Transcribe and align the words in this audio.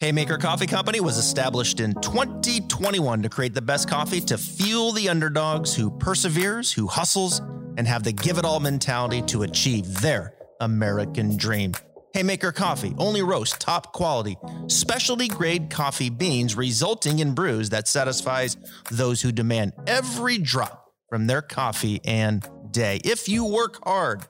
Haymaker 0.00 0.38
Coffee 0.38 0.68
Company 0.68 1.00
was 1.00 1.18
established 1.18 1.80
in 1.80 1.92
2021 1.94 3.20
to 3.20 3.28
create 3.28 3.52
the 3.52 3.60
best 3.60 3.90
coffee 3.90 4.20
to 4.20 4.38
fuel 4.38 4.92
the 4.92 5.08
underdogs 5.08 5.74
who 5.74 5.90
perseveres, 5.90 6.72
who 6.72 6.86
hustles, 6.86 7.40
and 7.76 7.88
have 7.88 8.04
the 8.04 8.12
give 8.12 8.38
it 8.38 8.44
all 8.44 8.60
mentality 8.60 9.22
to 9.22 9.42
achieve 9.42 10.00
their 10.00 10.34
American 10.60 11.36
dream. 11.36 11.74
Haymaker 12.14 12.52
Coffee 12.52 12.94
only 12.96 13.22
roast 13.22 13.60
top 13.60 13.92
quality, 13.92 14.36
specialty 14.68 15.26
grade 15.26 15.68
coffee 15.68 16.10
beans, 16.10 16.54
resulting 16.54 17.18
in 17.18 17.34
brews 17.34 17.70
that 17.70 17.88
satisfies 17.88 18.56
those 18.92 19.20
who 19.20 19.32
demand 19.32 19.72
every 19.88 20.38
drop 20.38 20.92
from 21.08 21.26
their 21.26 21.42
coffee 21.42 22.00
and 22.04 22.48
day. 22.70 23.00
If 23.04 23.28
you 23.28 23.44
work 23.44 23.80
hard, 23.82 24.28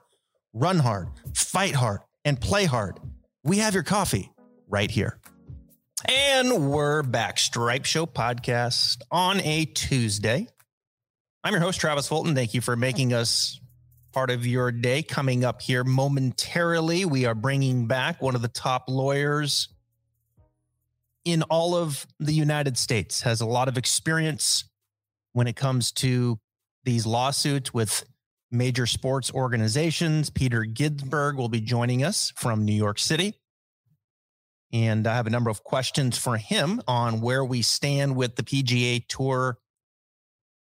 run 0.54 0.78
hard, 0.78 1.08
fight 1.34 1.74
hard, 1.74 2.00
and 2.24 2.40
play 2.40 2.64
hard, 2.64 2.98
we 3.44 3.58
have 3.58 3.74
your 3.74 3.82
coffee 3.82 4.32
right 4.66 4.90
here. 4.90 5.18
And 6.04 6.70
we're 6.70 7.02
back. 7.02 7.38
Stripe 7.38 7.84
Show 7.84 8.06
podcast 8.06 8.98
on 9.10 9.40
a 9.40 9.64
Tuesday. 9.64 10.46
I'm 11.42 11.52
your 11.52 11.60
host, 11.60 11.80
Travis 11.80 12.06
Fulton. 12.06 12.36
Thank 12.36 12.54
you 12.54 12.60
for 12.60 12.76
making 12.76 13.12
us 13.12 13.58
part 14.12 14.30
of 14.30 14.46
your 14.46 14.70
day. 14.70 15.02
Coming 15.02 15.44
up 15.44 15.60
here 15.60 15.82
momentarily, 15.82 17.04
we 17.04 17.24
are 17.24 17.34
bringing 17.34 17.88
back 17.88 18.22
one 18.22 18.36
of 18.36 18.42
the 18.42 18.48
top 18.48 18.84
lawyers 18.88 19.70
in 21.24 21.42
all 21.42 21.74
of 21.74 22.06
the 22.20 22.32
United 22.32 22.78
States, 22.78 23.22
has 23.22 23.40
a 23.40 23.46
lot 23.46 23.66
of 23.66 23.76
experience 23.76 24.64
when 25.32 25.46
it 25.46 25.56
comes 25.56 25.90
to 25.92 26.38
these 26.84 27.06
lawsuits 27.06 27.74
with 27.74 28.04
major 28.52 28.86
sports 28.86 29.32
organizations. 29.32 30.30
Peter 30.30 30.62
Ginsberg 30.64 31.36
will 31.36 31.48
be 31.48 31.60
joining 31.60 32.04
us 32.04 32.32
from 32.36 32.64
New 32.64 32.72
York 32.72 32.98
City. 33.00 33.34
And 34.72 35.06
I 35.06 35.14
have 35.14 35.26
a 35.26 35.30
number 35.30 35.50
of 35.50 35.64
questions 35.64 36.18
for 36.18 36.36
him 36.36 36.82
on 36.86 37.20
where 37.20 37.44
we 37.44 37.62
stand 37.62 38.16
with 38.16 38.36
the 38.36 38.42
PGA 38.42 39.06
Tour 39.08 39.58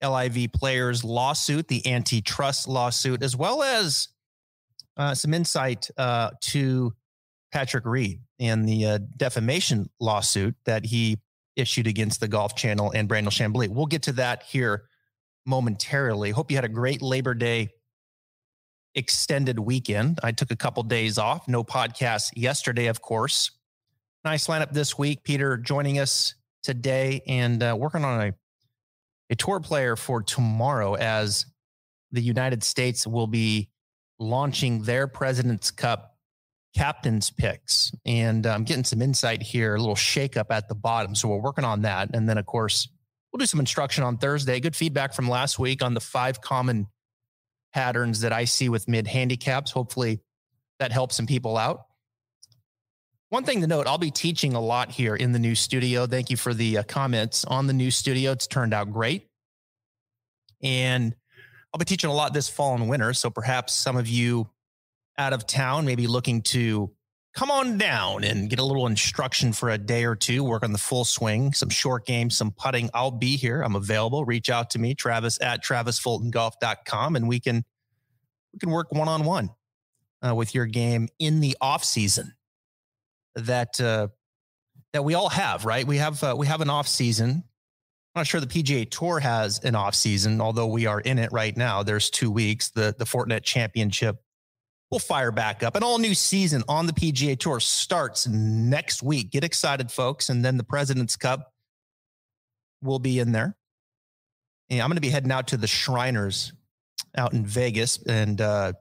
LIV 0.03 0.53
players 0.53 1.05
lawsuit, 1.05 1.69
the 1.69 1.87
antitrust 1.91 2.67
lawsuit, 2.67 3.23
as 3.23 3.37
well 3.37 3.63
as 3.63 4.09
uh, 4.97 5.15
some 5.15 5.33
insight 5.33 5.89
uh, 5.97 6.31
to 6.41 6.93
Patrick 7.53 7.87
Reed 7.87 8.21
and 8.41 8.69
the 8.69 8.87
uh, 8.87 8.99
defamation 9.17 9.89
lawsuit 10.01 10.57
that 10.65 10.85
he 10.85 11.19
issued 11.55 11.87
against 11.87 12.21
the 12.21 12.29
Golf 12.29 12.57
Channel 12.57 12.91
and 12.93 13.09
Brandel 13.09 13.29
Chamblee. 13.29 13.69
We'll 13.69 13.87
get 13.87 14.03
to 14.03 14.13
that 14.13 14.43
here 14.43 14.85
momentarily. 15.47 16.31
Hope 16.31 16.51
you 16.51 16.57
had 16.57 16.65
a 16.65 16.69
great 16.69 17.03
Labor 17.03 17.35
Day 17.35 17.71
extended 18.95 19.59
weekend. 19.59 20.19
I 20.23 20.33
took 20.33 20.51
a 20.51 20.57
couple 20.57 20.83
days 20.83 21.19
off, 21.19 21.47
no 21.49 21.63
podcast 21.63 22.31
yesterday, 22.35 22.87
of 22.87 23.01
course. 23.01 23.51
Nice 24.25 24.47
lineup 24.47 24.73
this 24.73 24.97
week. 24.97 25.25
Peter 25.25 25.57
joining 25.57 25.99
us 25.99 26.37
today 26.63 27.23
and 27.27 27.61
uh, 27.61 27.75
working 27.77 28.05
on 28.05 28.29
a, 28.29 28.33
a 29.31 29.35
tour 29.35 29.59
player 29.59 29.97
for 29.97 30.23
tomorrow 30.23 30.95
as 30.95 31.45
the 32.13 32.21
United 32.21 32.63
States 32.63 33.05
will 33.05 33.27
be 33.27 33.69
launching 34.21 34.83
their 34.83 35.09
President's 35.09 35.73
Cup 35.73 36.17
captain's 36.77 37.31
picks. 37.31 37.91
And 38.07 38.47
I'm 38.47 38.59
um, 38.61 38.65
getting 38.65 38.85
some 38.85 39.03
insight 39.03 39.43
here, 39.43 39.75
a 39.75 39.79
little 39.79 39.97
shakeup 39.97 40.47
at 40.51 40.69
the 40.69 40.77
bottom. 40.77 41.17
So 41.17 41.29
we're 41.29 41.41
working 41.41 41.65
on 41.65 41.83
that. 41.83 42.15
And 42.15 42.29
then, 42.29 42.39
of 42.39 42.47
course, 42.47 42.89
we'll 43.33 43.39
do 43.39 43.47
some 43.47 43.59
instruction 43.59 44.05
on 44.05 44.19
Thursday. 44.19 44.61
Good 44.61 44.77
feedback 44.77 45.15
from 45.15 45.29
last 45.29 45.59
week 45.59 45.83
on 45.83 45.95
the 45.95 46.01
five 46.01 46.41
common 46.41 46.87
patterns 47.75 48.21
that 48.21 48.33
I 48.33 48.45
see 48.45 48.69
with 48.69 48.87
mid 48.87 49.09
handicaps. 49.09 49.73
Hopefully 49.73 50.21
that 50.79 50.93
helps 50.93 51.17
some 51.17 51.27
people 51.27 51.57
out. 51.59 51.87
One 53.33 53.45
thing 53.45 53.63
to 53.63 53.67
note, 53.67 53.87
I'll 53.87 53.97
be 53.97 54.11
teaching 54.11 54.53
a 54.53 54.61
lot 54.61 54.91
here 54.91 55.17
in 55.17 55.33
the 55.33 55.39
new 55.39 55.55
studio. 55.55 56.07
Thank 56.07 56.29
you 56.29 56.37
for 56.37 56.53
the 56.53 56.77
uh, 56.77 56.83
comments 56.83 57.47
on 57.47 57.67
the 57.67 57.73
new 57.73 57.91
studio. 57.91 58.33
It's 58.33 58.47
turned 58.47 58.75
out 58.75 58.93
great. 58.93 59.27
And 60.63 61.17
I'll 61.73 61.79
be 61.79 61.87
teaching 61.87 62.11
a 62.11 62.13
lot 62.13 62.35
this 62.35 62.51
fall 62.51 62.75
and 62.75 62.91
winter. 62.91 63.15
So 63.15 63.31
perhaps 63.31 63.73
some 63.73 63.97
of 63.97 64.07
you 64.07 64.51
out 65.17 65.33
of 65.33 65.47
town 65.47 65.87
may 65.87 65.95
be 65.95 66.07
looking 66.07 66.43
to 66.43 66.93
come 67.35 67.51
on 67.51 67.79
down 67.79 68.23
and 68.23 68.51
get 68.51 68.59
a 68.59 68.65
little 68.65 68.87
instruction 68.87 69.55
for 69.55 69.71
a 69.71 69.79
day 69.79 70.05
or 70.05 70.15
two, 70.15 70.45
work 70.45 70.63
on 70.63 70.73
the 70.73 70.79
full 70.79 71.07
swing, 71.07 71.55
some 71.55 71.71
short 71.71 72.05
games, 72.05 72.37
some 72.37 72.51
putting. 72.51 72.91
I'll 72.93 73.11
be 73.11 73.39
here. 73.39 73.63
I'm 73.63 73.77
available. 73.77 74.27
Reach 74.27 74.51
out 74.51 74.69
to 74.73 74.79
me, 74.79 74.95
Travis 74.95 75.41
at 75.41 75.65
travisfultongolf.com, 75.65 77.17
and 77.17 77.29
we 77.29 77.41
can 77.41 77.65
we 78.53 78.59
can 78.59 78.69
work 78.69 78.93
one 78.93 79.09
on 79.09 79.25
one 79.25 79.49
with 80.23 80.55
your 80.55 80.67
game 80.67 81.09
in 81.19 81.41
the 81.41 81.57
off 81.63 81.83
season 81.83 82.35
that 83.35 83.81
uh, 83.81 84.09
that 84.93 85.05
we 85.05 85.15
all 85.15 85.29
have, 85.29 85.65
right? 85.65 85.87
We 85.87 85.99
have 85.99 86.23
uh, 86.23 86.35
we 86.37 86.47
have 86.47 86.61
an 86.61 86.71
off 86.71 86.89
season. 86.89 87.45
I'm 88.15 88.21
not 88.21 88.27
sure 88.27 88.41
the 88.41 88.47
PGA 88.47 88.91
Tour 88.91 89.21
has 89.21 89.59
an 89.61 89.75
off 89.75 89.95
season, 89.95 90.41
although 90.41 90.67
we 90.67 90.87
are 90.87 91.01
in 91.01 91.19
it 91.19 91.33
right 91.33 91.57
now. 91.57 91.83
There's 91.83 92.11
two 92.11 92.31
weeks. 92.31 92.71
The 92.71 92.95
the 92.99 93.05
Fortinet 93.05 93.43
Championship 93.43 94.17
will 94.91 94.99
fire 94.99 95.33
back 95.33 95.63
up. 95.63 95.77
An 95.77 95.83
all 95.83 95.99
new 95.99 96.15
season 96.15 96.63
on 96.69 96.87
the 96.87 96.93
PGA 96.93 97.39
Tour 97.39 97.59
starts 97.61 98.27
next 98.27 99.03
week. 99.03 99.31
Get 99.31 99.45
excited, 99.45 99.91
folks! 99.91 100.29
And 100.29 100.45
then 100.45 100.57
the 100.57 100.65
President's 100.65 101.17
Cup 101.17 101.53
will 102.83 102.99
be 102.99 103.19
in 103.19 103.33
there. 103.33 103.57
And 104.69 104.81
I'm 104.81 104.89
going 104.89 104.97
to 104.97 105.03
be 105.03 105.11
heading 105.11 105.33
out 105.33 105.49
to 105.49 105.57
the 105.57 105.67
Shriners 105.67 106.53
out 107.17 107.33
in 107.33 107.45
Vegas 107.45 108.03
and 108.07 108.41
uh, 108.41 108.73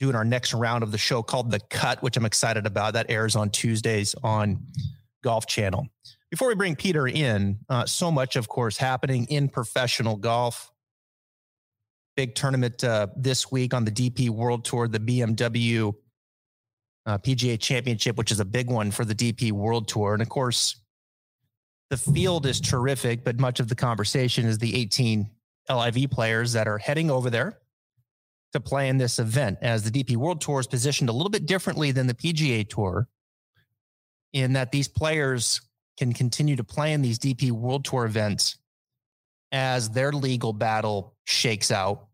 doing 0.00 0.16
our 0.16 0.24
next 0.24 0.54
round 0.54 0.82
of 0.82 0.90
the 0.90 0.98
show 0.98 1.22
called 1.22 1.50
The 1.50 1.60
Cut, 1.60 2.02
which 2.02 2.16
I'm 2.16 2.24
excited 2.24 2.66
about. 2.66 2.94
That 2.94 3.06
airs 3.10 3.36
on 3.36 3.50
Tuesdays 3.50 4.14
on 4.24 4.66
Golf 5.22 5.46
Channel. 5.46 5.86
Before 6.30 6.48
we 6.48 6.54
bring 6.54 6.74
Peter 6.74 7.06
in, 7.06 7.58
uh, 7.68 7.84
so 7.84 8.10
much, 8.10 8.36
of 8.36 8.48
course, 8.48 8.78
happening 8.78 9.26
in 9.26 9.48
professional 9.48 10.16
golf. 10.16 10.72
Big 12.16 12.34
tournament 12.34 12.82
uh, 12.82 13.08
this 13.16 13.52
week 13.52 13.74
on 13.74 13.84
the 13.84 13.90
DP 13.90 14.30
World 14.30 14.64
Tour, 14.64 14.88
the 14.88 14.98
BMW 14.98 15.94
uh, 17.06 17.18
PGA 17.18 17.58
Championship, 17.60 18.16
which 18.16 18.30
is 18.30 18.40
a 18.40 18.44
big 18.44 18.70
one 18.70 18.90
for 18.90 19.04
the 19.04 19.14
DP 19.14 19.52
World 19.52 19.86
Tour. 19.88 20.14
And 20.14 20.22
of 20.22 20.28
course, 20.28 20.76
the 21.90 21.96
field 21.96 22.46
is 22.46 22.60
terrific, 22.60 23.24
but 23.24 23.38
much 23.38 23.60
of 23.60 23.68
the 23.68 23.74
conversation 23.74 24.46
is 24.46 24.58
the 24.58 24.76
18 24.76 25.28
LIV 25.68 26.10
players 26.10 26.52
that 26.52 26.68
are 26.68 26.78
heading 26.78 27.10
over 27.10 27.28
there 27.28 27.59
to 28.52 28.60
play 28.60 28.88
in 28.88 28.98
this 28.98 29.18
event 29.18 29.58
as 29.62 29.88
the 29.88 29.90
DP 29.90 30.16
World 30.16 30.40
Tour 30.40 30.60
is 30.60 30.66
positioned 30.66 31.08
a 31.08 31.12
little 31.12 31.30
bit 31.30 31.46
differently 31.46 31.92
than 31.92 32.06
the 32.06 32.14
PGA 32.14 32.68
Tour 32.68 33.08
in 34.32 34.54
that 34.54 34.72
these 34.72 34.88
players 34.88 35.60
can 35.96 36.12
continue 36.12 36.56
to 36.56 36.64
play 36.64 36.92
in 36.92 37.02
these 37.02 37.18
DP 37.18 37.50
World 37.50 37.84
Tour 37.84 38.06
events 38.06 38.56
as 39.52 39.90
their 39.90 40.12
legal 40.12 40.52
battle 40.52 41.16
shakes 41.24 41.70
out. 41.70 42.06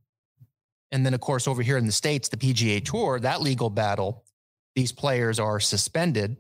And 0.93 1.05
then, 1.05 1.15
of 1.15 1.21
course, 1.21 1.47
over 1.47 1.63
here 1.63 1.77
in 1.77 1.87
the 1.87 1.93
States, 1.93 2.29
the 2.29 2.37
PGA 2.37 2.85
Tour, 2.85 3.21
that 3.21 3.43
legal 3.43 3.71
battle, 3.71 4.25
these 4.75 4.93
players 4.93 5.39
are 5.39 5.61
suspended 5.61 6.37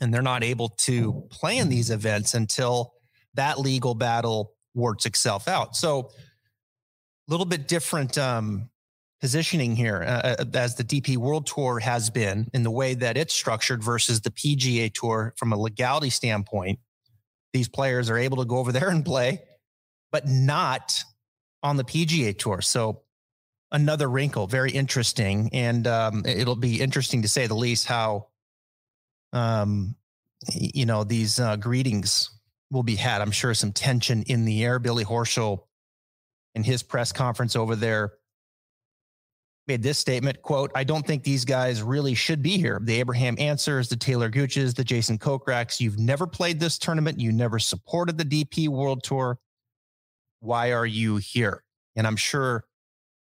and 0.00 0.12
they're 0.12 0.22
not 0.22 0.42
able 0.42 0.70
to 0.70 1.26
play 1.30 1.58
in 1.58 1.68
these 1.68 1.90
events 1.90 2.34
until 2.34 2.94
that 3.34 3.58
legal 3.58 3.94
battle 3.94 4.54
works 4.74 5.06
itself 5.06 5.48
out. 5.48 5.76
So, 5.76 6.10
a 7.28 7.30
little 7.30 7.46
bit 7.46 7.68
different 7.68 8.18
um, 8.18 8.68
positioning 9.22 9.76
here 9.76 10.02
uh, 10.02 10.34
uh 10.40 10.44
as 10.54 10.74
the 10.74 10.82
DP 10.82 11.16
World 11.16 11.46
Tour 11.46 11.78
has 11.78 12.10
been 12.10 12.50
in 12.52 12.64
the 12.64 12.70
way 12.70 12.94
that 12.94 13.16
it's 13.16 13.32
structured 13.32 13.82
versus 13.82 14.20
the 14.20 14.30
PGA 14.30 14.92
Tour 14.92 15.32
from 15.36 15.52
a 15.52 15.56
legality 15.56 16.10
standpoint. 16.10 16.80
These 17.52 17.68
players 17.68 18.10
are 18.10 18.18
able 18.18 18.38
to 18.38 18.44
go 18.44 18.58
over 18.58 18.72
there 18.72 18.88
and 18.90 19.04
play, 19.04 19.42
but 20.10 20.26
not 20.26 21.04
on 21.62 21.76
the 21.76 21.84
PGA 21.84 22.36
Tour. 22.36 22.60
So 22.62 23.02
another 23.70 24.10
wrinkle, 24.10 24.48
very 24.48 24.72
interesting, 24.72 25.50
and 25.52 25.86
um, 25.86 26.24
it'll 26.26 26.56
be 26.56 26.80
interesting 26.80 27.22
to 27.22 27.28
say 27.28 27.46
the 27.46 27.54
least 27.54 27.86
how, 27.86 28.26
um, 29.32 29.94
you 30.52 30.84
know, 30.84 31.04
these 31.04 31.38
uh, 31.38 31.54
greetings 31.56 32.28
will 32.72 32.82
be 32.82 32.96
had. 32.96 33.20
I'm 33.20 33.30
sure 33.30 33.54
some 33.54 33.72
tension 33.72 34.24
in 34.24 34.46
the 34.46 34.64
air. 34.64 34.80
Billy 34.80 35.04
Horschel 35.04 35.66
in 36.56 36.64
his 36.64 36.82
press 36.82 37.12
conference 37.12 37.54
over 37.54 37.76
there 37.76 38.14
made 39.66 39.82
this 39.82 39.98
statement 39.98 40.40
quote 40.42 40.70
i 40.74 40.82
don't 40.82 41.06
think 41.06 41.22
these 41.22 41.44
guys 41.44 41.82
really 41.82 42.14
should 42.14 42.42
be 42.42 42.56
here. 42.58 42.80
The 42.82 42.98
abraham 42.98 43.36
Ancers 43.36 43.88
the 43.88 43.96
taylor 43.96 44.30
gooches 44.30 44.74
the 44.74 44.84
jason 44.84 45.18
Kokraks. 45.18 45.80
you've 45.80 45.98
never 45.98 46.26
played 46.26 46.60
this 46.60 46.78
tournament. 46.78 47.20
You 47.20 47.32
never 47.32 47.58
supported 47.58 48.18
the 48.18 48.24
dp 48.24 48.68
world 48.68 49.02
tour. 49.02 49.38
Why 50.40 50.72
are 50.72 50.86
you 50.86 51.16
here? 51.16 51.62
And 51.96 52.06
i'm 52.06 52.16
sure 52.16 52.64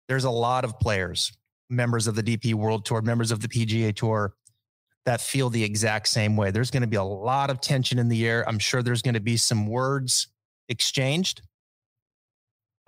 there's 0.08 0.25
a 0.25 0.30
lot 0.30 0.64
of 0.64 0.78
players 0.80 1.32
members 1.70 2.06
of 2.06 2.14
the 2.14 2.22
dp 2.22 2.54
world 2.54 2.84
tour 2.84 3.02
members 3.02 3.30
of 3.30 3.40
the 3.40 3.48
pga 3.48 3.94
tour 3.94 4.34
that 5.08 5.22
feel 5.22 5.48
the 5.48 5.64
exact 5.64 6.06
same 6.06 6.36
way. 6.36 6.50
There's 6.50 6.70
going 6.70 6.82
to 6.82 6.86
be 6.86 6.96
a 6.96 7.02
lot 7.02 7.48
of 7.48 7.62
tension 7.62 7.98
in 7.98 8.08
the 8.08 8.28
air. 8.28 8.46
I'm 8.46 8.58
sure 8.58 8.82
there's 8.82 9.00
going 9.00 9.14
to 9.14 9.20
be 9.20 9.38
some 9.38 9.66
words 9.66 10.28
exchanged 10.69 11.40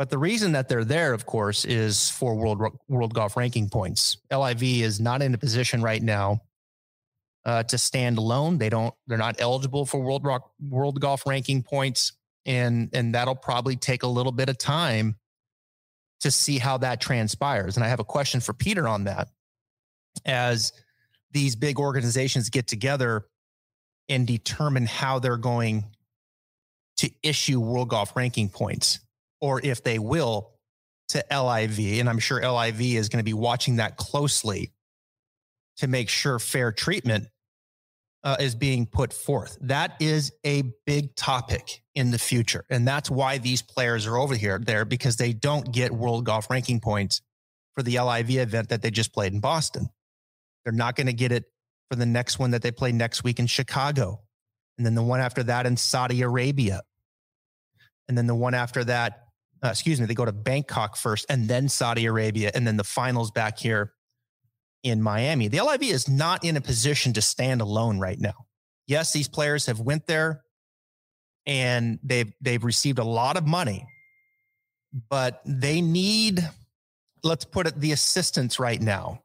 but 0.01 0.09
the 0.09 0.17
reason 0.17 0.53
that 0.53 0.67
they're 0.67 0.83
there, 0.83 1.13
of 1.13 1.27
course, 1.27 1.67
is 1.67 2.09
for 2.09 2.35
world 2.35 2.59
world 2.89 3.13
golf 3.13 3.37
ranking 3.37 3.69
points. 3.69 4.17
LIV 4.33 4.63
is 4.63 4.99
not 4.99 5.21
in 5.21 5.35
a 5.35 5.37
position 5.37 5.83
right 5.83 6.03
now 6.03 6.41
uh, 7.45 7.65
to 7.65 7.77
stand 7.77 8.17
alone. 8.17 8.57
They 8.57 8.71
don't. 8.71 8.95
They're 9.07 9.19
not 9.19 9.43
eligible 9.43 9.85
for 9.85 10.01
world 10.01 10.25
rock, 10.25 10.53
world 10.59 10.99
golf 11.03 11.27
ranking 11.27 11.63
points, 11.63 12.15
and 12.47 12.89
and 12.95 13.15
that'll 13.15 13.35
probably 13.35 13.77
take 13.77 14.03
a 14.03 14.07
little 14.07 14.33
bit 14.33 14.49
of 14.49 14.57
time 14.57 15.17
to 16.21 16.31
see 16.31 16.57
how 16.57 16.79
that 16.79 17.03
transpires. 17.03 17.77
And 17.77 17.85
I 17.85 17.89
have 17.89 18.01
a 18.01 18.05
question 18.05 18.41
for 18.41 18.55
Peter 18.55 18.89
on 18.89 19.05
that. 19.05 19.29
As 20.25 20.73
these 21.33 21.57
big 21.57 21.79
organizations 21.79 22.49
get 22.49 22.67
together 22.67 23.27
and 24.09 24.27
determine 24.27 24.87
how 24.87 25.19
they're 25.19 25.37
going 25.37 25.85
to 26.97 27.11
issue 27.23 27.61
world 27.61 27.91
golf 27.91 28.17
ranking 28.17 28.49
points, 28.49 29.01
or 29.41 29.61
if 29.65 29.83
they 29.83 29.99
will 29.99 30.53
to 31.09 31.25
LIV. 31.31 32.01
And 32.01 32.09
I'm 32.09 32.19
sure 32.19 32.41
LIV 32.41 32.81
is 32.81 33.09
going 33.09 33.19
to 33.19 33.25
be 33.25 33.35
watching 33.35 33.77
that 33.77 33.97
closely 33.97 34.73
to 35.79 35.89
make 35.89 36.09
sure 36.09 36.39
fair 36.39 36.73
treatment 36.73 37.29
uh, 38.23 38.37
is 38.39 38.55
being 38.55 38.87
put 38.87 39.13
forth. 39.13 39.57
That 39.63 39.97
is 39.99 40.33
a 40.45 40.63
big 40.87 41.15
topic 41.17 41.83
in 41.95 42.11
the 42.11 42.19
future. 42.19 42.65
And 42.71 42.87
that's 42.87 43.11
why 43.11 43.39
these 43.39 43.63
players 43.63 44.07
are 44.07 44.17
over 44.17 44.35
here 44.35 44.59
there 44.59 44.85
because 44.85 45.17
they 45.17 45.33
don't 45.33 45.73
get 45.73 45.91
world 45.91 46.25
golf 46.25 46.49
ranking 46.51 46.81
points 46.81 47.23
for 47.75 47.83
the 47.83 47.99
LIV 47.99 48.31
event 48.37 48.69
that 48.69 48.83
they 48.83 48.91
just 48.91 49.13
played 49.13 49.33
in 49.33 49.41
Boston. 49.41 49.89
They're 50.65 50.73
not 50.73 50.97
going 50.97 51.07
to 51.07 51.13
get 51.13 51.33
it 51.33 51.45
for 51.91 51.97
the 51.97 52.07
next 52.07 52.39
one 52.39 52.51
that 52.51 52.63
they 52.63 52.71
play 52.71 52.93
next 52.93 53.25
week 53.25 53.39
in 53.39 53.47
Chicago. 53.47 54.21
And 54.77 54.87
then 54.87 54.95
the 54.95 55.03
one 55.03 55.21
after 55.21 55.43
that 55.45 55.67
in 55.67 55.77
Saudi 55.77 56.23
Arabia. 56.23 56.83
And 58.09 58.19
then 58.19 58.27
the 58.27 58.35
one 58.35 58.55
after 58.55 58.85
that, 58.85 59.30
uh, 59.63 59.69
excuse 59.69 60.01
me, 60.01 60.07
they 60.07 60.15
go 60.15 60.25
to 60.25 60.33
Bangkok 60.33 60.97
first 60.97 61.27
and 61.29 61.49
then 61.49 61.69
Saudi 61.69 62.07
Arabia. 62.07 62.51
And 62.55 62.67
then 62.67 62.77
the 62.77 62.85
finals 62.85 63.31
back 63.31 63.59
here 63.59 63.93
in 64.83 65.03
Miami. 65.03 65.49
The 65.49 65.61
LIV 65.61 65.83
is 65.83 66.09
not 66.09 66.45
in 66.45 66.57
a 66.57 66.61
position 66.61 67.13
to 67.15 67.23
stand 67.23 67.61
alone 67.61 67.99
right 67.99 68.19
now. 68.19 68.47
Yes, 68.87 69.13
these 69.13 69.29
players 69.29 69.67
have 69.67 69.81
went 69.81 70.07
there 70.07 70.43
and 71.47 71.99
they've 72.03 72.33
they've 72.41 72.65
received 72.65 72.99
a 72.99 73.05
lot 73.05 73.37
of 73.37 73.47
money, 73.47 73.87
but 75.09 75.43
they 75.45 75.81
need 75.81 76.49
let's 77.23 77.45
put 77.45 77.67
it 77.67 77.79
the 77.79 77.93
assistance 77.93 78.59
right 78.59 78.81
now 78.81 79.23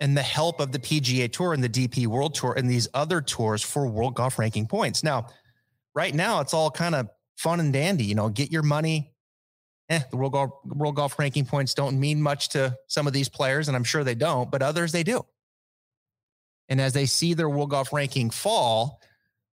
and 0.00 0.16
the 0.16 0.22
help 0.22 0.60
of 0.60 0.72
the 0.72 0.78
PGA 0.78 1.30
Tour 1.30 1.52
and 1.52 1.62
the 1.62 1.68
DP 1.68 2.06
World 2.06 2.34
Tour 2.34 2.54
and 2.56 2.68
these 2.68 2.88
other 2.94 3.20
tours 3.20 3.62
for 3.62 3.86
world 3.86 4.14
golf 4.14 4.38
ranking 4.38 4.66
points. 4.66 5.02
Now, 5.02 5.28
right 5.94 6.14
now 6.14 6.40
it's 6.40 6.54
all 6.54 6.70
kind 6.70 6.94
of 6.94 7.08
fun 7.36 7.60
and 7.60 7.72
dandy, 7.72 8.04
you 8.04 8.14
know, 8.14 8.28
get 8.28 8.50
your 8.50 8.62
money. 8.62 9.12
Eh, 9.88 10.00
the 10.10 10.16
world 10.16 10.32
golf 10.32 10.50
world 10.64 10.96
golf 10.96 11.18
ranking 11.18 11.44
points 11.44 11.72
don't 11.72 11.98
mean 11.98 12.20
much 12.20 12.48
to 12.50 12.76
some 12.88 13.06
of 13.06 13.12
these 13.12 13.28
players, 13.28 13.68
and 13.68 13.76
I'm 13.76 13.84
sure 13.84 14.02
they 14.02 14.16
don't, 14.16 14.50
but 14.50 14.62
others 14.62 14.92
they 14.92 15.04
do. 15.04 15.24
And 16.68 16.80
as 16.80 16.92
they 16.92 17.06
see 17.06 17.34
their 17.34 17.48
world 17.48 17.70
golf 17.70 17.92
ranking 17.92 18.30
fall, 18.30 19.00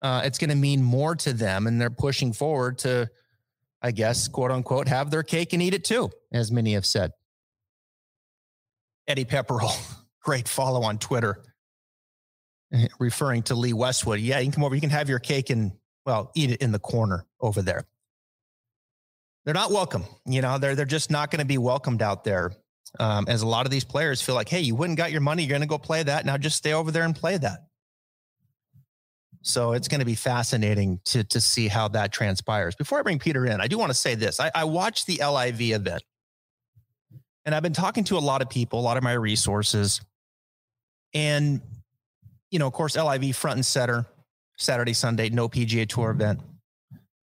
uh, 0.01 0.21
it's 0.25 0.37
going 0.37 0.49
to 0.49 0.55
mean 0.55 0.83
more 0.83 1.15
to 1.15 1.31
them, 1.31 1.65
and 1.65 1.79
they're 1.79 1.89
pushing 1.89 2.33
forward 2.33 2.79
to, 2.79 3.09
I 3.81 3.91
guess, 3.91 4.27
quote 4.27 4.51
unquote, 4.51 4.89
have 4.89 5.11
their 5.11 5.23
cake 5.23 5.53
and 5.53 5.61
eat 5.61 5.73
it 5.73 5.85
too, 5.85 6.11
as 6.33 6.51
many 6.51 6.73
have 6.73 6.85
said. 6.85 7.11
Eddie 9.07 9.25
Pepperell 9.25 9.73
great 10.21 10.49
follow 10.49 10.83
on 10.83 10.97
Twitter 10.97 11.41
eh, 12.73 12.87
referring 12.99 13.43
to 13.43 13.55
Lee 13.55 13.71
Westwood. 13.71 14.19
Yeah, 14.19 14.39
you 14.39 14.45
can 14.45 14.51
come 14.51 14.65
over. 14.65 14.75
You 14.75 14.81
can 14.81 14.89
have 14.89 15.07
your 15.07 15.19
cake 15.19 15.49
and, 15.49 15.71
well, 16.05 16.31
eat 16.35 16.51
it 16.51 16.61
in 16.61 16.73
the 16.73 16.79
corner 16.79 17.25
over 17.39 17.61
there. 17.61 17.85
They're 19.47 19.53
not 19.53 19.71
welcome. 19.71 20.03
You 20.25 20.41
know, 20.41 20.57
they're, 20.57 20.75
they're 20.75 20.85
just 20.85 21.09
not 21.09 21.31
going 21.31 21.39
to 21.39 21.45
be 21.45 21.57
welcomed 21.57 22.01
out 22.01 22.25
there. 22.25 22.51
Um, 22.99 23.23
as 23.29 23.43
a 23.43 23.47
lot 23.47 23.65
of 23.65 23.71
these 23.71 23.85
players 23.85 24.21
feel 24.21 24.35
like, 24.35 24.49
hey, 24.49 24.59
you 24.59 24.75
wouldn't 24.75 24.97
got 24.97 25.09
your 25.09 25.21
money. 25.21 25.43
You're 25.43 25.51
going 25.51 25.61
to 25.61 25.67
go 25.67 25.77
play 25.77 26.03
that. 26.03 26.25
Now 26.25 26.35
just 26.37 26.57
stay 26.57 26.73
over 26.73 26.91
there 26.91 27.03
and 27.03 27.15
play 27.15 27.37
that. 27.37 27.59
So 29.43 29.71
it's 29.71 29.87
going 29.87 30.01
to 30.01 30.05
be 30.05 30.15
fascinating 30.15 30.99
to, 31.05 31.23
to 31.23 31.39
see 31.39 31.69
how 31.69 31.87
that 31.89 32.11
transpires. 32.11 32.75
Before 32.75 32.99
I 32.99 33.03
bring 33.03 33.19
Peter 33.19 33.45
in, 33.45 33.61
I 33.61 33.67
do 33.67 33.77
want 33.77 33.89
to 33.89 33.93
say 33.93 34.15
this. 34.15 34.41
I, 34.41 34.51
I 34.53 34.65
watched 34.65 35.07
the 35.07 35.21
LIV 35.25 35.61
event 35.61 36.03
and 37.45 37.55
I've 37.55 37.63
been 37.63 37.71
talking 37.71 38.03
to 38.05 38.17
a 38.17 38.19
lot 38.19 38.41
of 38.41 38.49
people, 38.49 38.81
a 38.81 38.81
lot 38.81 38.97
of 38.97 39.03
my 39.03 39.13
resources, 39.13 40.01
and, 41.13 41.61
you 42.51 42.59
know, 42.59 42.67
of 42.67 42.73
course, 42.73 42.97
LIV 42.97 43.33
front 43.33 43.55
and 43.55 43.65
center, 43.65 44.07
Saturday, 44.57 44.91
Sunday, 44.91 45.29
no 45.29 45.47
PGA 45.47 45.87
Tour 45.87 46.11
event, 46.11 46.41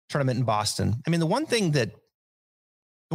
tournament 0.08 0.40
in 0.40 0.46
Boston. 0.46 0.96
I 1.06 1.10
mean, 1.10 1.20
the 1.20 1.26
one 1.26 1.46
thing 1.46 1.72
that 1.72 1.92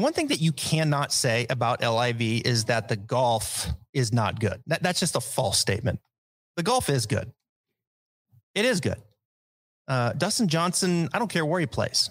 the 0.00 0.04
one 0.04 0.14
thing 0.14 0.28
that 0.28 0.40
you 0.40 0.52
cannot 0.52 1.12
say 1.12 1.46
about 1.50 1.82
LIV 1.82 2.22
is 2.46 2.64
that 2.64 2.88
the 2.88 2.96
golf 2.96 3.66
is 3.92 4.14
not 4.14 4.40
good. 4.40 4.62
That, 4.66 4.82
that's 4.82 4.98
just 4.98 5.14
a 5.14 5.20
false 5.20 5.58
statement. 5.58 6.00
The 6.56 6.62
golf 6.62 6.88
is 6.88 7.04
good. 7.04 7.30
It 8.54 8.64
is 8.64 8.80
good. 8.80 8.96
Uh, 9.86 10.14
Dustin 10.14 10.48
Johnson, 10.48 11.10
I 11.12 11.18
don't 11.18 11.30
care 11.30 11.44
where 11.44 11.60
he 11.60 11.66
plays. 11.66 12.08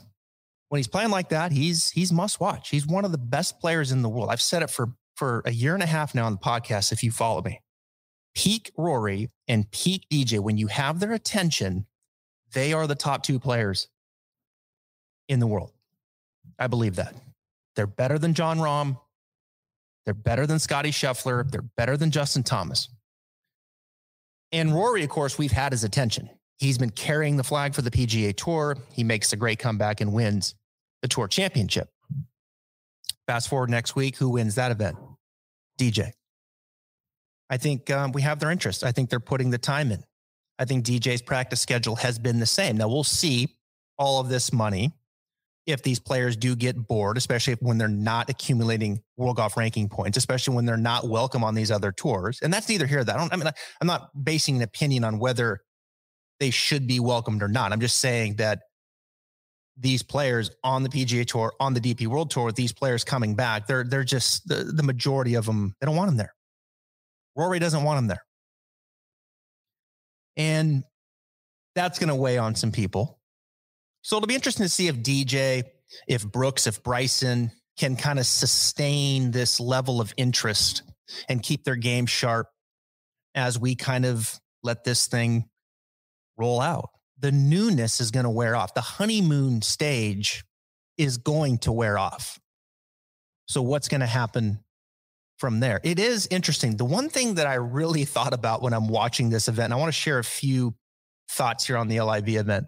When 0.67 0.77
he's 0.77 0.87
playing 0.87 1.09
like 1.09 1.29
that, 1.29 1.51
he's 1.51 1.89
he's 1.89 2.11
must 2.11 2.39
watch. 2.39 2.69
He's 2.69 2.85
one 2.85 3.05
of 3.05 3.11
the 3.11 3.17
best 3.17 3.59
players 3.59 3.91
in 3.91 4.03
the 4.03 4.09
world. 4.09 4.29
I've 4.29 4.41
said 4.41 4.61
it 4.61 4.69
for 4.69 4.89
for 5.15 5.41
a 5.45 5.51
year 5.51 5.73
and 5.73 5.81
a 5.81 5.87
half 5.87 6.13
now 6.13 6.27
on 6.27 6.33
the 6.33 6.37
podcast. 6.37 6.91
If 6.91 7.03
you 7.03 7.09
follow 7.09 7.41
me, 7.41 7.59
peak 8.35 8.71
Rory 8.77 9.29
and 9.47 9.69
peak 9.71 10.05
DJ, 10.11 10.39
when 10.39 10.59
you 10.59 10.67
have 10.67 10.99
their 10.99 11.13
attention, 11.13 11.87
they 12.53 12.71
are 12.71 12.85
the 12.85 12.93
top 12.93 13.23
two 13.23 13.39
players 13.39 13.87
in 15.27 15.39
the 15.39 15.47
world. 15.47 15.71
I 16.59 16.67
believe 16.67 16.97
that. 16.97 17.15
They're 17.75 17.87
better 17.87 18.17
than 18.17 18.33
Jon 18.33 18.57
Rahm. 18.57 18.99
They're 20.05 20.13
better 20.13 20.47
than 20.47 20.59
Scotty 20.59 20.91
Scheffler. 20.91 21.49
They're 21.49 21.61
better 21.61 21.95
than 21.95 22.11
Justin 22.11 22.43
Thomas. 22.43 22.89
And 24.51 24.73
Rory, 24.73 25.03
of 25.03 25.09
course, 25.09 25.37
we've 25.37 25.51
had 25.51 25.71
his 25.71 25.83
attention. 25.83 26.29
He's 26.57 26.77
been 26.77 26.89
carrying 26.89 27.37
the 27.37 27.43
flag 27.43 27.73
for 27.73 27.81
the 27.81 27.91
PGA 27.91 28.35
Tour. 28.35 28.77
He 28.91 29.03
makes 29.03 29.31
a 29.31 29.37
great 29.37 29.59
comeback 29.59 30.01
and 30.01 30.11
wins 30.11 30.55
the 31.01 31.07
Tour 31.07 31.27
Championship. 31.27 31.89
Fast 33.27 33.47
forward 33.47 33.69
next 33.69 33.95
week, 33.95 34.17
who 34.17 34.29
wins 34.29 34.55
that 34.55 34.71
event? 34.71 34.97
DJ. 35.79 36.11
I 37.49 37.57
think 37.57 37.89
um, 37.89 38.11
we 38.11 38.21
have 38.23 38.39
their 38.39 38.51
interest. 38.51 38.83
I 38.83 38.91
think 38.91 39.09
they're 39.09 39.19
putting 39.19 39.51
the 39.51 39.57
time 39.57 39.91
in. 39.91 40.03
I 40.57 40.65
think 40.65 40.85
DJ's 40.85 41.21
practice 41.21 41.61
schedule 41.61 41.95
has 41.97 42.19
been 42.19 42.39
the 42.39 42.45
same. 42.45 42.77
Now 42.77 42.89
we'll 42.89 43.03
see 43.03 43.55
all 43.97 44.19
of 44.19 44.29
this 44.29 44.51
money 44.51 44.91
if 45.69 45.83
these 45.83 45.99
players 45.99 46.35
do 46.35 46.55
get 46.55 46.87
bored, 46.87 47.17
especially 47.17 47.55
when 47.61 47.77
they're 47.77 47.87
not 47.87 48.29
accumulating 48.29 49.01
world 49.17 49.37
golf 49.37 49.55
ranking 49.55 49.87
points, 49.87 50.17
especially 50.17 50.55
when 50.55 50.65
they're 50.65 50.77
not 50.77 51.07
welcome 51.07 51.43
on 51.43 51.53
these 51.53 51.71
other 51.71 51.91
tours. 51.91 52.39
And 52.41 52.51
that's 52.51 52.67
neither 52.67 52.87
here 52.87 53.03
that 53.03 53.15
I 53.15 53.19
don't. 53.19 53.33
I 53.33 53.35
mean, 53.35 53.47
I'm 53.79 53.87
not 53.87 54.09
basing 54.23 54.57
an 54.57 54.61
opinion 54.63 55.03
on 55.03 55.19
whether 55.19 55.61
they 56.39 56.49
should 56.49 56.87
be 56.87 56.99
welcomed 56.99 57.43
or 57.43 57.47
not. 57.47 57.71
I'm 57.71 57.81
just 57.81 57.99
saying 57.99 58.35
that 58.37 58.61
these 59.77 60.03
players 60.03 60.51
on 60.63 60.83
the 60.83 60.89
PGA 60.89 61.25
Tour, 61.25 61.53
on 61.59 61.73
the 61.73 61.79
DP 61.79 62.07
World 62.07 62.31
Tour, 62.31 62.51
these 62.51 62.73
players 62.73 63.03
coming 63.03 63.35
back, 63.35 63.67
they're 63.67 63.83
they're 63.83 64.03
just 64.03 64.47
the, 64.47 64.63
the 64.63 64.83
majority 64.83 65.35
of 65.35 65.45
them. 65.45 65.75
They 65.79 65.85
don't 65.85 65.95
want 65.95 66.09
them 66.09 66.17
there. 66.17 66.33
Rory 67.35 67.59
doesn't 67.59 67.83
want 67.83 67.97
them 67.97 68.07
there. 68.07 68.23
And 70.35 70.83
that's 71.75 71.99
going 71.99 72.09
to 72.09 72.15
weigh 72.15 72.37
on 72.37 72.55
some 72.55 72.71
people. 72.71 73.18
So 74.01 74.17
it'll 74.17 74.27
be 74.27 74.35
interesting 74.35 74.65
to 74.65 74.69
see 74.69 74.87
if 74.87 74.97
DJ, 74.97 75.63
if 76.07 76.25
Brooks, 76.25 76.67
if 76.67 76.83
Bryson 76.83 77.51
can 77.77 77.95
kind 77.95 78.19
of 78.19 78.25
sustain 78.25 79.31
this 79.31 79.59
level 79.59 80.01
of 80.01 80.13
interest 80.17 80.83
and 81.27 81.41
keep 81.41 81.63
their 81.63 81.75
game 81.75 82.05
sharp 82.05 82.47
as 83.35 83.57
we 83.57 83.75
kind 83.75 84.05
of 84.05 84.39
let 84.63 84.83
this 84.83 85.07
thing 85.07 85.45
roll 86.37 86.59
out. 86.59 86.89
The 87.19 87.31
newness 87.31 87.99
is 87.99 88.11
going 88.11 88.23
to 88.23 88.29
wear 88.29 88.55
off. 88.55 88.73
The 88.73 88.81
honeymoon 88.81 89.61
stage 89.61 90.43
is 90.97 91.17
going 91.17 91.59
to 91.59 91.71
wear 91.71 91.97
off. 91.97 92.39
So, 93.47 93.61
what's 93.61 93.87
going 93.87 94.01
to 94.01 94.07
happen 94.07 94.59
from 95.39 95.61
there. 95.61 95.79
It 95.83 95.99
is 95.99 96.27
interesting. 96.29 96.75
The 96.77 96.85
one 96.85 97.09
thing 97.09 97.35
that 97.35 97.47
I 97.47 97.55
really 97.55 98.05
thought 98.05 98.33
about 98.33 98.61
when 98.61 98.73
I'm 98.73 98.87
watching 98.87 99.29
this 99.29 99.47
event, 99.47 99.73
I 99.73 99.77
want 99.77 99.87
to 99.87 99.99
share 99.99 100.19
a 100.19 100.23
few 100.23 100.75
thoughts 101.31 101.65
here 101.65 101.77
on 101.77 101.87
the 101.87 102.01
LIV 102.01 102.29
event. 102.29 102.67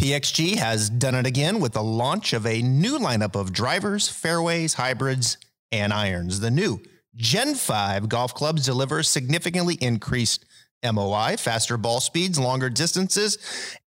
PXG 0.00 0.56
has 0.56 0.88
done 0.88 1.14
it 1.14 1.26
again 1.26 1.60
with 1.60 1.74
the 1.74 1.82
launch 1.82 2.32
of 2.32 2.46
a 2.46 2.62
new 2.62 2.98
lineup 2.98 3.38
of 3.38 3.52
drivers, 3.52 4.08
fairways, 4.08 4.72
hybrids, 4.72 5.36
and 5.72 5.92
irons. 5.92 6.40
The 6.40 6.50
new 6.50 6.80
Gen 7.16 7.54
5 7.54 8.08
golf 8.08 8.32
clubs 8.32 8.64
deliver 8.64 9.02
significantly 9.02 9.76
increased 9.78 10.46
MOI, 10.82 11.36
faster 11.36 11.76
ball 11.76 12.00
speeds, 12.00 12.38
longer 12.38 12.70
distances, 12.70 13.36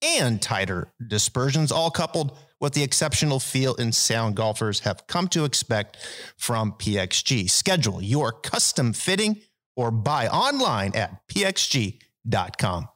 and 0.03 0.43
tighter 0.43 0.93
dispersions, 1.07 1.73
all 1.73 1.91
coupled 1.91 2.37
with 2.61 2.75
the 2.75 2.83
exceptional 2.83 3.41
feel 3.41 3.75
and 3.77 3.95
sound 3.95 4.37
golfers 4.37 4.81
have 4.81 5.07
come 5.07 5.29
to 5.29 5.47
expect 5.47 5.97
from 6.37 6.73
PXG. 6.73 7.49
Schedule 7.49 8.03
your 8.03 8.33
custom 8.33 8.93
fitting 8.93 9.41
or 9.77 9.91
buy 9.91 10.29
online 10.29 10.95
at 10.95 11.27
pxg.com. 11.29 12.89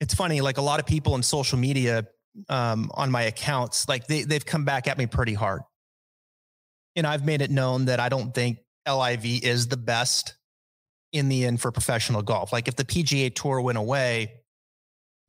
It's 0.00 0.14
funny, 0.14 0.40
like 0.40 0.58
a 0.58 0.62
lot 0.62 0.80
of 0.80 0.86
people 0.86 1.14
in 1.14 1.22
social 1.22 1.58
media 1.58 2.06
um, 2.48 2.90
on 2.94 3.10
my 3.10 3.22
accounts, 3.22 3.88
like 3.88 4.06
they, 4.06 4.22
they've 4.22 4.44
come 4.44 4.64
back 4.64 4.88
at 4.88 4.98
me 4.98 5.06
pretty 5.06 5.34
hard. 5.34 5.62
And 6.94 7.06
I've 7.06 7.24
made 7.24 7.42
it 7.42 7.50
known 7.50 7.86
that 7.86 8.00
I 8.00 8.08
don't 8.08 8.34
think 8.34 8.58
LIV 8.88 9.44
is 9.44 9.68
the 9.68 9.76
best 9.76 10.36
in 11.12 11.28
the 11.28 11.44
end 11.44 11.60
for 11.60 11.72
professional 11.72 12.22
golf. 12.22 12.52
Like 12.52 12.68
if 12.68 12.76
the 12.76 12.84
PGA 12.84 13.34
Tour 13.34 13.60
went 13.60 13.78
away 13.78 14.32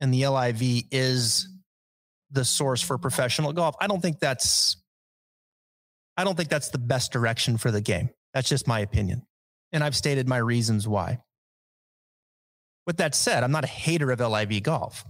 and 0.00 0.12
the 0.12 0.26
LIV 0.26 0.84
is 0.90 1.48
the 2.30 2.44
source 2.44 2.82
for 2.82 2.98
professional 2.98 3.52
golf, 3.52 3.74
I 3.80 3.86
don't 3.86 4.00
think 4.00 4.20
that's 4.20 4.76
I 6.16 6.24
don't 6.24 6.36
think 6.36 6.48
that's 6.48 6.70
the 6.70 6.78
best 6.78 7.12
direction 7.12 7.58
for 7.58 7.70
the 7.70 7.80
game. 7.80 8.10
That's 8.34 8.48
just 8.48 8.66
my 8.66 8.80
opinion. 8.80 9.22
And 9.72 9.84
I've 9.84 9.94
stated 9.94 10.28
my 10.28 10.38
reasons 10.38 10.88
why. 10.88 11.20
With 12.88 12.96
that 12.96 13.14
said, 13.14 13.44
I'm 13.44 13.52
not 13.52 13.64
a 13.64 13.68
hater 13.68 14.10
of 14.10 14.18
LIV 14.18 14.62
golf. 14.62 15.04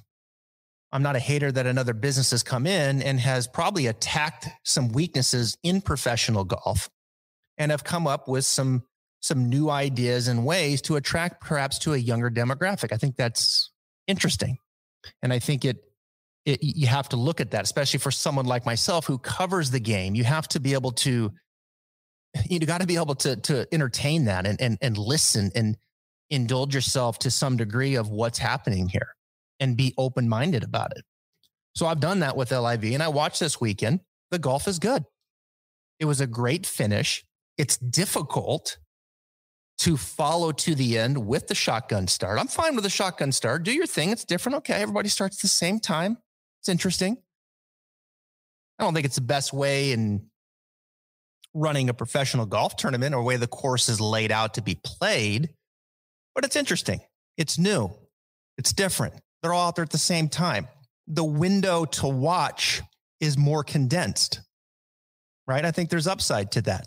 I'm 0.90 1.04
not 1.04 1.14
a 1.14 1.20
hater 1.20 1.52
that 1.52 1.64
another 1.64 1.94
business 1.94 2.32
has 2.32 2.42
come 2.42 2.66
in 2.66 3.00
and 3.00 3.20
has 3.20 3.46
probably 3.46 3.86
attacked 3.86 4.48
some 4.64 4.88
weaknesses 4.88 5.56
in 5.62 5.80
professional 5.80 6.42
golf 6.42 6.90
and 7.56 7.70
have 7.70 7.84
come 7.84 8.08
up 8.08 8.26
with 8.26 8.44
some 8.44 8.82
some 9.20 9.48
new 9.48 9.70
ideas 9.70 10.26
and 10.26 10.44
ways 10.44 10.82
to 10.82 10.96
attract 10.96 11.40
perhaps 11.40 11.78
to 11.80 11.92
a 11.92 11.96
younger 11.96 12.32
demographic. 12.32 12.92
I 12.92 12.96
think 12.96 13.14
that's 13.14 13.70
interesting. 14.08 14.58
And 15.22 15.32
I 15.32 15.38
think 15.38 15.64
it, 15.64 15.76
it 16.44 16.58
you 16.60 16.88
have 16.88 17.08
to 17.10 17.16
look 17.16 17.40
at 17.40 17.52
that, 17.52 17.62
especially 17.62 18.00
for 18.00 18.10
someone 18.10 18.46
like 18.46 18.66
myself 18.66 19.06
who 19.06 19.18
covers 19.18 19.70
the 19.70 19.78
game. 19.78 20.16
You 20.16 20.24
have 20.24 20.48
to 20.48 20.58
be 20.58 20.74
able 20.74 20.92
to, 20.92 21.32
you 22.50 22.58
got 22.58 22.80
to 22.80 22.88
be 22.88 22.96
able 22.96 23.14
to, 23.14 23.36
to 23.36 23.72
entertain 23.72 24.24
that 24.24 24.48
and, 24.48 24.60
and, 24.60 24.78
and 24.82 24.98
listen 24.98 25.52
and 25.54 25.76
indulge 26.30 26.74
yourself 26.74 27.18
to 27.20 27.30
some 27.30 27.56
degree 27.56 27.94
of 27.94 28.10
what's 28.10 28.38
happening 28.38 28.88
here 28.88 29.14
and 29.60 29.76
be 29.76 29.94
open 29.98 30.28
minded 30.28 30.62
about 30.62 30.96
it. 30.96 31.04
So 31.74 31.86
I've 31.86 32.00
done 32.00 32.20
that 32.20 32.36
with 32.36 32.50
LIV 32.50 32.84
and 32.84 33.02
I 33.02 33.08
watched 33.08 33.40
this 33.40 33.60
weekend. 33.60 34.00
The 34.30 34.38
golf 34.38 34.68
is 34.68 34.78
good. 34.78 35.04
It 36.00 36.04
was 36.04 36.20
a 36.20 36.26
great 36.26 36.66
finish. 36.66 37.24
It's 37.56 37.76
difficult 37.76 38.78
to 39.78 39.96
follow 39.96 40.52
to 40.52 40.74
the 40.74 40.98
end 40.98 41.26
with 41.26 41.46
the 41.46 41.54
shotgun 41.54 42.08
start. 42.08 42.38
I'm 42.38 42.48
fine 42.48 42.74
with 42.74 42.84
the 42.84 42.90
shotgun 42.90 43.32
start. 43.32 43.62
Do 43.62 43.72
your 43.72 43.86
thing. 43.86 44.10
It's 44.10 44.24
different. 44.24 44.56
Okay. 44.58 44.74
Everybody 44.74 45.08
starts 45.08 45.40
the 45.40 45.48
same 45.48 45.78
time. 45.78 46.18
It's 46.60 46.68
interesting. 46.68 47.16
I 48.78 48.84
don't 48.84 48.94
think 48.94 49.06
it's 49.06 49.16
the 49.16 49.22
best 49.22 49.52
way 49.52 49.92
in 49.92 50.26
running 51.54 51.88
a 51.88 51.94
professional 51.94 52.46
golf 52.46 52.76
tournament 52.76 53.14
or 53.14 53.22
way 53.22 53.36
the 53.36 53.46
course 53.46 53.88
is 53.88 54.00
laid 54.00 54.30
out 54.30 54.54
to 54.54 54.62
be 54.62 54.78
played, 54.84 55.50
but 56.38 56.44
it's 56.44 56.54
interesting. 56.54 57.00
It's 57.36 57.58
new. 57.58 57.90
It's 58.58 58.72
different. 58.72 59.14
They're 59.42 59.52
all 59.52 59.66
out 59.66 59.74
there 59.74 59.82
at 59.82 59.90
the 59.90 59.98
same 59.98 60.28
time. 60.28 60.68
The 61.08 61.24
window 61.24 61.84
to 61.84 62.06
watch 62.06 62.80
is 63.18 63.36
more 63.36 63.64
condensed, 63.64 64.40
right? 65.48 65.64
I 65.64 65.72
think 65.72 65.90
there's 65.90 66.06
upside 66.06 66.52
to 66.52 66.62
that. 66.62 66.86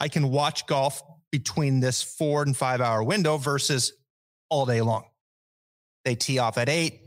I 0.00 0.06
can 0.06 0.30
watch 0.30 0.68
golf 0.68 1.02
between 1.32 1.80
this 1.80 2.00
four 2.00 2.44
and 2.44 2.56
five 2.56 2.80
hour 2.80 3.02
window 3.02 3.38
versus 3.38 3.92
all 4.50 4.66
day 4.66 4.82
long. 4.82 5.02
They 6.04 6.14
tee 6.14 6.38
off 6.38 6.56
at 6.56 6.68
eight 6.68 7.00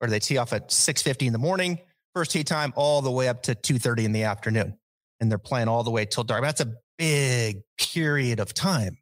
or 0.00 0.08
they 0.08 0.20
tee 0.20 0.38
off 0.38 0.54
at 0.54 0.70
6.50 0.70 1.26
in 1.26 1.34
the 1.34 1.38
morning, 1.38 1.80
first 2.14 2.30
tee 2.30 2.44
time, 2.44 2.72
all 2.76 3.02
the 3.02 3.10
way 3.10 3.28
up 3.28 3.42
to 3.42 3.54
2.30 3.54 4.04
in 4.04 4.12
the 4.12 4.22
afternoon. 4.22 4.78
And 5.20 5.30
they're 5.30 5.36
playing 5.36 5.68
all 5.68 5.82
the 5.82 5.90
way 5.90 6.06
till 6.06 6.24
dark. 6.24 6.40
That's 6.40 6.62
a 6.62 6.72
big 6.96 7.60
period 7.76 8.40
of 8.40 8.54
time. 8.54 8.96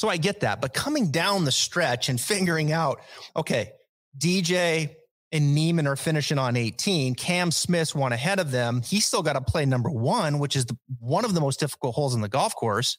So 0.00 0.08
I 0.08 0.16
get 0.16 0.40
that. 0.40 0.62
But 0.62 0.72
coming 0.72 1.10
down 1.10 1.44
the 1.44 1.52
stretch 1.52 2.08
and 2.08 2.18
figuring 2.18 2.72
out, 2.72 3.02
okay, 3.36 3.72
DJ 4.16 4.96
and 5.30 5.54
Niemann 5.54 5.86
are 5.86 5.94
finishing 5.94 6.38
on 6.38 6.56
18. 6.56 7.14
Cam 7.16 7.50
Smith's 7.50 7.94
one 7.94 8.10
ahead 8.10 8.40
of 8.40 8.50
them. 8.50 8.80
He's 8.80 9.04
still 9.04 9.22
got 9.22 9.34
to 9.34 9.42
play 9.42 9.66
number 9.66 9.90
one, 9.90 10.38
which 10.38 10.56
is 10.56 10.64
the, 10.64 10.78
one 11.00 11.26
of 11.26 11.34
the 11.34 11.40
most 11.42 11.60
difficult 11.60 11.94
holes 11.94 12.14
in 12.14 12.22
the 12.22 12.30
golf 12.30 12.54
course. 12.54 12.96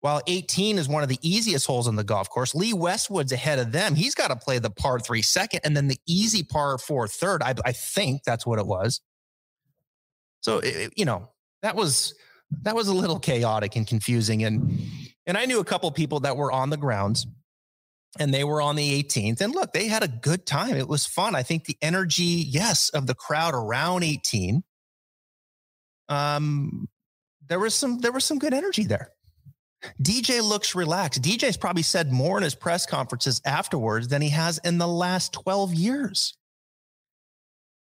While 0.00 0.20
18 0.26 0.78
is 0.78 0.88
one 0.88 1.04
of 1.04 1.08
the 1.08 1.20
easiest 1.22 1.64
holes 1.64 1.86
in 1.86 1.94
the 1.94 2.02
golf 2.02 2.28
course, 2.28 2.56
Lee 2.56 2.72
Westwood's 2.72 3.30
ahead 3.30 3.60
of 3.60 3.70
them. 3.70 3.94
He's 3.94 4.16
got 4.16 4.28
to 4.30 4.36
play 4.36 4.58
the 4.58 4.70
par 4.70 4.98
three 4.98 5.22
second 5.22 5.60
and 5.62 5.76
then 5.76 5.86
the 5.86 6.00
easy 6.08 6.42
par 6.42 6.76
four 6.76 7.06
third. 7.06 7.40
I, 7.40 7.54
I 7.64 7.70
think 7.70 8.24
that's 8.24 8.44
what 8.44 8.58
it 8.58 8.66
was. 8.66 9.00
So, 10.40 10.58
it, 10.58 10.92
you 10.96 11.04
know, 11.04 11.30
that 11.62 11.76
was 11.76 12.16
that 12.62 12.74
was 12.74 12.88
a 12.88 12.94
little 12.94 13.20
chaotic 13.20 13.76
and 13.76 13.86
confusing. 13.86 14.44
And 14.44 14.80
and 15.26 15.36
I 15.36 15.46
knew 15.46 15.60
a 15.60 15.64
couple 15.64 15.90
people 15.90 16.20
that 16.20 16.36
were 16.36 16.52
on 16.52 16.70
the 16.70 16.76
grounds 16.76 17.26
and 18.18 18.32
they 18.32 18.44
were 18.44 18.60
on 18.60 18.76
the 18.76 19.02
18th. 19.02 19.40
And 19.40 19.54
look, 19.54 19.72
they 19.72 19.88
had 19.88 20.02
a 20.02 20.08
good 20.08 20.46
time. 20.46 20.76
It 20.76 20.88
was 20.88 21.06
fun. 21.06 21.34
I 21.34 21.42
think 21.42 21.64
the 21.64 21.76
energy, 21.82 22.22
yes, 22.22 22.90
of 22.90 23.06
the 23.06 23.14
crowd 23.14 23.54
around 23.54 24.04
18. 24.04 24.62
Um, 26.08 26.88
there 27.48 27.58
was 27.58 27.74
some 27.74 27.98
there 28.00 28.12
was 28.12 28.24
some 28.24 28.38
good 28.38 28.54
energy 28.54 28.84
there. 28.84 29.10
DJ 30.02 30.42
looks 30.42 30.74
relaxed. 30.74 31.22
DJ's 31.22 31.56
probably 31.56 31.82
said 31.82 32.10
more 32.10 32.38
in 32.38 32.42
his 32.42 32.54
press 32.54 32.86
conferences 32.86 33.40
afterwards 33.44 34.08
than 34.08 34.22
he 34.22 34.30
has 34.30 34.58
in 34.64 34.78
the 34.78 34.88
last 34.88 35.32
12 35.32 35.74
years. 35.74 36.34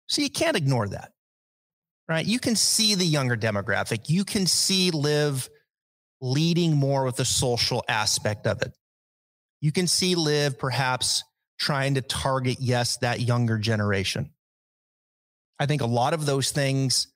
So 0.07 0.21
you 0.21 0.29
can't 0.29 0.55
ignore 0.55 0.87
that, 0.89 1.11
right? 2.07 2.25
You 2.25 2.39
can 2.39 2.55
see 2.55 2.93
the 2.95 3.05
younger 3.05 3.35
demographic. 3.35 4.09
You 4.09 4.25
can 4.25 4.45
see 4.45 4.91
LIV 4.91 5.49
leading 6.21 6.75
more 6.75 7.03
with 7.03 7.15
the 7.17 7.25
social 7.25 7.83
aspect 7.87 8.47
of 8.47 8.61
it. 8.61 8.73
You 9.61 9.71
can 9.71 9.87
see 9.87 10.15
LIV 10.15 10.59
perhaps 10.59 11.23
trying 11.59 11.95
to 11.95 12.01
target, 12.01 12.57
yes, 12.59 12.97
that 12.97 13.21
younger 13.21 13.57
generation. 13.57 14.31
I 15.59 15.65
think 15.65 15.81
a 15.81 15.87
lot 15.87 16.13
of 16.13 16.25
those 16.25 16.51
things 16.51 17.07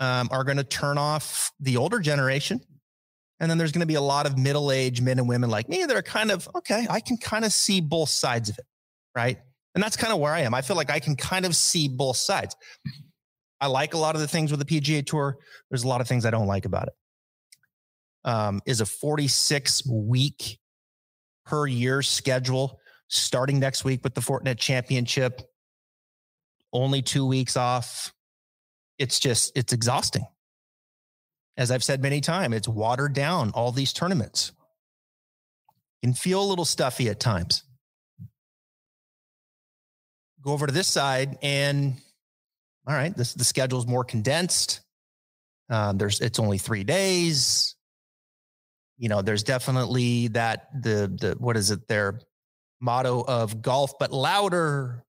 um, 0.00 0.28
are 0.30 0.44
going 0.44 0.58
to 0.58 0.64
turn 0.64 0.98
off 0.98 1.50
the 1.60 1.78
older 1.78 2.00
generation 2.00 2.60
and 3.40 3.50
then 3.50 3.58
there's 3.58 3.72
going 3.72 3.80
to 3.80 3.86
be 3.86 3.94
a 3.94 4.00
lot 4.00 4.26
of 4.26 4.38
middle 4.38 4.72
aged 4.72 5.02
men 5.02 5.18
and 5.18 5.28
women 5.28 5.50
like 5.50 5.68
me 5.68 5.84
that 5.84 5.94
are 5.94 6.02
kind 6.02 6.30
of, 6.30 6.48
okay, 6.54 6.86
I 6.88 7.00
can 7.00 7.18
kind 7.18 7.44
of 7.44 7.52
see 7.52 7.80
both 7.80 8.08
sides 8.08 8.48
of 8.48 8.58
it. 8.58 8.64
Right. 9.14 9.38
And 9.74 9.82
that's 9.82 9.96
kind 9.96 10.12
of 10.12 10.18
where 10.20 10.32
I 10.32 10.40
am. 10.40 10.54
I 10.54 10.62
feel 10.62 10.76
like 10.76 10.90
I 10.90 11.00
can 11.00 11.16
kind 11.16 11.44
of 11.44 11.54
see 11.54 11.88
both 11.88 12.16
sides. 12.16 12.56
I 13.60 13.66
like 13.66 13.94
a 13.94 13.98
lot 13.98 14.14
of 14.14 14.20
the 14.20 14.28
things 14.28 14.50
with 14.50 14.66
the 14.66 14.80
PGA 14.80 15.04
Tour. 15.04 15.36
There's 15.70 15.84
a 15.84 15.88
lot 15.88 16.00
of 16.00 16.08
things 16.08 16.24
I 16.24 16.30
don't 16.30 16.46
like 16.46 16.64
about 16.64 16.88
it. 16.88 16.94
Um, 18.26 18.60
is 18.66 18.80
a 18.80 18.86
46 18.86 19.86
week 19.86 20.58
per 21.46 21.66
year 21.66 22.02
schedule 22.02 22.80
starting 23.08 23.60
next 23.60 23.84
week 23.84 24.02
with 24.02 24.14
the 24.14 24.20
Fortinet 24.20 24.58
Championship. 24.58 25.42
Only 26.72 27.02
two 27.02 27.24
weeks 27.24 27.56
off. 27.56 28.12
It's 28.98 29.20
just, 29.20 29.56
it's 29.56 29.72
exhausting 29.72 30.26
as 31.56 31.70
I've 31.70 31.84
said 31.84 32.02
many 32.02 32.20
times, 32.20 32.54
it's 32.54 32.68
watered 32.68 33.14
down 33.14 33.50
all 33.52 33.72
these 33.72 33.92
tournaments. 33.92 34.52
Can 36.02 36.12
feel 36.12 36.42
a 36.42 36.44
little 36.44 36.64
stuffy 36.64 37.08
at 37.08 37.18
times. 37.18 37.64
Go 40.42 40.52
over 40.52 40.66
to 40.66 40.72
this 40.72 40.86
side, 40.86 41.38
and 41.42 41.94
all 42.86 42.94
right, 42.94 43.16
this 43.16 43.34
the 43.34 43.44
schedule 43.44 43.78
is 43.78 43.86
more 43.86 44.04
condensed. 44.04 44.80
Um, 45.70 45.96
there's 45.98 46.20
it's 46.20 46.38
only 46.38 46.58
three 46.58 46.84
days. 46.84 47.74
You 48.98 49.08
know, 49.08 49.22
there's 49.22 49.42
definitely 49.42 50.28
that 50.28 50.68
the 50.82 51.12
the 51.20 51.36
what 51.38 51.56
is 51.56 51.70
it 51.70 51.86
their 51.88 52.20
motto 52.80 53.24
of 53.26 53.62
golf, 53.62 53.98
but 53.98 54.12
louder. 54.12 55.04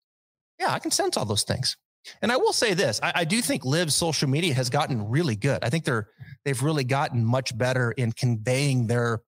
Yeah, 0.59 0.71
I 0.71 0.79
can 0.79 0.91
sense 0.91 1.17
all 1.17 1.25
those 1.25 1.43
things. 1.43 1.77
And 2.21 2.31
I 2.31 2.37
will 2.37 2.53
say 2.53 2.73
this: 2.73 2.99
I, 3.03 3.11
I, 3.15 3.23
do 3.25 3.41
think 3.41 3.65
LIV's 3.65 3.93
social 3.93 4.29
media 4.29 4.53
has 4.53 4.69
gotten 4.69 5.09
really 5.09 5.35
good. 5.35 5.63
I 5.63 5.69
think 5.69 5.83
they're 5.83 6.07
they've 6.45 6.61
really 6.61 6.83
gotten 6.83 7.23
much 7.23 7.57
better 7.57 7.91
in 7.91 8.11
conveying 8.11 8.87
their 8.87 9.21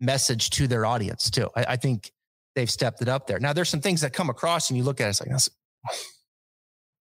message 0.00 0.50
to 0.50 0.66
their 0.66 0.86
audience 0.86 1.30
too. 1.30 1.50
I, 1.54 1.64
I 1.70 1.76
think 1.76 2.10
they've 2.54 2.70
stepped 2.70 3.02
it 3.02 3.08
up 3.08 3.26
there. 3.26 3.38
Now, 3.38 3.52
there's 3.52 3.68
some 3.68 3.80
things 3.80 4.00
that 4.02 4.12
come 4.12 4.30
across, 4.30 4.70
and 4.70 4.76
you 4.76 4.84
look 4.84 5.00
at 5.00 5.06
it, 5.06 5.10
it's 5.10 5.20
like, 5.20 5.96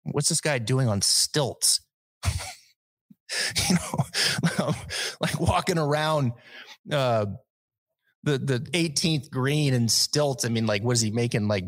what's 0.04 0.28
this 0.28 0.40
guy 0.40 0.58
doing 0.58 0.88
on 0.88 1.02
stilts? 1.02 1.80
you 3.68 3.76
know, 3.76 4.74
like 5.20 5.38
walking 5.40 5.78
around 5.78 6.32
uh, 6.90 7.26
the 8.22 8.38
the 8.38 8.58
18th 8.72 9.30
green 9.30 9.74
and 9.74 9.90
stilts. 9.90 10.44
I 10.44 10.48
mean, 10.48 10.66
like, 10.66 10.82
what 10.82 10.92
is 10.92 11.00
he 11.00 11.10
making? 11.10 11.48
Like 11.48 11.64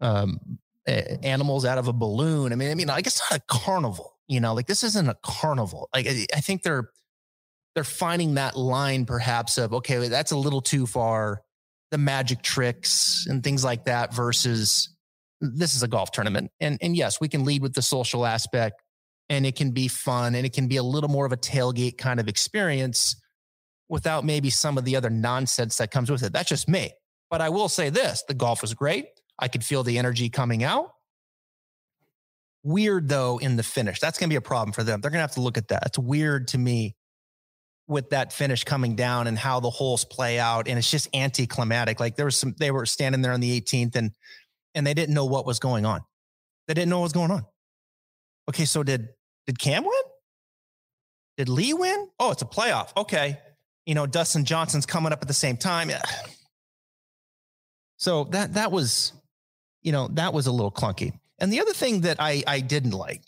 um, 0.00 0.38
animals 0.86 1.64
out 1.64 1.78
of 1.78 1.88
a 1.88 1.92
balloon. 1.92 2.52
I 2.52 2.56
mean, 2.56 2.70
I 2.70 2.74
mean, 2.74 2.90
I 2.90 3.00
guess 3.00 3.20
not 3.30 3.40
a 3.40 3.42
carnival. 3.46 4.18
You 4.28 4.40
know, 4.40 4.54
like 4.54 4.66
this 4.66 4.82
isn't 4.82 5.08
a 5.08 5.16
carnival. 5.22 5.88
Like 5.94 6.06
I 6.06 6.40
think 6.40 6.62
they're 6.62 6.90
they're 7.74 7.84
finding 7.84 8.34
that 8.34 8.56
line 8.56 9.06
perhaps 9.06 9.58
of 9.58 9.72
okay, 9.74 10.08
that's 10.08 10.32
a 10.32 10.36
little 10.36 10.60
too 10.60 10.86
far. 10.86 11.42
The 11.90 11.98
magic 11.98 12.42
tricks 12.42 13.26
and 13.28 13.44
things 13.44 13.64
like 13.64 13.84
that 13.84 14.14
versus 14.14 14.94
this 15.40 15.74
is 15.74 15.82
a 15.82 15.88
golf 15.88 16.10
tournament. 16.10 16.50
And 16.60 16.78
and 16.80 16.96
yes, 16.96 17.20
we 17.20 17.28
can 17.28 17.44
lead 17.44 17.62
with 17.62 17.74
the 17.74 17.82
social 17.82 18.24
aspect 18.24 18.82
and 19.28 19.44
it 19.44 19.56
can 19.56 19.72
be 19.72 19.88
fun 19.88 20.34
and 20.34 20.46
it 20.46 20.52
can 20.52 20.68
be 20.68 20.76
a 20.76 20.82
little 20.82 21.10
more 21.10 21.26
of 21.26 21.32
a 21.32 21.36
tailgate 21.36 21.98
kind 21.98 22.20
of 22.20 22.28
experience 22.28 23.16
without 23.92 24.24
maybe 24.24 24.48
some 24.48 24.78
of 24.78 24.86
the 24.86 24.96
other 24.96 25.10
nonsense 25.10 25.76
that 25.76 25.90
comes 25.90 26.10
with 26.10 26.22
it. 26.22 26.32
That's 26.32 26.48
just 26.48 26.66
me. 26.66 26.94
But 27.30 27.42
I 27.42 27.50
will 27.50 27.68
say 27.68 27.90
this, 27.90 28.24
the 28.26 28.32
golf 28.32 28.62
was 28.62 28.72
great. 28.72 29.04
I 29.38 29.48
could 29.48 29.62
feel 29.62 29.82
the 29.82 29.98
energy 29.98 30.30
coming 30.30 30.64
out. 30.64 30.94
Weird 32.62 33.10
though 33.10 33.36
in 33.36 33.56
the 33.56 33.62
finish. 33.62 34.00
That's 34.00 34.18
going 34.18 34.30
to 34.30 34.32
be 34.32 34.38
a 34.38 34.40
problem 34.40 34.72
for 34.72 34.82
them. 34.82 35.02
They're 35.02 35.10
going 35.10 35.18
to 35.18 35.24
have 35.24 35.34
to 35.34 35.42
look 35.42 35.58
at 35.58 35.68
that. 35.68 35.82
It's 35.84 35.98
weird 35.98 36.48
to 36.48 36.58
me 36.58 36.96
with 37.86 38.08
that 38.10 38.32
finish 38.32 38.64
coming 38.64 38.96
down 38.96 39.26
and 39.26 39.38
how 39.38 39.60
the 39.60 39.68
holes 39.68 40.06
play 40.06 40.38
out. 40.38 40.68
And 40.68 40.78
it's 40.78 40.90
just 40.90 41.14
anticlimactic. 41.14 42.00
Like 42.00 42.16
there 42.16 42.24
was 42.24 42.38
some, 42.38 42.54
they 42.58 42.70
were 42.70 42.86
standing 42.86 43.20
there 43.20 43.32
on 43.32 43.40
the 43.40 43.60
18th 43.60 43.94
and, 43.94 44.12
and 44.74 44.86
they 44.86 44.94
didn't 44.94 45.14
know 45.14 45.26
what 45.26 45.44
was 45.44 45.58
going 45.58 45.84
on. 45.84 46.00
They 46.66 46.72
didn't 46.72 46.88
know 46.88 47.00
what 47.00 47.04
was 47.04 47.12
going 47.12 47.30
on. 47.30 47.44
Okay. 48.48 48.64
So 48.64 48.82
did, 48.82 49.10
did 49.46 49.58
Cam 49.58 49.84
win? 49.84 49.92
Did 51.36 51.50
Lee 51.50 51.74
win? 51.74 52.08
Oh, 52.18 52.30
it's 52.30 52.40
a 52.40 52.46
playoff. 52.46 52.96
Okay. 52.96 53.38
You 53.86 53.94
know, 53.94 54.06
Dustin 54.06 54.44
Johnson's 54.44 54.86
coming 54.86 55.12
up 55.12 55.22
at 55.22 55.28
the 55.28 55.34
same 55.34 55.56
time. 55.56 55.90
So 57.96 58.24
that, 58.30 58.54
that 58.54 58.72
was, 58.72 59.12
you 59.82 59.92
know, 59.92 60.08
that 60.12 60.32
was 60.32 60.46
a 60.46 60.52
little 60.52 60.72
clunky. 60.72 61.12
And 61.38 61.52
the 61.52 61.60
other 61.60 61.72
thing 61.72 62.02
that 62.02 62.16
I, 62.20 62.42
I 62.46 62.60
didn't 62.60 62.92
like 62.92 63.22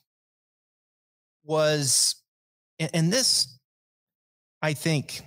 was, 1.45 2.17
and 2.79 3.13
this 3.13 3.59
I 4.63 4.73
think 4.73 5.23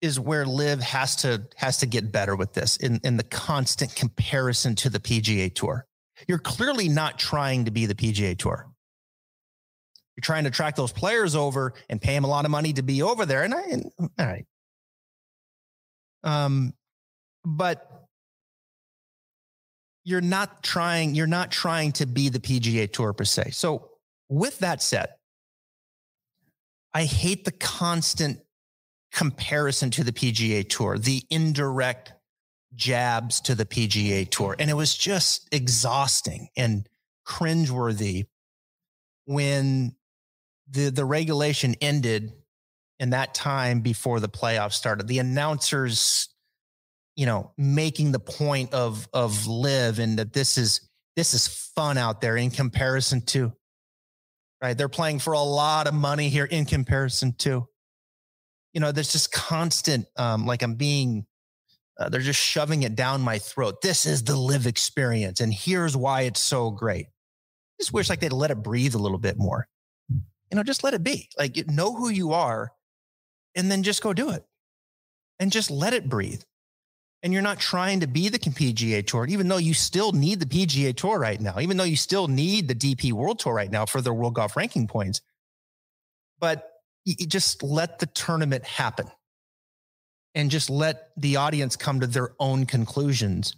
is 0.00 0.20
where 0.20 0.44
LIV 0.44 0.80
has 0.80 1.16
to 1.16 1.46
has 1.56 1.78
to 1.78 1.86
get 1.86 2.12
better 2.12 2.36
with 2.36 2.52
this 2.52 2.76
in, 2.76 3.00
in 3.02 3.16
the 3.16 3.22
constant 3.24 3.94
comparison 3.94 4.74
to 4.76 4.90
the 4.90 5.00
PGA 5.00 5.54
tour. 5.54 5.86
You're 6.28 6.38
clearly 6.38 6.88
not 6.88 7.18
trying 7.18 7.64
to 7.64 7.70
be 7.70 7.86
the 7.86 7.94
PGA 7.94 8.36
tour. 8.36 8.68
You're 10.16 10.22
trying 10.22 10.44
to 10.44 10.50
track 10.50 10.76
those 10.76 10.92
players 10.92 11.34
over 11.34 11.74
and 11.88 12.00
pay 12.00 12.14
them 12.14 12.24
a 12.24 12.28
lot 12.28 12.44
of 12.44 12.50
money 12.50 12.72
to 12.74 12.82
be 12.82 13.02
over 13.02 13.26
there. 13.26 13.42
And 13.42 13.54
I 13.54 13.62
and, 13.62 13.90
all 14.00 14.10
right. 14.18 14.46
Um, 16.24 16.72
but 17.44 17.90
you're 20.04 20.20
not 20.20 20.62
trying, 20.62 21.14
you're 21.14 21.26
not 21.26 21.50
trying 21.50 21.92
to 21.92 22.06
be 22.06 22.28
the 22.28 22.40
PGA 22.40 22.90
tour 22.90 23.12
per 23.12 23.24
se. 23.24 23.50
So 23.52 23.90
with 24.28 24.58
that 24.60 24.82
said, 24.82 25.08
I 26.94 27.04
hate 27.04 27.44
the 27.44 27.52
constant 27.52 28.40
comparison 29.12 29.90
to 29.90 30.04
the 30.04 30.12
PGA 30.12 30.68
Tour, 30.68 30.98
the 30.98 31.22
indirect 31.30 32.12
jabs 32.74 33.40
to 33.42 33.54
the 33.54 33.66
PGA 33.66 34.30
Tour. 34.30 34.56
And 34.58 34.70
it 34.70 34.74
was 34.74 34.94
just 34.94 35.48
exhausting 35.52 36.48
and 36.56 36.88
cringeworthy 37.26 38.26
when 39.24 39.95
the, 40.70 40.90
the 40.90 41.04
regulation 41.04 41.74
ended 41.80 42.32
in 42.98 43.10
that 43.10 43.34
time 43.34 43.80
before 43.80 44.20
the 44.20 44.28
playoffs 44.28 44.72
started. 44.72 45.06
The 45.06 45.18
announcers, 45.18 46.28
you 47.14 47.26
know, 47.26 47.52
making 47.56 48.12
the 48.12 48.18
point 48.18 48.72
of 48.72 49.08
of 49.12 49.46
LIV 49.46 49.98
and 49.98 50.18
that 50.18 50.32
this 50.32 50.58
is 50.58 50.88
this 51.14 51.34
is 51.34 51.48
fun 51.74 51.98
out 51.98 52.20
there 52.20 52.36
in 52.36 52.50
comparison 52.50 53.20
to 53.26 53.52
right? 54.62 54.76
They're 54.76 54.88
playing 54.88 55.18
for 55.18 55.32
a 55.32 55.40
lot 55.40 55.86
of 55.86 55.94
money 55.94 56.28
here 56.28 56.44
in 56.44 56.64
comparison 56.64 57.34
to, 57.38 57.68
you 58.72 58.80
know, 58.80 58.92
there's 58.92 59.12
just 59.12 59.32
constant, 59.32 60.06
um, 60.16 60.46
like 60.46 60.62
I'm 60.62 60.74
being, 60.74 61.26
uh, 61.98 62.08
they're 62.08 62.20
just 62.20 62.40
shoving 62.40 62.82
it 62.82 62.94
down 62.94 63.20
my 63.20 63.38
throat. 63.38 63.80
This 63.80 64.06
is 64.06 64.22
the 64.24 64.36
LIV 64.36 64.66
experience. 64.66 65.40
And 65.40 65.52
here's 65.52 65.96
why 65.96 66.22
it's 66.22 66.40
so 66.40 66.70
great. 66.70 67.06
I 67.06 67.82
just 67.82 67.92
wish 67.92 68.10
like 68.10 68.20
they'd 68.20 68.32
let 68.32 68.50
it 68.50 68.62
breathe 68.62 68.94
a 68.94 68.98
little 68.98 69.18
bit 69.18 69.38
more. 69.38 69.66
You 70.50 70.56
know, 70.56 70.62
just 70.62 70.84
let 70.84 70.94
it 70.94 71.02
be. 71.02 71.28
Like 71.38 71.68
know 71.68 71.94
who 71.94 72.08
you 72.08 72.32
are 72.32 72.72
and 73.54 73.70
then 73.70 73.82
just 73.82 74.02
go 74.02 74.12
do 74.12 74.30
it 74.30 74.44
and 75.40 75.50
just 75.50 75.70
let 75.70 75.92
it 75.92 76.08
breathe 76.08 76.42
and 77.22 77.32
you're 77.32 77.42
not 77.42 77.58
trying 77.58 78.00
to 78.00 78.06
be 78.06 78.28
the 78.28 78.38
PGA 78.38 79.04
Tour, 79.04 79.26
even 79.26 79.48
though 79.48 79.56
you 79.56 79.74
still 79.74 80.12
need 80.12 80.38
the 80.38 80.46
PGA 80.46 80.94
Tour 80.94 81.18
right 81.18 81.40
now, 81.40 81.58
even 81.58 81.76
though 81.76 81.84
you 81.84 81.96
still 81.96 82.28
need 82.28 82.68
the 82.68 82.74
DP 82.74 83.12
World 83.12 83.38
Tour 83.40 83.52
right 83.52 83.70
now 83.70 83.84
for 83.84 84.00
their 84.00 84.14
World 84.14 84.34
Golf 84.34 84.56
ranking 84.56 84.86
points. 84.86 85.20
But 86.38 86.70
you 87.04 87.26
just 87.26 87.62
let 87.62 87.98
the 87.98 88.06
tournament 88.06 88.64
happen 88.64 89.08
and 90.36 90.50
just 90.50 90.68
let 90.68 91.10
the 91.16 91.36
audience 91.36 91.74
come 91.76 92.00
to 92.00 92.06
their 92.06 92.30
own 92.38 92.66
conclusions 92.66 93.56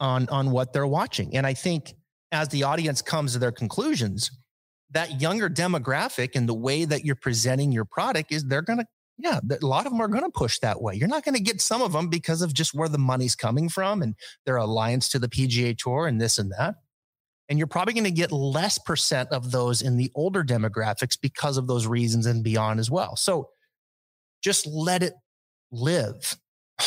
on, 0.00 0.28
on 0.30 0.50
what 0.50 0.72
they're 0.72 0.86
watching. 0.86 1.36
And 1.36 1.46
I 1.46 1.54
think 1.54 1.94
as 2.32 2.48
the 2.48 2.64
audience 2.64 3.02
comes 3.02 3.34
to 3.34 3.38
their 3.38 3.52
conclusions, 3.52 4.30
that 4.94 5.20
younger 5.20 5.50
demographic 5.50 6.30
and 6.34 6.48
the 6.48 6.54
way 6.54 6.84
that 6.84 7.04
you're 7.04 7.14
presenting 7.14 7.70
your 7.70 7.84
product 7.84 8.32
is 8.32 8.44
they're 8.44 8.62
going 8.62 8.78
to 8.80 8.86
yeah, 9.16 9.38
a 9.48 9.64
lot 9.64 9.86
of 9.86 9.92
them 9.92 10.00
are 10.00 10.08
going 10.08 10.24
to 10.24 10.30
push 10.30 10.58
that 10.58 10.82
way. 10.82 10.94
You're 10.94 11.08
not 11.08 11.24
going 11.24 11.36
to 11.36 11.40
get 11.40 11.60
some 11.60 11.82
of 11.82 11.92
them 11.92 12.08
because 12.08 12.42
of 12.42 12.52
just 12.52 12.74
where 12.74 12.88
the 12.88 12.98
money's 12.98 13.36
coming 13.36 13.68
from 13.68 14.02
and 14.02 14.16
their 14.44 14.56
alliance 14.56 15.08
to 15.10 15.20
the 15.20 15.28
PGA 15.28 15.78
Tour 15.78 16.08
and 16.08 16.20
this 16.20 16.38
and 16.38 16.50
that. 16.52 16.76
And 17.48 17.58
you're 17.58 17.68
probably 17.68 17.94
going 17.94 18.04
to 18.04 18.10
get 18.10 18.32
less 18.32 18.78
percent 18.78 19.30
of 19.30 19.52
those 19.52 19.82
in 19.82 19.96
the 19.96 20.10
older 20.16 20.42
demographics 20.42 21.16
because 21.20 21.58
of 21.58 21.68
those 21.68 21.86
reasons 21.86 22.26
and 22.26 22.42
beyond 22.42 22.80
as 22.80 22.90
well. 22.90 23.14
So 23.14 23.50
just 24.42 24.66
let 24.66 25.02
it 25.02 25.14
live. 25.70 26.36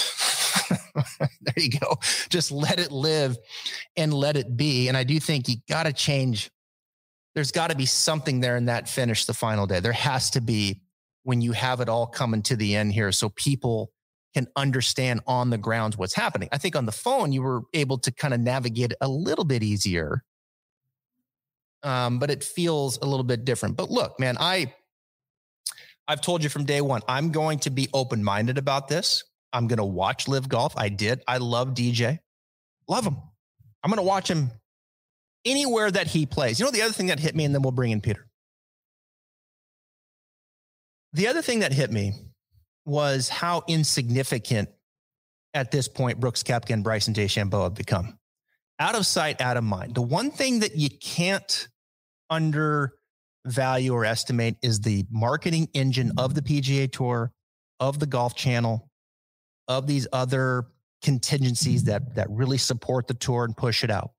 there 1.41 1.53
you 1.55 1.69
go. 1.79 1.97
Just 2.29 2.51
let 2.51 2.79
it 2.79 2.91
live 2.91 3.37
and 3.95 4.13
let 4.13 4.35
it 4.35 4.57
be. 4.57 4.87
And 4.89 4.97
I 4.97 5.03
do 5.03 5.19
think 5.19 5.47
you 5.47 5.55
got 5.69 5.83
to 5.83 5.93
change. 5.93 6.49
There's 7.37 7.51
got 7.51 7.69
to 7.69 7.75
be 7.75 7.85
something 7.85 8.39
there 8.39 8.57
in 8.57 8.65
that 8.65 8.89
finish 8.89 9.25
the 9.25 9.33
final 9.35 9.67
day. 9.67 9.79
There 9.79 9.91
has 9.91 10.31
to 10.31 10.41
be 10.41 10.81
when 11.21 11.39
you 11.39 11.51
have 11.51 11.81
it 11.81 11.87
all 11.87 12.07
coming 12.07 12.41
to 12.41 12.55
the 12.55 12.75
end 12.75 12.93
here 12.93 13.11
so 13.11 13.29
people 13.29 13.91
can 14.33 14.47
understand 14.55 15.21
on 15.27 15.51
the 15.51 15.57
grounds 15.59 15.99
what's 15.99 16.15
happening. 16.15 16.49
I 16.51 16.57
think 16.57 16.75
on 16.75 16.87
the 16.87 16.91
phone, 16.91 17.31
you 17.31 17.43
were 17.43 17.61
able 17.75 17.99
to 17.99 18.11
kind 18.11 18.33
of 18.33 18.39
navigate 18.39 18.93
a 19.01 19.07
little 19.07 19.45
bit 19.45 19.61
easier. 19.61 20.23
Um, 21.83 22.17
but 22.17 22.31
it 22.31 22.43
feels 22.43 22.97
a 23.03 23.05
little 23.05 23.23
bit 23.23 23.45
different. 23.45 23.77
But 23.77 23.91
look, 23.91 24.19
man, 24.19 24.37
I 24.39 24.73
I've 26.07 26.21
told 26.21 26.41
you 26.41 26.49
from 26.49 26.65
day 26.65 26.81
one, 26.81 27.01
I'm 27.07 27.29
going 27.29 27.59
to 27.59 27.69
be 27.69 27.87
open-minded 27.93 28.57
about 28.57 28.87
this. 28.87 29.23
I'm 29.53 29.67
going 29.67 29.77
to 29.77 29.85
watch 29.85 30.27
LIV 30.27 30.49
golf. 30.49 30.73
I 30.75 30.89
did. 30.89 31.21
I 31.27 31.37
love 31.37 31.75
DJ. 31.75 32.17
Love 32.87 33.05
him. 33.05 33.17
I'm 33.83 33.91
going 33.91 33.97
to 33.97 34.07
watch 34.07 34.27
him 34.27 34.49
anywhere 35.47 35.89
that 35.89 36.07
he 36.07 36.25
plays. 36.25 36.59
You 36.59 36.65
know, 36.65 36.71
the 36.71 36.81
other 36.81 36.93
thing 36.93 37.07
that 37.07 37.19
hit 37.19 37.35
me, 37.35 37.45
and 37.45 37.55
then 37.55 37.61
we'll 37.61 37.71
bring 37.71 37.91
in 37.91 38.01
Peter. 38.01 38.27
The 41.13 41.27
other 41.27 41.41
thing 41.41 41.59
that 41.59 41.73
hit 41.73 41.91
me 41.91 42.13
was 42.85 43.29
how 43.29 43.63
insignificant 43.67 44.69
at 45.53 45.71
this 45.71 45.87
point 45.87 46.19
Brooks 46.19 46.43
Koepka 46.43 46.71
and 46.71 46.83
Bryson 46.83 47.13
DeChambeau 47.13 47.63
have 47.63 47.73
become. 47.73 48.17
Out 48.79 48.95
of 48.95 49.05
sight, 49.05 49.41
out 49.41 49.57
of 49.57 49.63
mind. 49.63 49.95
The 49.95 50.01
one 50.01 50.29
thing 50.29 50.59
that 50.59 50.75
you 50.75 50.89
can't 50.89 51.67
undervalue 52.29 53.93
or 53.93 54.05
estimate 54.05 54.57
is 54.61 54.81
the 54.81 55.05
marketing 55.09 55.69
engine 55.73 56.11
of 56.17 56.35
the 56.35 56.41
PGA 56.41 56.91
Tour, 56.91 57.31
of 57.79 57.99
the 57.99 58.05
Golf 58.05 58.35
Channel, 58.35 58.87
of 59.67 59.87
these 59.87 60.07
other 60.13 60.67
contingencies 61.01 61.85
that 61.85 62.15
that 62.15 62.27
really 62.29 62.57
support 62.57 63.07
the 63.07 63.13
tour 63.13 63.43
and 63.43 63.55
push 63.55 63.83
it 63.83 63.89
out. 63.89 64.11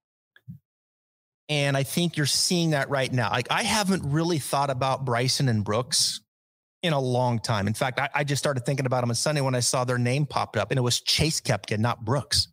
And 1.48 1.76
I 1.76 1.82
think 1.82 2.16
you're 2.16 2.26
seeing 2.26 2.70
that 2.70 2.90
right 2.90 3.12
now. 3.12 3.30
Like 3.30 3.48
I 3.50 3.62
haven't 3.62 4.02
really 4.04 4.38
thought 4.38 4.70
about 4.70 5.04
Bryson 5.04 5.48
and 5.48 5.64
Brooks 5.64 6.20
in 6.82 6.92
a 6.92 7.00
long 7.00 7.38
time. 7.38 7.66
In 7.66 7.74
fact, 7.74 7.98
I, 7.98 8.08
I, 8.14 8.24
just 8.24 8.40
started 8.40 8.64
thinking 8.64 8.87
about 8.87 9.00
them 9.00 9.11
on 9.11 9.16
Sunday 9.16 9.40
when 9.40 9.54
I 9.54 9.61
saw 9.61 9.84
their 9.84 9.98
name 9.98 10.26
popped 10.26 10.56
up, 10.56 10.70
and 10.70 10.78
it 10.78 10.82
was 10.82 11.00
Chase 11.00 11.40
Koepka, 11.40 11.78
not 11.78 12.04
Brooks. 12.04 12.48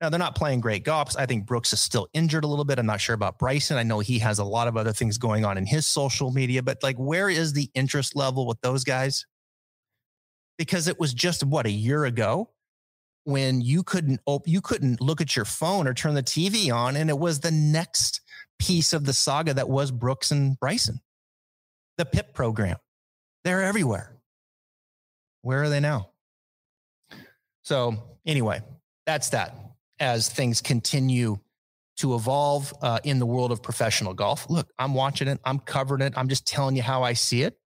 Now 0.00 0.10
they're 0.10 0.18
not 0.18 0.34
playing 0.34 0.60
great 0.60 0.84
golf. 0.84 1.16
I 1.16 1.24
think 1.24 1.46
Brooks 1.46 1.72
is 1.72 1.80
still 1.80 2.08
injured 2.12 2.44
a 2.44 2.46
little 2.46 2.64
bit. 2.64 2.78
I'm 2.78 2.86
not 2.86 3.00
sure 3.00 3.14
about 3.14 3.38
Bryson. 3.38 3.78
I 3.78 3.84
know 3.84 4.00
he 4.00 4.18
has 4.18 4.38
a 4.38 4.44
lot 4.44 4.68
of 4.68 4.76
other 4.76 4.92
things 4.92 5.16
going 5.16 5.44
on 5.44 5.56
in 5.56 5.64
his 5.64 5.86
social 5.86 6.30
media, 6.30 6.62
but 6.62 6.82
like, 6.82 6.96
where 6.96 7.30
is 7.30 7.52
the 7.52 7.70
interest 7.74 8.14
level 8.14 8.46
with 8.46 8.60
those 8.60 8.84
guys? 8.84 9.24
Because 10.58 10.88
it 10.88 11.00
was 11.00 11.14
just 11.14 11.42
what 11.44 11.64
a 11.64 11.70
year 11.70 12.04
ago 12.04 12.50
when 13.24 13.60
you 13.60 13.82
couldn't 13.82 14.20
op- 14.26 14.46
you 14.46 14.60
couldn't 14.60 15.00
look 15.00 15.20
at 15.20 15.34
your 15.34 15.44
phone 15.44 15.86
or 15.86 15.94
turn 15.94 16.14
the 16.14 16.22
TV 16.22 16.72
on, 16.74 16.96
and 16.96 17.10
it 17.10 17.18
was 17.18 17.40
the 17.40 17.50
next 17.50 18.20
piece 18.58 18.92
of 18.92 19.04
the 19.04 19.12
saga 19.12 19.54
that 19.54 19.68
was 19.68 19.90
Brooks 19.90 20.30
and 20.30 20.58
Bryson, 20.58 21.00
the 21.98 22.04
PIP 22.04 22.34
program 22.34 22.76
they're 23.44 23.62
everywhere. 23.62 24.16
Where 25.42 25.62
are 25.62 25.68
they 25.68 25.80
now? 25.80 26.10
So, 27.62 28.02
anyway, 28.26 28.62
that's 29.06 29.30
that. 29.30 29.54
As 30.00 30.28
things 30.28 30.60
continue 30.60 31.38
to 31.98 32.14
evolve 32.14 32.74
uh, 32.82 32.98
in 33.04 33.18
the 33.20 33.26
world 33.26 33.52
of 33.52 33.62
professional 33.62 34.12
golf, 34.12 34.48
look, 34.50 34.68
I'm 34.78 34.94
watching 34.94 35.28
it. 35.28 35.38
I'm 35.44 35.60
covering 35.60 36.02
it. 36.02 36.14
I'm 36.16 36.28
just 36.28 36.46
telling 36.46 36.74
you 36.74 36.82
how 36.82 37.02
I 37.02 37.12
see 37.12 37.42
it. 37.42 37.56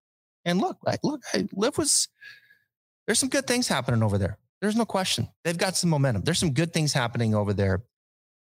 And 0.45 0.61
look, 0.61 0.77
I, 0.87 0.99
look, 1.03 1.23
I 1.33 1.49
LIV 1.53 1.79
was. 1.79 2.09
There's 3.07 3.19
some 3.19 3.31
good 3.31 3.47
things 3.47 3.67
happening 3.67 4.03
over 4.03 4.19
there. 4.19 4.37
There's 4.61 4.77
no 4.77 4.85
question. 4.85 5.29
They've 5.45 5.57
got 5.57 5.77
some 5.77 5.91
momentum. 5.91 6.23
There's 6.23 6.39
some 6.39 6.53
good 6.53 6.73
things 6.73 6.93
happening 6.93 7.35
over 7.35 7.53
there. 7.53 7.85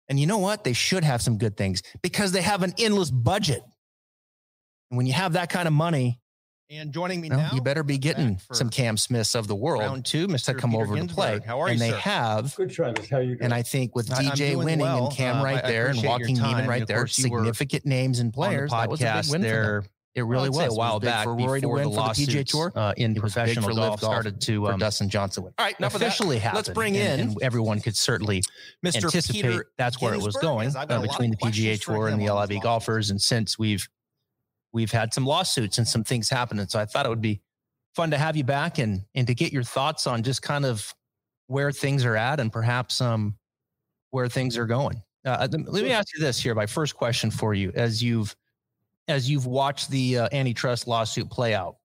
And 0.08 0.19
you 0.19 0.28
know 0.28 0.38
what? 0.38 0.63
They 0.63 0.73
should 0.73 1.04
have 1.04 1.21
some 1.21 1.38
good 1.38 1.58
things 1.58 1.82
because 2.01 2.32
they 2.32 2.41
have 2.41 2.63
an 2.63 2.73
endless 2.78 3.12
budget. 3.12 3.63
And 4.91 4.97
when 4.97 5.08
you 5.08 5.13
have 5.13 5.34
that 5.34 5.49
kind 5.49 5.67
of 5.67 5.73
money, 5.73 6.19
and 6.69 6.91
joining 6.91 7.21
me 7.21 7.30
well, 7.30 7.39
now, 7.39 7.49
you 7.54 7.62
better 7.62 7.84
be 7.84 7.99
getting 7.99 8.39
some 8.51 8.69
Cam 8.71 8.97
Smiths 8.97 9.36
of 9.36 9.47
the 9.47 9.56
world 9.56 9.82
round 9.82 10.04
two, 10.04 10.28
Mr. 10.28 10.45
to 10.45 10.54
come 10.56 10.71
Peter 10.71 10.84
over 10.84 10.95
Ginsberg. 10.95 11.10
to 11.10 11.15
play. 11.15 11.39
How 11.45 11.62
are 11.62 11.67
and 11.67 11.80
you? 11.80 11.86
And 11.86 11.93
they 11.93 11.99
have. 11.99 12.56
Good, 12.56 12.71
Travis. 12.71 13.08
How 13.08 13.19
you 13.19 13.36
doing? 13.36 13.41
And 13.41 13.54
I 13.54 13.62
think 13.62 13.95
with 13.95 14.10
DJ 14.10 14.56
winning 14.56 14.80
well. 14.80 15.06
and 15.06 15.15
Cam 15.15 15.38
uh, 15.38 15.43
right 15.43 15.63
there 15.63 15.88
and 15.88 16.04
Joaquin 16.04 16.36
Niemann 16.36 16.67
right 16.67 16.88
there, 16.88 17.06
significant 17.06 17.86
names 17.86 18.19
and 18.19 18.34
players. 18.34 18.71
The 18.71 18.78
podcast 18.78 18.97
that 18.99 19.17
was 19.17 19.30
a 19.30 19.32
big 19.32 19.32
win 19.32 19.41
there 19.43 19.84
It 20.15 20.23
really 20.23 20.49
was 20.49 20.73
a 20.73 20.73
while 20.73 21.01
back 21.01 21.25
for 21.25 21.36
Rory 21.36 21.60
to 21.60 21.67
win 21.67 21.89
the 21.89 21.95
for 21.95 22.13
the 22.13 22.25
PGA 22.25 22.45
Tour 22.45 22.71
uh, 22.73 22.93
in 22.95 23.15
professional 23.15 23.75
golf 23.75 23.99
golf 23.99 23.99
started 23.99 24.39
to 24.41 24.67
um, 24.67 24.80
Dustin 24.80 25.10
Johnson. 25.10 25.43
Win. 25.43 25.54
All 25.58 25.65
right, 25.65 25.75
officially 25.82 26.39
happened. 26.39 26.56
Let's 26.56 26.69
bring 26.69 26.95
in 26.95 27.19
and 27.19 27.38
everyone 27.41 27.82
could 27.82 27.97
certainly 27.97 28.41
Mr. 28.84 29.04
anticipate 29.04 29.41
Peter 29.41 29.71
that's 29.78 29.99
where 29.99 30.13
it 30.13 30.21
was 30.21 30.38
going 30.38 30.67
as 30.67 30.78
I've 30.78 30.88
got 30.88 30.99
uh, 30.99 31.01
between 31.01 31.32
the 31.32 31.38
PGA 31.38 31.80
Tour 31.82 32.08
and 32.08 32.21
the 32.21 32.32
LIV 32.32 32.62
golfers, 32.62 33.10
and 33.10 33.21
since 33.21 33.60
we've 33.60 33.86
we've 34.71 34.91
had 34.91 35.13
some 35.13 35.25
lawsuits 35.25 35.80
and 35.80 35.88
some 35.88 36.06
things 36.06 36.30
happening, 36.30 36.65
so 36.67 36.80
I 36.80 36.86
thought 36.86 37.06
it 37.06 37.10
would 37.10 37.21
be 37.21 37.41
fun 37.93 38.12
to 38.12 38.17
have 38.17 38.38
you 38.38 38.45
back 38.45 38.78
and 38.78 39.04
and 39.15 39.28
to 39.28 39.36
get 39.36 39.51
your 39.51 39.63
thoughts 39.63 40.08
on 40.08 40.23
just 40.23 40.41
kind 40.41 40.65
of 40.65 40.95
where 41.47 41.73
things 41.73 42.06
are 42.06 42.15
at 42.15 42.39
and 42.39 42.54
perhaps 42.54 43.01
um 43.01 43.36
where 44.12 44.30
things 44.30 44.58
are 44.58 44.65
going. 44.65 45.01
Uh, 45.25 45.47
let 45.51 45.84
me 45.84 45.91
ask 45.91 46.08
you 46.15 46.23
this 46.23 46.39
here. 46.39 46.56
My 46.56 46.67
first 46.67 46.95
question 46.95 47.32
for 47.32 47.54
you, 47.54 47.71
as 47.75 48.01
you've 48.01 48.34
as 49.08 49.30
you've 49.30 49.46
watched 49.46 49.89
the 49.89 50.20
uh, 50.20 50.30
antitrust 50.32 50.88
lawsuit 50.88 51.30
play 51.30 51.54
out 51.54 51.76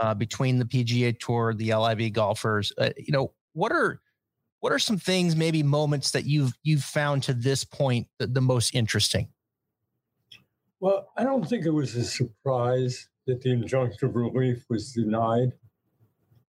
uh, 0.00 0.14
between 0.14 0.58
the 0.58 0.64
PGA 0.64 1.18
Tour, 1.18 1.54
the 1.54 1.74
LIV 1.74 2.12
golfers, 2.12 2.72
uh, 2.78 2.90
you 2.96 3.12
know, 3.12 3.32
what 3.52 3.72
are 3.72 4.00
what 4.60 4.72
are 4.72 4.78
some 4.78 4.98
things, 4.98 5.36
maybe 5.36 5.62
moments 5.62 6.10
that 6.12 6.24
you've 6.24 6.52
you've 6.62 6.82
found 6.82 7.22
to 7.24 7.32
this 7.32 7.64
point 7.64 8.08
the, 8.18 8.26
the 8.26 8.40
most 8.40 8.74
interesting? 8.74 9.28
Well, 10.80 11.08
I 11.16 11.24
don't 11.24 11.48
think 11.48 11.64
it 11.64 11.70
was 11.70 11.94
a 11.94 12.04
surprise 12.04 13.08
that 13.26 13.42
the 13.42 13.50
injunctive 13.50 14.14
relief 14.14 14.64
was 14.68 14.92
denied. 14.92 15.52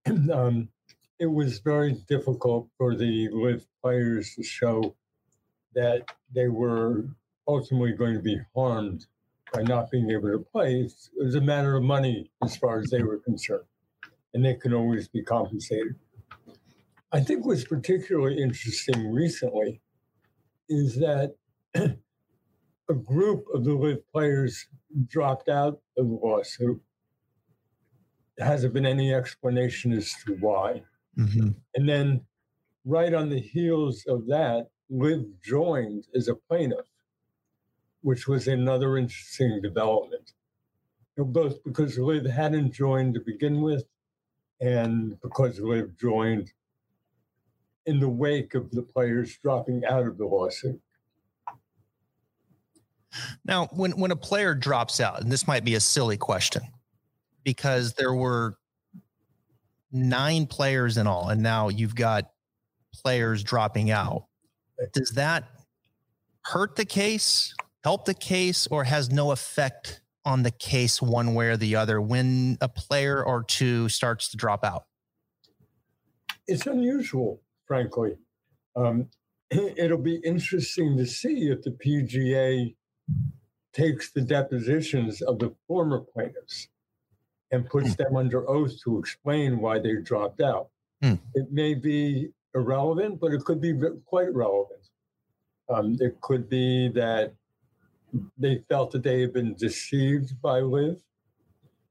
um, 0.31 0.69
it 1.19 1.25
was 1.25 1.59
very 1.59 1.93
difficult 2.07 2.69
for 2.77 2.95
the 2.95 3.29
LIV 3.29 3.65
players 3.83 4.35
to 4.35 4.43
show 4.43 4.95
that 5.75 6.09
they 6.33 6.47
were 6.47 7.05
ultimately 7.47 7.91
going 7.93 8.13
to 8.13 8.21
be 8.21 8.39
harmed 8.55 9.05
by 9.53 9.61
not 9.63 9.91
being 9.91 10.09
able 10.11 10.31
to 10.31 10.39
play. 10.39 10.81
It 10.81 10.93
was 11.17 11.35
a 11.35 11.41
matter 11.41 11.75
of 11.75 11.83
money 11.83 12.31
as 12.43 12.55
far 12.55 12.79
as 12.79 12.89
they 12.89 13.03
were 13.03 13.17
concerned, 13.17 13.65
and 14.33 14.45
they 14.45 14.55
can 14.55 14.73
always 14.73 15.07
be 15.07 15.23
compensated. 15.23 15.95
I 17.11 17.21
think 17.21 17.45
what's 17.45 17.63
particularly 17.63 18.41
interesting 18.41 19.11
recently 19.11 19.81
is 20.67 20.95
that 20.97 21.35
a 21.75 22.93
group 22.93 23.45
of 23.53 23.63
the 23.63 23.73
LIV 23.73 24.11
players 24.11 24.67
dropped 25.07 25.49
out 25.49 25.79
of 25.97 26.07
the 26.07 26.19
lawsuit. 26.21 26.81
There 28.37 28.47
hasn't 28.47 28.73
been 28.73 28.85
any 28.85 29.13
explanation 29.13 29.91
as 29.91 30.13
to 30.25 30.33
why. 30.35 30.83
Mm-hmm. 31.17 31.49
And 31.75 31.89
then, 31.89 32.21
right 32.85 33.13
on 33.13 33.29
the 33.29 33.39
heels 33.39 34.05
of 34.07 34.27
that, 34.27 34.69
LIV 34.89 35.25
joined 35.43 36.05
as 36.15 36.27
a 36.27 36.35
plaintiff 36.35 36.85
which 38.01 38.27
was 38.27 38.47
another 38.47 38.97
interesting 38.97 39.61
development. 39.61 40.33
You 41.17 41.23
know, 41.23 41.29
both 41.29 41.63
because 41.63 41.97
LIV 41.97 42.25
hadn't 42.25 42.71
joined 42.71 43.13
to 43.15 43.19
begin 43.19 43.61
with, 43.61 43.85
and 44.61 45.19
because 45.21 45.59
LIV 45.59 45.97
joined 45.97 46.51
in 47.85 47.99
the 47.99 48.09
wake 48.09 48.55
of 48.55 48.71
the 48.71 48.83
players 48.83 49.37
dropping 49.37 49.83
out 49.85 50.05
of 50.05 50.17
the 50.17 50.25
lawsuit. 50.25 50.79
Now, 53.43 53.67
when 53.71 53.91
when 53.93 54.11
a 54.11 54.15
player 54.15 54.53
drops 54.53 54.99
out, 54.99 55.21
and 55.21 55.31
this 55.31 55.47
might 55.47 55.65
be 55.65 55.75
a 55.75 55.79
silly 55.79 56.17
question, 56.17 56.61
because 57.43 57.93
there 57.93 58.13
were 58.13 58.57
nine 59.91 60.45
players 60.45 60.97
in 60.97 61.07
all, 61.07 61.29
and 61.29 61.41
now 61.41 61.69
you've 61.69 61.95
got 61.95 62.31
players 62.93 63.43
dropping 63.43 63.91
out. 63.91 64.25
Does 64.93 65.11
that 65.11 65.45
hurt 66.43 66.75
the 66.75 66.85
case? 66.85 67.53
Help 67.83 68.05
the 68.05 68.13
case 68.13 68.67
or 68.67 68.83
has 68.83 69.09
no 69.09 69.31
effect 69.31 70.01
on 70.25 70.43
the 70.43 70.51
case 70.51 71.01
one 71.01 71.33
way 71.33 71.47
or 71.47 71.57
the 71.57 71.75
other 71.75 72.01
when 72.01 72.57
a 72.61 72.69
player 72.69 73.23
or 73.23 73.43
two 73.43 73.89
starts 73.89 74.29
to 74.29 74.37
drop 74.37 74.63
out? 74.63 74.85
It's 76.47 76.67
unusual, 76.67 77.41
frankly. 77.65 78.17
Um, 78.75 79.07
it'll 79.51 79.97
be 79.97 80.17
interesting 80.17 80.97
to 80.97 81.05
see 81.05 81.49
if 81.49 81.61
the 81.61 81.71
PGA 81.71 82.75
takes 83.73 84.11
the 84.11 84.21
depositions 84.21 85.21
of 85.21 85.39
the 85.39 85.53
former 85.67 85.99
plaintiffs 85.99 86.67
and 87.51 87.67
puts 87.67 87.93
hmm. 87.93 88.03
them 88.03 88.15
under 88.15 88.47
oath 88.49 88.73
to 88.83 88.99
explain 88.99 89.59
why 89.59 89.79
they 89.79 89.95
dropped 89.97 90.41
out. 90.41 90.69
Hmm. 91.01 91.15
It 91.33 91.51
may 91.51 91.73
be 91.73 92.29
irrelevant, 92.53 93.19
but 93.19 93.31
it 93.31 93.43
could 93.45 93.61
be 93.61 93.73
quite 94.05 94.33
relevant. 94.33 94.81
Um, 95.69 95.97
it 95.99 96.19
could 96.21 96.49
be 96.49 96.89
that 96.89 97.33
they 98.37 98.63
felt 98.69 98.91
that 98.91 99.03
they 99.03 99.21
had 99.21 99.33
been 99.33 99.55
deceived 99.55 100.41
by 100.41 100.59
LIV. 100.59 101.01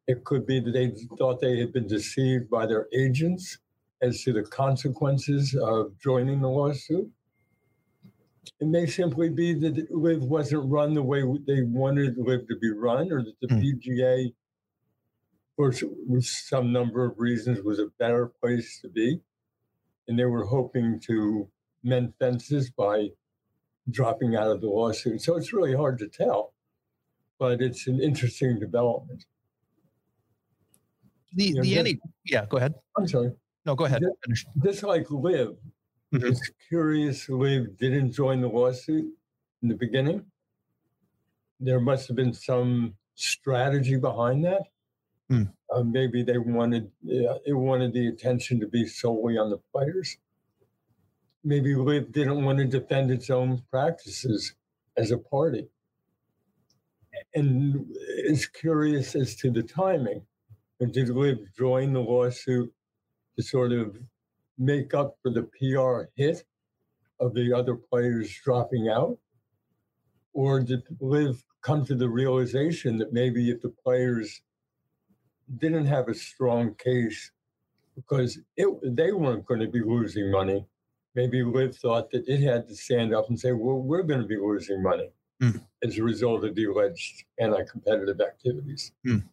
It 0.07 0.24
could 0.24 0.46
be 0.46 0.61
that 0.61 0.72
they 0.72 0.92
thought 1.16 1.40
they 1.40 1.59
had 1.59 1.72
been 1.72 1.87
deceived 1.87 2.48
by 2.48 2.66
their 2.66 2.88
agents 2.94 3.59
as 4.00 4.22
to 4.22 4.33
the 4.33 4.42
consequences 4.42 5.54
of 5.54 5.98
joining 5.98 6.40
the 6.40 6.48
lawsuit. 6.48 7.11
It 8.61 8.66
may 8.66 8.87
simply 8.87 9.28
be 9.28 9.54
that 9.54 9.90
LIV 9.90 10.24
wasn't 10.24 10.70
run 10.70 10.94
the 10.94 11.02
way 11.02 11.22
they 11.46 11.62
wanted 11.62 12.16
LIV 12.16 12.48
to 12.48 12.57
be 12.57 12.70
run, 12.70 13.12
or 13.12 13.22
that 13.22 13.35
the 13.40 13.48
mm. 13.48 13.62
PGA, 13.62 14.33
for 15.57 15.72
some 16.22 16.72
number 16.72 17.04
of 17.04 17.18
reasons, 17.18 17.62
was 17.62 17.78
a 17.78 17.88
better 17.98 18.33
place 18.40 18.81
to 18.81 18.88
be. 18.88 19.20
And 20.07 20.18
they 20.18 20.24
were 20.24 20.46
hoping 20.46 20.98
to 21.00 21.48
mend 21.85 22.14
fences 22.18 22.70
by 22.70 23.09
dropping 23.90 24.37
out 24.37 24.48
of 24.48 24.61
the 24.61 24.68
lawsuit. 24.68 25.22
So 25.22 25.37
it's 25.37 25.53
really 25.53 25.74
hard 25.74 25.98
to 25.98 26.09
tell, 26.09 26.53
but 27.38 27.61
it's 27.61 27.87
an 27.87 28.01
interesting 28.01 28.59
development. 28.59 29.24
The 31.35 31.44
you 31.44 31.55
know, 31.55 31.62
the 31.62 31.79
any 31.79 31.98
yeah, 32.24 32.46
go 32.46 32.57
ahead. 32.57 32.74
I'm 32.96 33.07
sorry. 33.07 33.33
No, 33.66 33.74
go 33.74 33.85
ahead. 33.85 34.03
This, 34.27 34.44
this 34.57 34.83
like 34.83 35.11
LIV. 35.11 35.57
Mm-hmm. 36.14 36.27
It's 36.27 36.51
curious 36.68 37.29
LIV 37.29 37.77
didn't 37.77 38.12
join 38.12 38.40
the 38.40 38.48
lawsuit 38.48 39.12
in 39.62 39.68
the 39.68 39.74
beginning. 39.74 40.24
There 41.61 41.81
must 41.81 42.09
have 42.09 42.16
been 42.16 42.33
some 42.33 42.94
strategy 43.14 43.96
behind 43.96 44.44
that. 44.44 44.62
Mm. 45.31 45.53
Uh, 45.70 45.83
maybe 45.83 46.22
they 46.22 46.38
wanted 46.38 46.90
uh, 47.05 47.38
it 47.44 47.53
wanted 47.53 47.92
the 47.92 48.09
attention 48.09 48.59
to 48.61 48.66
be 48.66 48.87
solely 48.87 49.37
on 49.37 49.51
the 49.51 49.59
players 49.72 50.16
maybe 51.48 51.74
LIV 51.74 52.12
didn't 52.12 52.44
want 52.44 52.58
to 52.58 52.66
defend 52.66 53.11
its 53.11 53.30
own 53.30 53.62
practices 53.70 54.54
as 54.98 55.11
a 55.11 55.16
party. 55.16 55.66
And 57.34 57.87
it's 58.18 58.46
curious 58.46 59.14
as 59.14 59.34
to 59.37 59.50
the 59.50 59.62
timing. 59.62 60.22
Did 60.78 61.08
LIV 61.08 61.38
join 61.56 61.94
the 61.94 62.00
lawsuit 62.00 62.70
to 63.37 63.42
sort 63.42 63.72
of 63.72 63.96
make 64.58 64.92
up 64.92 65.16
for 65.22 65.30
the 65.30 65.48
PR 65.58 66.11
hit 66.16 66.44
of 67.18 67.32
the 67.32 67.52
other 67.54 67.74
players 67.76 68.38
dropping 68.44 68.88
out? 68.88 69.18
Or 70.34 70.61
did 70.61 70.82
LIV 71.00 71.42
come 71.62 71.87
to 71.87 71.94
the 71.94 72.11
realization 72.11 72.98
that 72.98 73.14
maybe 73.14 73.50
if 73.50 73.62
the 73.62 73.70
players 73.70 74.42
didn't 75.56 75.87
have 75.87 76.08
a 76.08 76.14
strong 76.14 76.74
case 76.74 77.32
because 77.96 78.38
it, 78.56 78.68
they 78.82 79.12
weren't 79.12 79.46
going 79.46 79.61
to 79.61 79.66
be 79.66 79.80
losing 79.80 80.30
money, 80.30 80.64
maybe 81.18 81.42
LIV 81.42 81.76
thought 81.76 82.12
that 82.12 82.28
it 82.28 82.40
had 82.40 82.68
to 82.68 82.76
stand 82.76 83.12
up 83.12 83.28
and 83.28 83.38
say, 83.38 83.50
well, 83.50 83.78
we're 83.78 84.04
going 84.04 84.20
to 84.20 84.26
be 84.26 84.37
losing 84.37 84.81
money 84.81 85.11
mm. 85.42 85.61
as 85.83 85.98
a 85.98 86.02
result 86.02 86.44
of 86.44 86.54
the 86.54 86.64
alleged 86.66 87.24
anti 87.40 87.64
competitive 87.64 88.20
activities. 88.20 88.92
Mm. 89.04 89.24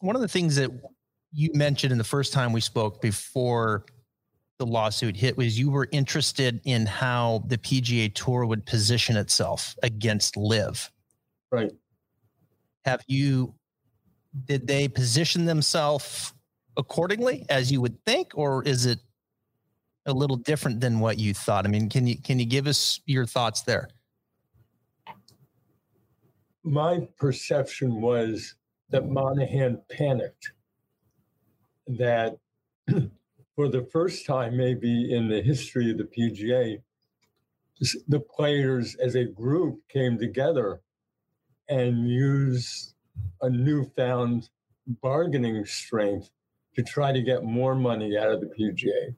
One 0.00 0.16
of 0.16 0.22
the 0.22 0.28
things 0.28 0.56
that 0.56 0.70
you 1.30 1.50
mentioned 1.52 1.92
in 1.92 1.98
the 1.98 2.04
first 2.04 2.32
time 2.32 2.54
we 2.54 2.62
spoke 2.62 3.02
before 3.02 3.84
the 4.58 4.64
lawsuit 4.64 5.14
hit 5.14 5.36
was 5.36 5.58
you 5.58 5.70
were 5.70 5.88
interested 5.92 6.58
in 6.64 6.86
how 6.86 7.44
the 7.46 7.58
PGA 7.58 8.12
Tour 8.14 8.46
would 8.46 8.64
position 8.64 9.14
itself 9.16 9.76
against 9.82 10.38
LIV. 10.38 10.90
Right. 11.52 11.72
Have 12.86 13.04
you, 13.06 13.54
did 14.46 14.66
they 14.66 14.88
position 14.88 15.44
themselves 15.44 16.32
accordingly 16.78 17.44
as 17.50 17.70
you 17.70 17.82
would 17.82 18.02
think, 18.06 18.32
or 18.34 18.64
is 18.64 18.86
it 18.86 19.00
a 20.08 20.12
little 20.12 20.36
different 20.36 20.80
than 20.80 20.98
what 20.98 21.18
you 21.18 21.34
thought? 21.34 21.66
I 21.66 21.68
mean, 21.68 21.88
can 21.88 22.06
you 22.06 22.18
can 22.18 22.38
you 22.38 22.46
give 22.46 22.66
us 22.66 23.00
your 23.06 23.26
thoughts 23.26 23.62
there? 23.62 23.88
My 26.64 27.06
perception 27.16 28.00
was 28.00 28.56
that 28.90 29.08
Monahan 29.08 29.80
panicked. 29.90 30.52
That 31.86 32.36
for 33.56 33.68
the 33.68 33.88
first 33.92 34.26
time, 34.26 34.56
maybe 34.56 35.14
in 35.14 35.28
the 35.28 35.40
history 35.40 35.90
of 35.90 35.98
the 35.98 36.04
PGA, 36.04 36.82
the 38.08 38.20
players 38.20 38.94
as 38.96 39.14
a 39.14 39.24
group 39.24 39.80
came 39.88 40.18
together 40.18 40.80
and 41.68 42.08
used 42.08 42.94
a 43.42 43.48
newfound 43.48 44.50
bargaining 45.02 45.64
strength 45.64 46.30
to 46.74 46.82
try 46.82 47.12
to 47.12 47.22
get 47.22 47.44
more 47.44 47.74
money 47.74 48.16
out 48.16 48.30
of 48.30 48.40
the 48.40 48.46
PGA 48.46 49.14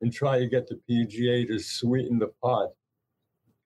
and 0.00 0.12
try 0.12 0.38
to 0.38 0.46
get 0.46 0.68
the 0.68 0.80
PGA 0.88 1.46
to 1.46 1.58
sweeten 1.58 2.18
the 2.18 2.32
pot. 2.42 2.70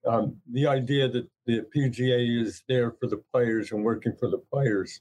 Um, 0.07 0.37
the 0.53 0.67
idea 0.67 1.09
that 1.09 1.29
the 1.47 1.65
PGA 1.75 2.43
is 2.43 2.63
there 2.69 2.91
for 2.93 3.07
the 3.07 3.23
players 3.33 3.73
and 3.73 3.85
working 3.85 4.15
for 4.19 4.29
the 4.29 4.43
players 4.53 5.01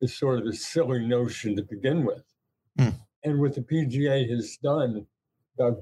is 0.00 0.16
sort 0.16 0.40
of 0.40 0.46
a 0.46 0.52
silly 0.52 1.06
notion 1.06 1.54
to 1.56 1.62
begin 1.62 2.04
with. 2.04 2.24
Hmm. 2.78 2.88
And 3.22 3.40
what 3.40 3.54
the 3.54 3.60
PGA 3.60 4.28
has 4.30 4.56
done 4.56 5.06
about 5.58 5.78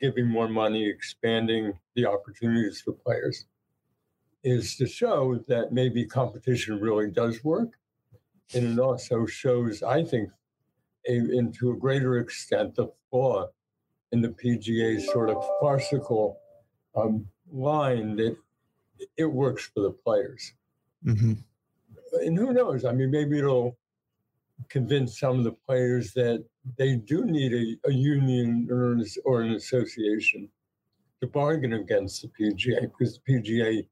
giving 0.00 0.28
more 0.28 0.48
money, 0.48 0.88
expanding 0.88 1.72
the 1.96 2.06
opportunities 2.06 2.80
for 2.80 2.92
players, 2.92 3.46
is 4.44 4.76
to 4.76 4.86
show 4.86 5.42
that 5.48 5.72
maybe 5.72 6.04
competition 6.04 6.78
really 6.78 7.10
does 7.10 7.42
work. 7.42 7.70
And 8.54 8.64
it 8.64 8.78
also 8.78 9.24
shows, 9.24 9.82
I 9.82 10.04
think, 10.04 10.28
a, 11.08 11.16
and 11.16 11.54
to 11.54 11.70
a 11.72 11.76
greater 11.76 12.18
extent, 12.18 12.74
the 12.74 12.88
flaw 13.10 13.48
in 14.14 14.22
the 14.22 14.28
PGA's 14.28 15.10
sort 15.12 15.28
of 15.28 15.44
farcical 15.60 16.38
um, 16.94 17.26
line 17.52 18.14
that 18.14 18.36
it 19.16 19.24
works 19.24 19.68
for 19.74 19.80
the 19.80 19.90
players. 19.90 20.52
Mm-hmm. 21.04 21.32
And 22.24 22.38
who 22.38 22.52
knows? 22.52 22.84
I 22.84 22.92
mean, 22.92 23.10
maybe 23.10 23.40
it'll 23.40 23.76
convince 24.68 25.18
some 25.18 25.38
of 25.38 25.44
the 25.44 25.56
players 25.66 26.12
that 26.12 26.44
they 26.78 26.94
do 26.94 27.24
need 27.24 27.52
a, 27.52 27.88
a 27.88 27.92
union 27.92 28.68
or 28.70 28.92
an, 28.92 29.04
or 29.24 29.42
an 29.42 29.54
association 29.54 30.48
to 31.20 31.26
bargain 31.26 31.72
against 31.72 32.22
the 32.22 32.28
PGA 32.28 32.82
because 32.82 33.18
the 33.18 33.32
PGA, 33.32 33.84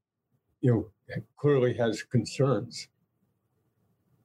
you 0.61 0.71
know, 0.73 1.17
clearly 1.35 1.73
has 1.73 2.01
concerns. 2.01 2.87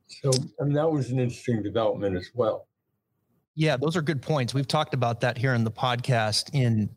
So, 0.06 0.30
I 0.60 0.64
mean, 0.64 0.74
that 0.74 0.88
was 0.88 1.10
an 1.10 1.18
interesting 1.18 1.60
development 1.60 2.16
as 2.16 2.30
well. 2.34 2.67
Yeah, 3.58 3.76
those 3.76 3.96
are 3.96 4.02
good 4.02 4.22
points. 4.22 4.54
We've 4.54 4.68
talked 4.68 4.94
about 4.94 5.20
that 5.22 5.36
here 5.36 5.52
in 5.52 5.64
the 5.64 5.70
podcast 5.72 6.54
in 6.54 6.88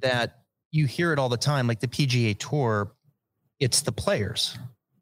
that 0.00 0.42
you 0.70 0.84
hear 0.86 1.10
it 1.14 1.18
all 1.18 1.30
the 1.30 1.38
time 1.38 1.66
like 1.66 1.80
the 1.80 1.88
PGA 1.88 2.38
Tour 2.38 2.92
it's 3.58 3.80
the 3.80 3.92
players, 3.92 4.58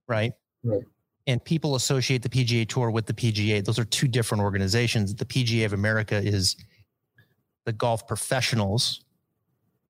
right? 0.06 0.34
Right. 0.62 0.82
And 1.26 1.44
people 1.44 1.74
associate 1.74 2.22
the 2.22 2.28
PGA 2.28 2.68
Tour 2.68 2.92
with 2.92 3.06
the 3.06 3.12
PGA. 3.12 3.64
Those 3.64 3.78
are 3.80 3.84
two 3.84 4.06
different 4.06 4.44
organizations. 4.44 5.16
The 5.16 5.24
PGA 5.24 5.64
of 5.64 5.72
America 5.72 6.16
is 6.16 6.56
the 7.64 7.72
golf 7.72 8.06
professionals. 8.06 9.04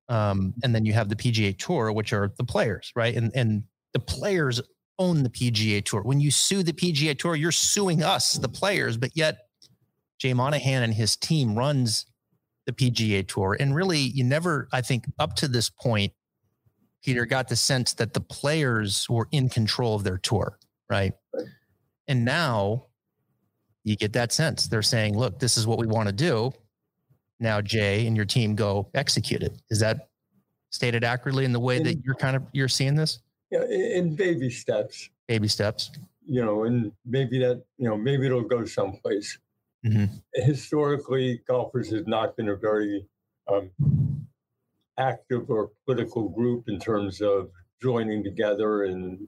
Um, 0.09 0.55
and 0.63 0.73
then 0.73 0.85
you 0.85 0.93
have 0.93 1.09
the 1.09 1.15
PGA 1.15 1.55
Tour, 1.55 1.91
which 1.91 2.13
are 2.13 2.31
the 2.37 2.45
players, 2.45 2.91
right? 2.95 3.13
And 3.13 3.31
and 3.35 3.63
the 3.93 3.99
players 3.99 4.59
own 4.97 5.21
the 5.21 5.29
PGA 5.29 5.85
Tour. 5.85 6.01
When 6.01 6.19
you 6.19 6.31
sue 6.31 6.63
the 6.63 6.73
PGA 6.73 7.15
Tour, 7.15 7.35
you're 7.35 7.51
suing 7.51 8.01
us, 8.01 8.33
the 8.33 8.49
players, 8.49 8.97
but 8.97 9.11
yet 9.15 9.49
Jay 10.21 10.35
Monahan 10.35 10.83
and 10.83 10.93
his 10.93 11.15
team 11.15 11.57
runs 11.57 12.05
the 12.67 12.71
PGA 12.71 13.27
Tour. 13.27 13.57
And 13.59 13.73
really, 13.73 13.97
you 13.97 14.23
never, 14.23 14.67
I 14.71 14.81
think, 14.81 15.05
up 15.17 15.35
to 15.37 15.47
this 15.47 15.67
point, 15.67 16.13
Peter 17.03 17.25
got 17.25 17.47
the 17.47 17.55
sense 17.55 17.93
that 17.95 18.13
the 18.13 18.21
players 18.21 19.09
were 19.09 19.27
in 19.31 19.49
control 19.49 19.95
of 19.95 20.03
their 20.03 20.19
tour, 20.19 20.59
right? 20.91 21.13
And 22.07 22.23
now 22.23 22.85
you 23.83 23.95
get 23.95 24.13
that 24.13 24.31
sense. 24.31 24.67
They're 24.67 24.83
saying, 24.83 25.17
look, 25.17 25.39
this 25.39 25.57
is 25.57 25.65
what 25.65 25.79
we 25.79 25.87
want 25.87 26.07
to 26.07 26.13
do. 26.13 26.51
Now, 27.39 27.59
Jay 27.59 28.05
and 28.05 28.15
your 28.15 28.25
team 28.27 28.53
go 28.53 28.91
execute 28.93 29.41
it. 29.41 29.59
Is 29.71 29.79
that 29.79 30.09
stated 30.69 31.03
accurately 31.03 31.45
in 31.45 31.51
the 31.51 31.59
way 31.59 31.81
that 31.81 32.05
you're 32.05 32.13
kind 32.13 32.35
of 32.35 32.43
you're 32.51 32.67
seeing 32.67 32.93
this? 32.93 33.21
Yeah, 33.49 33.63
in 33.63 33.81
in 33.81 34.15
baby 34.15 34.51
steps, 34.51 35.09
Baby 35.27 35.47
steps. 35.47 35.89
you 36.27 36.45
know, 36.45 36.65
and 36.65 36.91
maybe 37.07 37.39
that, 37.39 37.63
you 37.79 37.89
know, 37.89 37.97
maybe 37.97 38.27
it'll 38.27 38.43
go 38.43 38.65
someplace. 38.65 39.39
Mhm. 39.85 40.21
Historically, 40.35 41.41
golfers 41.47 41.91
have 41.91 42.07
not 42.07 42.37
been 42.37 42.49
a 42.49 42.55
very 42.55 43.07
um, 43.47 43.71
active 44.97 45.49
or 45.49 45.71
political 45.85 46.29
group 46.29 46.65
in 46.67 46.79
terms 46.79 47.21
of 47.21 47.49
joining 47.81 48.23
together 48.23 48.83
and 48.83 49.19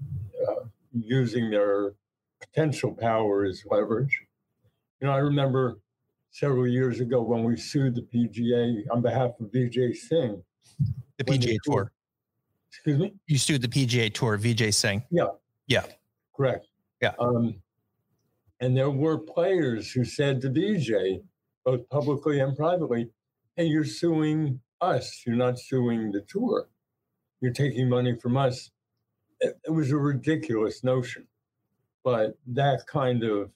uh, 0.48 0.66
using 0.92 1.50
their 1.50 1.94
potential 2.40 2.94
power 2.94 3.46
as 3.46 3.64
leverage. 3.70 4.22
You 5.02 5.08
know, 5.08 5.14
I 5.14 5.18
remember 5.18 5.80
several 6.30 6.68
years 6.68 7.00
ago 7.00 7.22
when 7.22 7.44
we 7.44 7.58
sued 7.58 7.96
the 7.96 8.02
PGA 8.02 8.84
on 8.92 9.02
behalf 9.02 9.32
of 9.40 9.48
Vijay 9.48 9.96
Singh. 9.96 10.44
The 11.18 11.24
PGA 11.24 11.58
Tour. 11.64 11.92
Excuse 12.70 13.00
me? 13.00 13.14
You 13.28 13.38
sued 13.38 13.62
the 13.62 13.68
PGA 13.68 14.14
Tour, 14.14 14.38
Vijay 14.38 14.74
Singh. 14.74 15.04
Yeah. 15.12 15.28
Yeah. 15.68 15.86
Correct. 16.36 16.68
Yeah. 17.02 17.14
Um, 17.20 17.56
and 18.64 18.78
there 18.78 18.90
were 18.90 19.18
players 19.18 19.92
who 19.92 20.06
said 20.06 20.40
to 20.40 20.50
Vijay, 20.50 21.22
both 21.66 21.90
publicly 21.90 22.40
and 22.40 22.56
privately, 22.56 23.10
hey, 23.58 23.66
you're 23.66 23.84
suing 23.84 24.62
us. 24.80 25.24
You're 25.28 25.36
not 25.36 25.60
suing 25.60 26.14
the 26.14 26.22
tour. 26.22 26.70
You're 27.42 27.52
taking 27.52 27.90
money 27.90 28.16
from 28.16 28.38
us. 28.38 28.72
It, 29.42 29.60
it 29.66 29.72
was 29.72 29.92
a 29.92 29.98
ridiculous 29.98 30.82
notion. 30.82 31.28
But 32.06 32.38
that 32.48 32.88
kind 32.88 33.26
of 33.26 33.52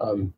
um, 0.00 0.34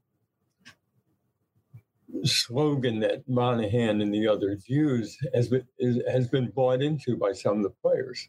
slogan 2.23 3.01
that 3.01 3.27
Monahan 3.27 4.03
and 4.03 4.13
the 4.13 4.29
others 4.29 4.69
use 4.69 5.17
has 5.33 5.49
been, 5.49 5.67
is, 5.79 6.03
has 6.07 6.29
been 6.29 6.51
bought 6.51 6.83
into 6.83 7.17
by 7.17 7.33
some 7.33 7.57
of 7.57 7.63
the 7.63 7.71
players. 7.71 8.29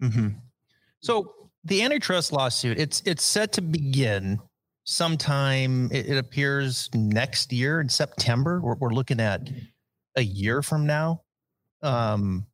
hmm 0.00 0.30
So 0.98 1.47
the 1.64 1.82
antitrust 1.82 2.32
lawsuit, 2.32 2.78
it's 2.78 3.02
it's 3.04 3.24
set 3.24 3.52
to 3.54 3.62
begin 3.62 4.40
sometime. 4.84 5.90
It, 5.92 6.08
it 6.08 6.18
appears 6.18 6.88
next 6.94 7.52
year 7.52 7.80
in 7.80 7.88
September. 7.88 8.60
We're, 8.60 8.76
we're 8.76 8.94
looking 8.94 9.20
at 9.20 9.48
a 10.16 10.22
year 10.22 10.62
from 10.62 10.86
now. 10.86 11.22
Um, 11.82 12.46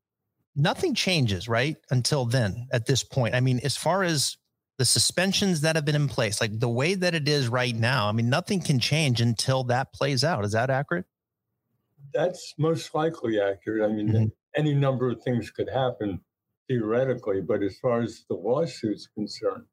nothing 0.56 0.94
changes, 0.94 1.48
right? 1.48 1.76
Until 1.90 2.24
then, 2.24 2.66
at 2.72 2.86
this 2.86 3.04
point, 3.04 3.34
I 3.34 3.40
mean, 3.40 3.60
as 3.62 3.76
far 3.76 4.02
as 4.02 4.36
the 4.78 4.84
suspensions 4.84 5.60
that 5.60 5.76
have 5.76 5.84
been 5.84 5.94
in 5.94 6.08
place, 6.08 6.40
like 6.40 6.58
the 6.58 6.68
way 6.68 6.94
that 6.94 7.14
it 7.14 7.28
is 7.28 7.48
right 7.48 7.74
now, 7.74 8.08
I 8.08 8.12
mean, 8.12 8.28
nothing 8.28 8.60
can 8.60 8.80
change 8.80 9.20
until 9.20 9.64
that 9.64 9.92
plays 9.92 10.24
out. 10.24 10.44
Is 10.44 10.52
that 10.52 10.68
accurate? 10.70 11.04
That's 12.12 12.54
most 12.58 12.94
likely 12.94 13.40
accurate. 13.40 13.88
I 13.88 13.92
mean, 13.94 14.08
Mhm. 14.08 14.32
any 14.56 14.74
number 14.74 15.08
of 15.10 15.22
things 15.22 15.50
could 15.50 15.68
happen 15.68 16.20
theoretically, 16.68 17.40
but 17.40 17.62
as 17.62 17.78
far 17.78 18.00
as 18.00 18.24
the 18.28 18.34
lawsuit's 18.34 19.06
concerned, 19.06 19.64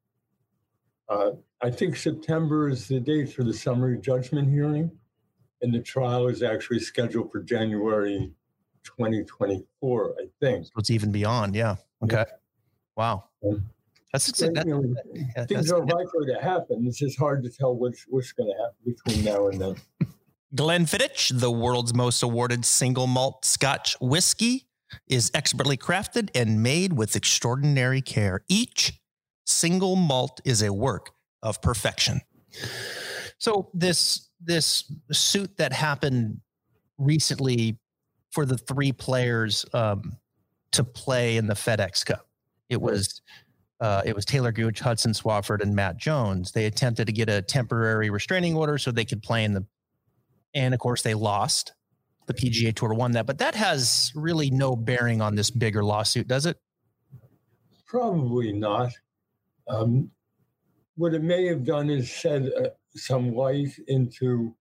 uh, 1.08 1.32
I 1.62 1.70
think 1.70 1.96
September 1.96 2.68
is 2.68 2.88
the 2.88 3.00
date 3.00 3.32
for 3.32 3.44
the 3.44 3.52
summary 3.52 3.98
judgment 3.98 4.50
hearing, 4.50 4.90
and 5.60 5.72
the 5.72 5.80
trial 5.80 6.28
is 6.28 6.42
actually 6.42 6.80
scheduled 6.80 7.30
for 7.30 7.42
January 7.42 8.32
2024, 8.84 10.14
I 10.18 10.24
think. 10.40 10.66
So 10.66 10.72
it's 10.78 10.90
even 10.90 11.12
beyond. 11.12 11.54
Yeah. 11.54 11.76
Okay. 12.02 12.24
Wow. 12.96 13.24
Um, 13.44 13.64
That's, 14.12 14.40
And, 14.42 14.56
that, 14.56 14.66
you 14.66 14.74
know, 14.74 14.94
yeah, 15.14 15.46
things 15.46 15.68
that's- 15.68 15.72
are 15.72 15.84
likely 15.86 16.26
to 16.34 16.38
happen. 16.42 16.84
It's 16.86 16.98
just 16.98 17.18
hard 17.18 17.42
to 17.44 17.50
tell 17.50 17.74
what's 17.74 18.04
what's 18.10 18.32
going 18.32 18.50
to 18.50 18.56
happen 18.62 18.76
between 18.84 19.24
now 19.24 19.48
and 19.48 19.60
then. 19.60 19.76
Glenfiddich, 20.54 21.38
the 21.40 21.50
world's 21.50 21.94
most 21.94 22.22
awarded 22.22 22.66
single 22.66 23.06
malt 23.06 23.44
Scotch 23.46 23.96
whiskey, 24.00 24.66
is 25.08 25.30
expertly 25.34 25.76
crafted 25.76 26.30
and 26.34 26.62
made 26.62 26.92
with 26.92 27.16
extraordinary 27.16 28.00
care. 28.02 28.42
Each 28.48 29.00
single 29.46 29.96
malt 29.96 30.40
is 30.44 30.62
a 30.62 30.72
work 30.72 31.10
of 31.42 31.60
perfection. 31.62 32.20
So 33.38 33.70
this 33.74 34.28
this 34.40 34.84
suit 35.10 35.56
that 35.56 35.72
happened 35.72 36.40
recently 36.98 37.78
for 38.30 38.44
the 38.44 38.58
three 38.58 38.92
players 38.92 39.64
um, 39.72 40.16
to 40.72 40.84
play 40.84 41.36
in 41.36 41.46
the 41.46 41.54
FedEx 41.54 42.04
Cup, 42.04 42.26
it 42.68 42.80
was 42.80 43.20
uh, 43.80 44.00
it 44.04 44.14
was 44.14 44.24
Taylor 44.24 44.52
Gooch, 44.52 44.78
Hudson 44.78 45.12
Swafford, 45.12 45.60
and 45.60 45.74
Matt 45.74 45.96
Jones. 45.96 46.52
They 46.52 46.66
attempted 46.66 47.08
to 47.08 47.12
get 47.12 47.28
a 47.28 47.42
temporary 47.42 48.10
restraining 48.10 48.54
order 48.54 48.78
so 48.78 48.92
they 48.92 49.04
could 49.04 49.24
play 49.24 49.42
in 49.42 49.54
the, 49.54 49.66
and 50.54 50.72
of 50.72 50.78
course 50.78 51.02
they 51.02 51.14
lost. 51.14 51.72
The 52.32 52.50
PGA 52.50 52.74
Tour 52.74 52.94
won 52.94 53.12
that, 53.12 53.26
but 53.26 53.38
that 53.38 53.54
has 53.54 54.12
really 54.14 54.50
no 54.50 54.76
bearing 54.76 55.20
on 55.20 55.34
this 55.34 55.50
bigger 55.50 55.84
lawsuit, 55.84 56.28
does 56.28 56.46
it? 56.46 56.58
Probably 57.86 58.52
not. 58.52 58.92
Um, 59.68 60.10
what 60.96 61.14
it 61.14 61.22
may 61.22 61.46
have 61.46 61.64
done 61.64 61.90
is 61.90 62.08
shed 62.08 62.50
uh, 62.58 62.68
some 62.94 63.34
light 63.34 63.72
into 63.88 64.54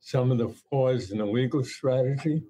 some 0.00 0.30
of 0.30 0.38
the 0.38 0.48
flaws 0.48 1.10
in 1.10 1.18
the 1.18 1.26
legal 1.26 1.64
strategy 1.64 2.42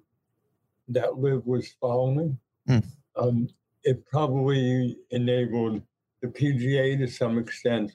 that 0.89 1.19
Liv 1.19 1.47
was 1.47 1.75
following. 1.81 2.39
Hmm. 2.67 2.79
Um, 3.17 3.49
it 3.85 4.05
probably 4.07 4.99
enabled 5.11 5.83
the 6.21 6.29
PGA 6.29 6.99
to 6.99 7.07
some 7.07 7.39
extent 7.39 7.93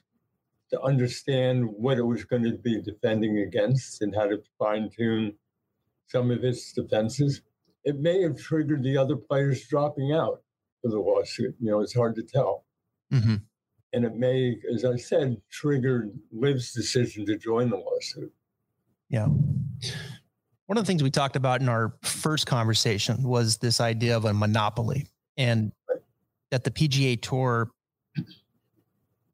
to 0.70 0.80
understand 0.82 1.64
what 1.64 1.98
it 1.98 2.02
was 2.02 2.24
going 2.24 2.42
to 2.42 2.52
be 2.52 2.80
defending 2.80 3.38
against 3.38 4.02
and 4.02 4.14
how 4.14 4.26
to 4.26 4.42
fine 4.58 4.90
tune 4.90 5.34
some 6.06 6.30
of 6.30 6.44
its 6.44 6.72
defenses. 6.72 7.42
It 7.84 8.00
may 8.00 8.22
have 8.22 8.38
triggered 8.38 8.82
the 8.82 8.96
other 8.96 9.16
players 9.16 9.66
dropping 9.66 10.12
out 10.12 10.42
of 10.84 10.90
the 10.90 10.98
lawsuit. 10.98 11.54
You 11.60 11.70
know, 11.70 11.80
it's 11.80 11.94
hard 11.94 12.14
to 12.16 12.22
tell. 12.22 12.64
Mm-hmm. 13.12 13.36
And 13.92 14.04
it 14.04 14.16
may, 14.16 14.58
as 14.72 14.84
I 14.84 14.96
said, 14.96 15.40
trigger 15.50 16.10
Liv's 16.32 16.72
decision 16.72 17.24
to 17.26 17.36
join 17.36 17.70
the 17.70 17.76
lawsuit. 17.76 18.32
Yeah. 19.08 19.26
One 20.66 20.78
of 20.78 20.84
the 20.84 20.86
things 20.86 21.02
we 21.02 21.10
talked 21.10 21.36
about 21.36 21.60
in 21.60 21.68
our 21.68 21.94
first 22.02 22.46
conversation 22.46 23.22
was 23.22 23.58
this 23.58 23.80
idea 23.80 24.16
of 24.16 24.24
a 24.24 24.32
monopoly 24.32 25.06
and 25.36 25.72
that 26.50 26.64
the 26.64 26.70
PGA 26.70 27.20
Tour 27.20 27.70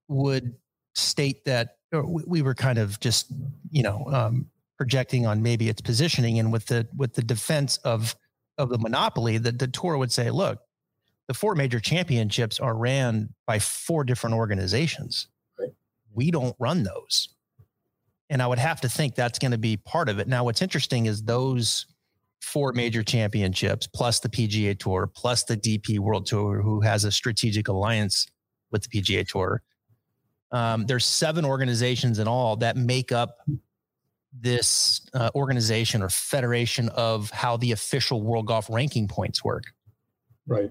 would 0.08 0.54
state 0.94 1.44
that 1.44 1.76
we 1.92 2.42
were 2.42 2.54
kind 2.54 2.78
of 2.78 3.00
just, 3.00 3.32
you 3.70 3.82
know, 3.82 4.04
um, 4.12 4.46
projecting 4.80 5.26
on 5.26 5.42
maybe 5.42 5.68
its 5.68 5.82
positioning, 5.82 6.38
and 6.38 6.50
with 6.50 6.64
the 6.64 6.88
with 6.96 7.12
the 7.12 7.20
defense 7.20 7.76
of 7.84 8.16
of 8.56 8.70
the 8.70 8.78
monopoly, 8.78 9.36
that 9.36 9.58
the 9.58 9.68
tour 9.68 9.98
would 9.98 10.10
say, 10.10 10.30
look, 10.30 10.58
the 11.28 11.34
four 11.34 11.54
major 11.54 11.78
championships 11.78 12.58
are 12.58 12.74
ran 12.74 13.28
by 13.46 13.58
four 13.58 14.04
different 14.04 14.36
organizations. 14.36 15.28
Right. 15.58 15.68
We 16.14 16.30
don't 16.30 16.56
run 16.58 16.82
those. 16.82 17.28
And 18.30 18.40
I 18.40 18.46
would 18.46 18.58
have 18.58 18.80
to 18.80 18.88
think 18.88 19.16
that's 19.16 19.38
going 19.38 19.50
to 19.50 19.58
be 19.58 19.76
part 19.76 20.08
of 20.08 20.18
it. 20.18 20.28
Now, 20.28 20.44
what's 20.44 20.62
interesting 20.62 21.04
is 21.04 21.24
those 21.24 21.84
four 22.40 22.72
major 22.72 23.02
championships, 23.02 23.86
plus 23.86 24.20
the 24.20 24.30
PGA 24.30 24.78
Tour, 24.78 25.10
plus 25.14 25.44
the 25.44 25.58
DP 25.58 25.98
World 25.98 26.24
Tour, 26.24 26.62
who 26.62 26.80
has 26.80 27.04
a 27.04 27.12
strategic 27.12 27.68
alliance 27.68 28.26
with 28.70 28.88
the 28.88 28.88
PGA 28.88 29.28
Tour. 29.28 29.60
Um, 30.52 30.86
there's 30.86 31.04
seven 31.04 31.44
organizations 31.44 32.18
in 32.18 32.26
all 32.26 32.56
that 32.56 32.78
make 32.78 33.12
up 33.12 33.36
this 34.32 35.00
uh, 35.14 35.30
organization 35.34 36.02
or 36.02 36.08
federation 36.08 36.88
of 36.90 37.30
how 37.30 37.56
the 37.56 37.72
official 37.72 38.22
world 38.22 38.46
golf 38.46 38.68
ranking 38.70 39.08
points 39.08 39.44
work. 39.44 39.64
Right. 40.46 40.70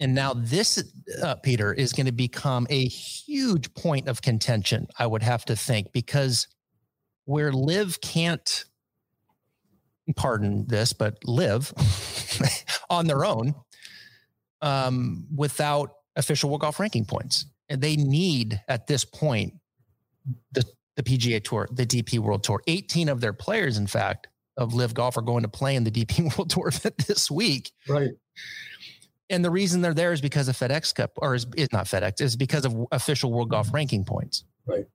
And 0.00 0.14
now 0.14 0.32
this, 0.34 0.82
uh, 1.22 1.36
Peter, 1.36 1.72
is 1.72 1.92
going 1.92 2.06
to 2.06 2.12
become 2.12 2.66
a 2.70 2.86
huge 2.86 3.72
point 3.74 4.08
of 4.08 4.22
contention, 4.22 4.86
I 4.98 5.06
would 5.06 5.22
have 5.22 5.44
to 5.46 5.56
think, 5.56 5.92
because 5.92 6.46
where 7.24 7.52
LIV 7.52 8.00
can't, 8.00 8.64
pardon 10.16 10.66
this, 10.68 10.92
but 10.92 11.18
live 11.24 11.72
on 12.90 13.06
their 13.06 13.24
own 13.24 13.54
um, 14.62 15.26
without 15.34 15.94
official 16.16 16.50
world 16.50 16.62
golf 16.62 16.78
ranking 16.78 17.04
points. 17.04 17.46
And 17.68 17.80
they 17.80 17.96
need 17.96 18.62
at 18.68 18.86
this 18.86 19.04
point 19.04 19.54
the 20.52 20.64
the 20.98 21.04
PGA 21.04 21.42
Tour, 21.42 21.68
the 21.70 21.86
DP 21.86 22.18
World 22.18 22.42
Tour. 22.42 22.60
18 22.66 23.08
of 23.08 23.20
their 23.20 23.32
players, 23.32 23.78
in 23.78 23.86
fact, 23.86 24.26
of 24.56 24.74
LIV 24.74 24.94
Golf 24.94 25.16
are 25.16 25.22
going 25.22 25.44
to 25.44 25.48
play 25.48 25.76
in 25.76 25.84
the 25.84 25.92
DP 25.92 26.22
World 26.36 26.50
Tour 26.50 26.68
event 26.68 26.98
this 27.06 27.30
week. 27.30 27.70
Right. 27.88 28.10
And 29.30 29.44
the 29.44 29.50
reason 29.50 29.80
they're 29.80 29.94
there 29.94 30.12
is 30.12 30.20
because 30.20 30.48
of 30.48 30.56
FedEx 30.56 30.92
Cup, 30.94 31.12
or 31.18 31.36
is, 31.36 31.46
is 31.56 31.72
not 31.72 31.86
FedEx, 31.86 32.20
is 32.20 32.34
because 32.34 32.64
of 32.64 32.74
official 32.90 33.32
World 33.32 33.50
Golf 33.50 33.72
ranking 33.72 34.04
points. 34.04 34.44
Right. 34.66 34.86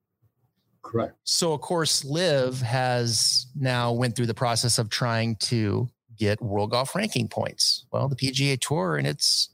Correct. 0.81 1.15
So 1.23 1.53
of 1.53 1.61
course, 1.61 2.03
LIV 2.03 2.61
has 2.61 3.47
now 3.55 3.93
went 3.93 4.17
through 4.17 4.25
the 4.25 4.33
process 4.33 4.79
of 4.79 4.89
trying 4.89 5.37
to 5.37 5.87
get 6.17 6.41
World 6.41 6.71
Golf 6.71 6.95
ranking 6.95 7.29
points. 7.29 7.85
Well, 7.93 8.09
the 8.09 8.17
PGA 8.17 8.59
Tour 8.59 8.97
and 8.97 9.07
its 9.07 9.49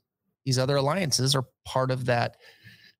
these 0.45 0.57
other 0.57 0.77
alliances 0.77 1.35
are 1.35 1.45
part 1.65 1.91
of 1.91 2.05
that 2.05 2.37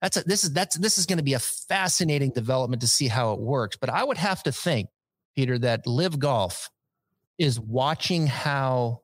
that's 0.02 0.18
a, 0.18 0.24
this 0.24 0.44
is 0.44 0.54
that's 0.54 0.78
this 0.78 0.98
is 0.98 1.06
going 1.06 1.18
to 1.18 1.24
be 1.24 1.34
a 1.34 1.40
fascinating 1.40 2.32
development 2.32 2.82
to 2.82 2.88
see 2.88 3.08
how 3.08 3.34
it 3.34 3.40
works. 3.40 3.76
But 3.76 3.90
I 3.90 4.04
would 4.04 4.18
have 4.18 4.44
to 4.44 4.52
think, 4.52 4.90
Peter, 5.36 5.58
that 5.60 5.86
LIV 5.86 6.20
Golf 6.20 6.70
is 7.38 7.60
watching 7.60 8.28
how 8.28 9.02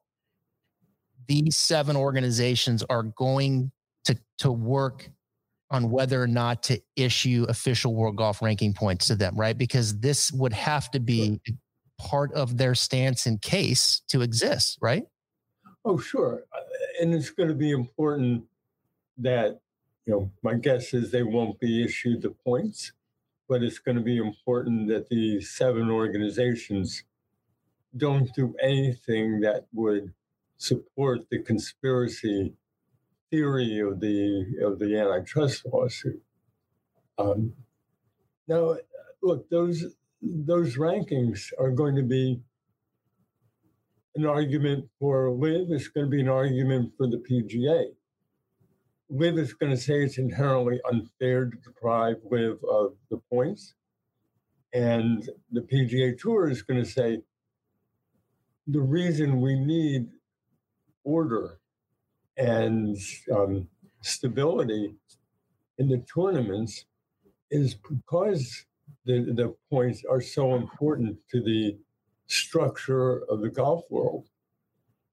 these 1.27 1.58
seven 1.58 1.95
organizations 1.95 2.84
are 2.89 3.03
going 3.03 3.71
to 4.05 4.17
to 4.39 4.51
work 4.51 5.10
on 5.71 5.89
whether 5.89 6.21
or 6.21 6.27
not 6.27 6.63
to 6.63 6.79
issue 6.95 7.45
official 7.49 7.95
world 7.95 8.15
golf 8.15 8.41
ranking 8.41 8.73
points 8.73 9.08
to 9.08 9.15
them, 9.15 9.36
right? 9.36 9.58
Because 9.58 9.99
this 9.99 10.31
would 10.31 10.53
have 10.53 10.91
to 10.91 10.99
be 10.99 11.41
part 11.97 12.31
of 12.34 12.58
their 12.58 12.75
stance 12.75 13.25
in 13.25 13.39
case 13.39 14.01
to 14.10 14.21
exist, 14.21 14.77
right? 14.81 15.03
Oh, 15.84 15.97
sure. 15.97 16.43
And 17.01 17.13
it's 17.13 17.31
going 17.31 17.49
to 17.49 17.55
be 17.55 17.71
important 17.71 18.43
that 19.17 19.60
you 20.06 20.13
know, 20.13 20.32
my 20.44 20.54
guess 20.56 20.94
is 20.94 21.12
they 21.12 21.24
won't 21.24 21.60
be 21.60 21.84
issued 21.84 22.22
the 22.22 22.30
points, 22.30 22.91
but 23.50 23.63
it's 23.63 23.80
going 23.80 23.98
to 23.98 24.04
be 24.04 24.18
important 24.18 24.88
that 24.89 25.10
the 25.10 25.41
seven 25.41 25.89
organizations 25.89 27.04
don't 27.98 28.34
do 28.36 28.56
anything 28.62 29.39
that 29.41 29.65
would 29.74 30.13
support 30.58 31.22
the 31.30 31.41
conspiracy 31.41 32.54
theory 33.32 33.80
of 33.80 34.00
the 34.00 34.46
of 34.62 34.80
the 34.80 34.98
antitrust 34.98 35.65
lawsuit. 35.65 36.22
Um, 37.18 37.54
now, 38.48 38.76
look, 39.24 39.50
those 39.50 39.86
those 40.22 40.78
rankings 40.78 41.52
are 41.60 41.72
going 41.72 41.96
to 41.96 42.04
be 42.04 42.41
an 44.15 44.26
argument 44.26 44.88
for 45.00 45.32
LIV. 45.32 45.72
It's 45.72 45.88
going 45.88 46.06
to 46.08 46.12
be 46.12 46.22
an 46.22 46.30
argument 46.30 46.94
for 46.98 47.08
the 47.08 47.18
PGA. 47.18 47.94
LIV 49.10 49.38
is 49.38 49.54
going 49.54 49.72
to 49.72 49.78
say 49.78 50.04
it's 50.04 50.18
inherently 50.18 50.80
unfair 50.91 51.46
to 51.46 51.58
deprive 51.58 52.18
LIV 52.30 52.58
of 52.70 52.94
the 53.10 53.18
points. 53.32 53.76
And 54.74 55.30
the 55.52 55.62
PGA 55.62 56.20
Tour 56.20 56.50
is 56.50 56.62
going 56.62 56.84
to 56.84 56.89
say 56.89 57.22
the 58.68 58.82
reason 58.82 59.41
we 59.41 59.56
need 59.56 60.08
order 61.04 61.60
and 62.38 62.98
um, 63.32 63.68
stability 64.02 64.96
in 65.78 65.88
the 65.88 66.04
tournaments 66.13 66.86
is 67.52 67.76
because 67.76 68.65
the, 69.06 69.32
the 69.34 69.56
points 69.70 70.04
are 70.10 70.22
so 70.22 70.56
important 70.56 71.18
to 71.32 71.41
the 71.41 71.78
structure 72.28 73.24
of 73.30 73.41
the 73.41 73.50
golf 73.50 73.84
world. 73.89 74.28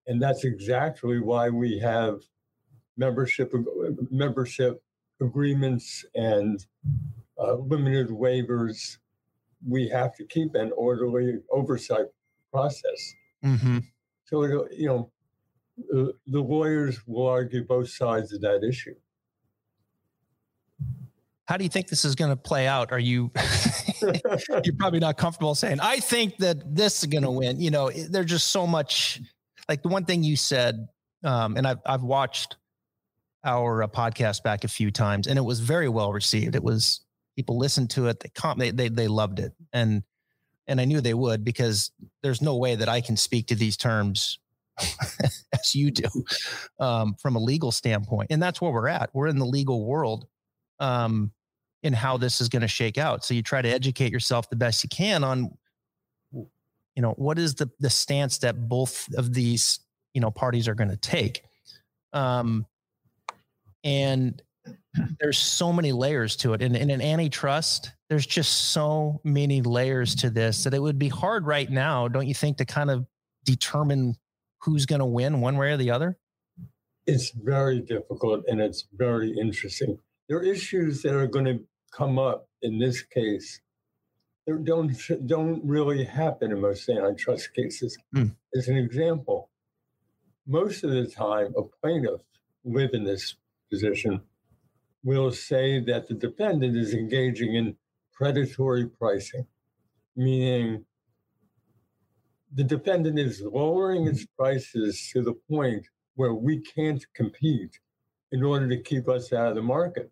And 0.07 0.21
that's 0.21 0.45
exactly 0.45 1.21
why 1.21 1.51
we 1.51 1.79
have 1.79 2.23
membership 2.97 3.53
membership 4.11 4.83
agreements 5.21 6.05
and 6.15 6.65
uh, 7.39 7.55
limited 7.55 8.09
waivers. 8.09 8.99
We 9.67 9.89
have 9.89 10.15
to 10.17 10.25
keep 10.25 10.55
an 10.55 10.73
orderly 10.77 11.39
oversight 11.51 12.07
process. 12.53 13.15
Mm-hmm. 13.45 13.79
So 14.25 14.43
it, 14.43 14.73
you 14.77 14.89
know, 14.89 15.11
the, 15.77 16.13
the 16.27 16.41
lawyers 16.41 17.01
will 17.07 17.29
argue 17.29 17.65
both 17.65 17.91
sides 17.91 18.33
of 18.33 18.41
that 18.43 18.63
issue. 18.69 18.95
How 21.47 21.57
do 21.57 21.65
you 21.65 21.71
think 21.71 21.89
this 21.89 22.05
is 22.05 22.15
going 22.15 22.31
to 22.31 22.37
play 22.37 22.67
out? 22.67 22.93
Are 22.93 22.99
you 22.99 23.31
you're 24.03 24.75
probably 24.79 25.01
not 25.01 25.17
comfortable 25.17 25.55
saying 25.55 25.81
I 25.81 26.01
think 26.01 26.37
that 26.39 26.75
this 26.75 27.03
is 27.03 27.09
going 27.09 27.25
to 27.25 27.31
win. 27.31 27.61
You 27.61 27.71
know, 27.71 27.91
there's 27.91 28.27
just 28.27 28.49
so 28.49 28.67
much. 28.67 29.21
Like 29.69 29.83
the 29.83 29.89
one 29.89 30.05
thing 30.05 30.23
you 30.23 30.37
said, 30.37 30.89
um, 31.25 31.57
and 31.57 31.67
I've 31.67 31.79
I've 31.85 32.03
watched 32.03 32.57
our 33.45 33.83
uh, 33.83 33.89
podcast 33.89 34.43
back 34.43 34.65
a 34.65 34.69
few 34.69 34.91
times, 34.91 35.27
and 35.27 35.39
it 35.39 35.43
was 35.43 35.61
very 35.61 35.89
well 35.89 36.13
received. 36.13 36.55
It 36.55 36.63
was 36.63 37.01
people 37.37 37.59
listened 37.59 37.91
to 37.91 38.07
it, 38.09 38.21
they 38.21 38.29
com- 38.35 38.59
they, 38.59 38.71
they 38.71 38.89
they 38.89 39.09
loved 39.09 39.39
it, 39.39 39.53
and 39.73 40.03
and 40.67 40.81
I 40.81 40.85
knew 40.85 41.01
they 41.01 41.15
would 41.15 41.45
because 41.45 41.91
there's 42.23 42.43
no 42.43 42.57
way 42.57 42.75
that 42.75 42.89
I 42.89 43.01
can 43.01 43.17
speak 43.17 43.49
to 43.49 43.55
these 43.55 43.77
terms 43.77 44.39
as 45.53 45.75
you 45.75 45.91
do 45.91 46.09
um, 46.79 47.15
from 47.21 47.37
a 47.37 47.41
legal 47.41 47.73
standpoint, 47.73 48.29
and 48.31 48.43
that's 48.43 48.61
where 48.61 48.73
we're 48.73 48.89
at. 48.89 49.11
We're 49.13 49.29
in 49.29 49.39
the 49.39 49.47
legal 49.47 49.85
world. 49.85 50.27
Um, 50.81 51.33
in 51.83 51.93
how 51.93 52.17
this 52.17 52.41
is 52.41 52.49
going 52.49 52.63
to 52.63 52.69
shake 52.69 52.97
out. 52.97 53.25
So 53.25 53.35
you 53.35 53.43
try 53.43 53.61
to 53.61 53.69
educate 53.69 54.13
yourself 54.13 54.49
the 54.49 54.55
best 54.55 54.85
you 54.85 54.89
can 54.89 55.25
on, 55.25 55.51
you 56.33 57.03
know, 57.03 57.11
what 57.17 57.39
is 57.39 57.57
the 57.57 57.71
the 57.81 57.91
stance 57.91 58.39
that 58.39 58.69
both 58.69 59.13
of 59.17 59.35
these 59.35 59.81
you 60.15 60.21
know 60.21 60.31
parties 60.31 60.69
are 60.69 60.75
going 60.75 60.91
to 60.91 60.97
take. 60.97 61.43
Um, 62.13 62.67
and 63.85 64.41
there's 65.21 65.39
so 65.39 65.73
many 65.73 65.93
layers 65.93 66.37
to 66.37 66.53
it. 66.53 66.63
And 66.63 66.77
in 66.77 66.91
an 66.91 67.01
antitrust, 67.01 67.91
there's 68.09 68.27
just 68.27 68.73
so 68.73 69.21
many 69.25 69.63
layers 69.63 70.15
to 70.17 70.31
this 70.31 70.65
that 70.65 70.75
it 70.75 70.83
would 70.83 70.99
be 70.99 71.09
hard 71.09 71.47
right 71.47 71.71
now, 71.71 72.09
don't 72.09 72.27
you 72.27 72.35
think, 72.35 72.59
to 72.59 72.65
kind 72.65 72.91
of 72.91 73.07
determine 73.45 74.17
who's 74.61 74.87
going 74.87 75.01
to 75.01 75.07
win 75.07 75.41
one 75.41 75.57
way 75.57 75.73
or 75.73 75.77
the 75.77 75.91
other? 75.91 76.19
It's 77.07 77.31
very 77.31 77.81
difficult 77.81 78.45
and 78.47 78.61
it's 78.61 78.87
very 78.93 79.37
interesting. 79.37 79.99
There 80.29 80.39
are 80.39 80.45
issues 80.45 81.03
that 81.03 81.15
are 81.15 81.27
going 81.27 81.47
to 81.47 81.61
come 81.97 82.19
up 82.19 82.49
in 82.63 82.79
this 82.79 83.03
case 83.03 83.61
that 84.47 84.65
don't 84.65 84.97
don't 85.27 85.65
really 85.65 86.05
happen 86.05 86.53
in 86.53 86.61
most 86.61 86.89
antitrust 86.89 87.55
cases. 87.55 87.97
Mm. 88.15 88.35
As 88.55 88.69
an 88.69 88.77
example, 88.77 89.51
most 90.47 90.85
of 90.85 90.91
the 90.91 91.07
time, 91.07 91.55
a 91.57 91.63
plaintiff 91.81 92.21
LIV 92.65 92.91
in 92.95 93.05
this 93.05 93.37
position 93.73 94.21
will 95.03 95.33
say 95.33 95.81
that 95.81 96.07
the 96.07 96.15
defendant 96.15 96.77
is 96.77 96.93
engaging 96.95 97.55
in 97.55 97.75
predatory 98.13 98.87
pricing, 98.87 99.47
meaning 100.15 100.85
the 102.55 102.63
defendant 102.63 103.19
is 103.19 103.41
lowering 103.41 104.07
its 104.07 104.27
prices 104.39 105.09
to 105.13 105.23
the 105.23 105.33
point 105.51 105.87
where 106.17 106.35
we 106.35 106.61
can't 106.61 107.05
compete 107.15 107.81
in 108.31 108.45
order 108.45 108.69
to 108.69 108.83
keep 108.83 109.09
us 109.09 109.33
out 109.33 109.49
of 109.49 109.55
the 109.55 109.63
market. 109.63 110.11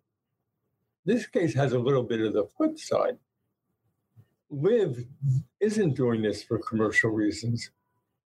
This 1.05 1.27
case 1.27 1.53
has 1.53 1.73
a 1.73 1.79
little 1.79 2.03
bit 2.03 2.21
of 2.21 2.33
the 2.33 2.47
flip 2.57 2.77
side. 2.79 3.17
LIV 4.49 5.05
isn't 5.59 5.95
doing 5.95 6.21
this 6.21 6.43
for 6.43 6.59
commercial 6.59 7.11
reasons. 7.11 7.71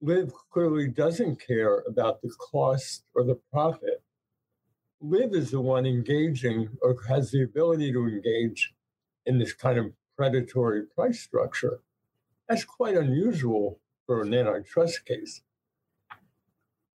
LIV 0.02 0.32
clearly 0.52 0.88
doesn't 0.90 1.42
care 1.46 1.84
about 1.88 2.22
the 2.22 2.32
cost 2.52 3.06
or 3.16 3.24
the 3.24 3.40
profit 3.52 4.01
LIV 5.04 5.34
is 5.34 5.52
the 5.52 5.62
one 5.62 5.88
engaging 5.88 6.70
or 6.80 6.96
has 7.10 7.32
the 7.32 7.42
ability 7.42 7.92
to 7.92 8.08
engage 8.08 8.72
in 9.26 9.40
this 9.40 9.52
kind 9.52 9.80
of 9.80 9.94
predatory 10.16 10.84
price 10.96 11.20
structure. 11.20 11.80
That's 12.48 12.64
quite 12.64 12.96
unusual 12.96 13.80
for 14.06 14.22
an 14.22 14.34
antitrust 14.34 15.06
case. 15.06 15.42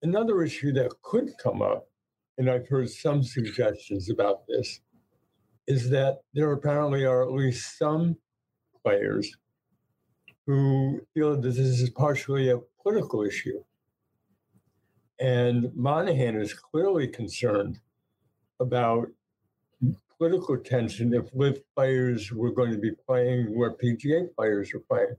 Another 0.03 0.43
issue 0.43 0.73
that 0.75 1.03
could 1.03 1.33
come 1.43 1.61
up, 1.61 1.89
and 2.39 2.49
I've 2.49 2.69
heard 2.69 2.91
some 2.91 3.25
suggestions 3.25 4.09
about 4.09 4.47
this, 4.47 4.81
is 5.67 5.91
that 5.91 6.19
there 6.33 6.53
apparently 6.53 7.05
are 7.05 7.23
at 7.23 7.33
least 7.33 7.77
some 7.77 8.19
players 8.85 9.37
who 10.47 11.01
feel 11.13 11.33
that 11.33 11.43
this 11.43 11.59
is 11.59 11.91
partially 11.91 12.51
a 12.51 12.61
political 12.81 13.25
issue. 13.25 13.65
And 15.19 15.75
Monahan 15.75 16.37
is 16.41 16.55
clearly 16.55 17.09
concerned 17.09 17.81
about 18.61 19.09
political 20.19 20.57
tension 20.57 21.13
if 21.13 21.29
LIV 21.35 21.61
players 21.75 22.33
were 22.33 22.51
going 22.51 22.73
to 22.73 22.79
be 22.79 22.93
playing 23.07 23.57
where 23.57 23.73
PGA 23.73 24.35
players 24.35 24.73
are 24.75 24.81
playing. 24.81 25.17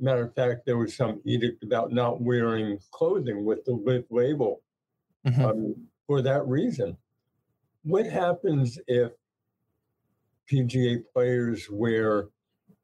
Matter 0.00 0.24
of 0.24 0.34
fact, 0.34 0.64
there 0.64 0.78
was 0.78 0.96
some 0.96 1.20
edict 1.24 1.62
about 1.62 1.92
not 1.92 2.20
wearing 2.20 2.78
clothing 2.92 3.44
with 3.44 3.64
the 3.64 3.72
LIV 3.72 4.04
label 4.10 4.62
mm-hmm. 5.26 5.44
um, 5.44 5.74
for 6.06 6.22
that 6.22 6.46
reason. 6.46 6.96
What 7.82 8.06
happens 8.06 8.78
if 8.86 9.12
PGA 10.50 11.02
players 11.12 11.68
wear 11.70 12.28